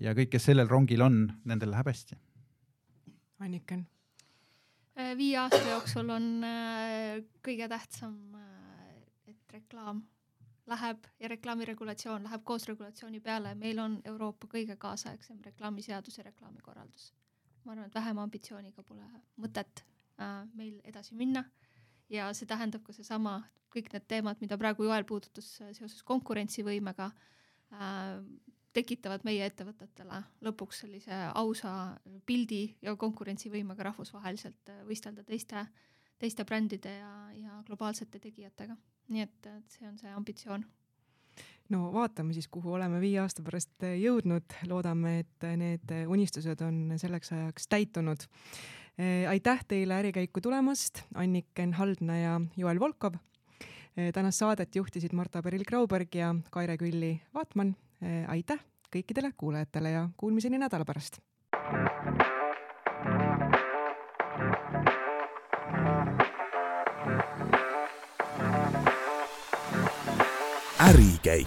ja 0.01 0.15
kõik, 0.17 0.31
kes 0.37 0.51
sellel 0.51 0.71
rongil 0.71 1.05
on, 1.05 1.25
nendel 1.49 1.73
läheb 1.75 1.93
hästi. 1.93 2.19
Anniken? 3.45 3.87
viie 5.17 5.37
aasta 5.37 5.61
jooksul 5.61 6.09
on 6.09 6.29
äh, 6.49 7.19
kõige 7.45 7.67
tähtsam 7.69 8.15
äh, 8.39 8.56
reklaam 9.57 10.05
läheb 10.67 11.07
ja 11.21 11.29
reklaamiregulatsioon 11.29 12.27
läheb 12.27 12.43
koos 12.45 12.67
regulatsiooni 12.69 13.21
peale, 13.21 13.55
meil 13.55 13.79
on 13.79 14.01
Euroopa 14.05 14.49
kõige 14.51 14.77
kaasaegsem 14.77 15.39
reklaamiseadus 15.45 16.19
ja 16.19 16.25
reklaamikorraldus. 16.27 17.13
ma 17.65 17.73
arvan, 17.73 17.87
et 17.87 17.95
vähema 17.95 18.23
ambitsiooniga 18.23 18.83
pole 18.83 19.07
mõtet 19.43 19.83
äh, 20.21 20.47
meil 20.55 20.81
edasi 20.85 21.15
minna 21.15 21.45
ja 22.11 22.29
see 22.35 22.47
tähendab 22.47 22.85
ka 22.87 22.95
seesama, 22.95 23.41
kõik 23.75 23.91
need 23.93 24.07
teemad, 24.09 24.39
mida 24.41 24.59
praegu 24.59 24.87
Joel 24.87 25.05
puudutas 25.05 25.49
äh, 25.61 25.73
seoses 25.75 26.03
konkurentsivõimega 26.07 27.11
äh,, 27.11 28.21
tekitavad 28.77 29.25
meie 29.25 29.47
ettevõtetele 29.49 30.21
lõpuks 30.45 30.83
sellise 30.85 31.19
ausa 31.35 31.97
pildi 32.29 32.77
ja 32.85 32.95
konkurentsivõimega 32.97 33.91
rahvusvaheliselt 33.91 34.73
äh, 34.73 34.83
võistelda 34.89 35.25
teiste, 35.27 35.67
teiste 36.19 36.45
brändide 36.49 36.97
ja, 36.99 37.13
ja 37.37 37.63
globaalsete 37.67 38.21
tegijatega. 38.23 38.77
nii 39.09 39.23
et, 39.23 39.47
et 39.47 39.79
see 39.79 39.87
on 39.89 39.99
see 40.01 40.11
ambitsioon 40.11 40.65
no 41.73 41.91
vaatame 41.95 42.35
siis, 42.37 42.49
kuhu 42.53 42.77
oleme 42.77 43.01
viie 43.03 43.21
aasta 43.23 43.45
pärast 43.47 43.87
jõudnud, 43.87 44.57
loodame, 44.71 45.19
et 45.25 45.47
need 45.59 45.95
unistused 46.07 46.63
on 46.67 46.97
selleks 47.01 47.33
ajaks 47.35 47.69
täitunud. 47.73 48.27
aitäh 49.29 49.65
teile 49.69 49.99
ärikäiku 50.01 50.41
tulemast, 50.41 51.03
Anniken 51.15 51.75
Haldna 51.75 52.19
ja 52.19 52.41
Joel 52.57 52.81
Volkov. 52.81 53.19
tänast 54.13 54.39
saadet 54.39 54.77
juhtisid 54.77 55.13
Marta 55.13 55.43
Peril-Grauberg 55.43 56.15
ja 56.15 56.35
Kaire 56.51 56.77
Külli-Vaatmann. 56.77 57.75
aitäh 58.29 58.61
kõikidele 58.93 59.33
kuulajatele 59.37 59.91
ja 59.91 60.09
kuulmiseni 60.17 60.59
nädala 60.59 60.85
pärast. 60.85 61.21
Ärikäik 70.87 71.47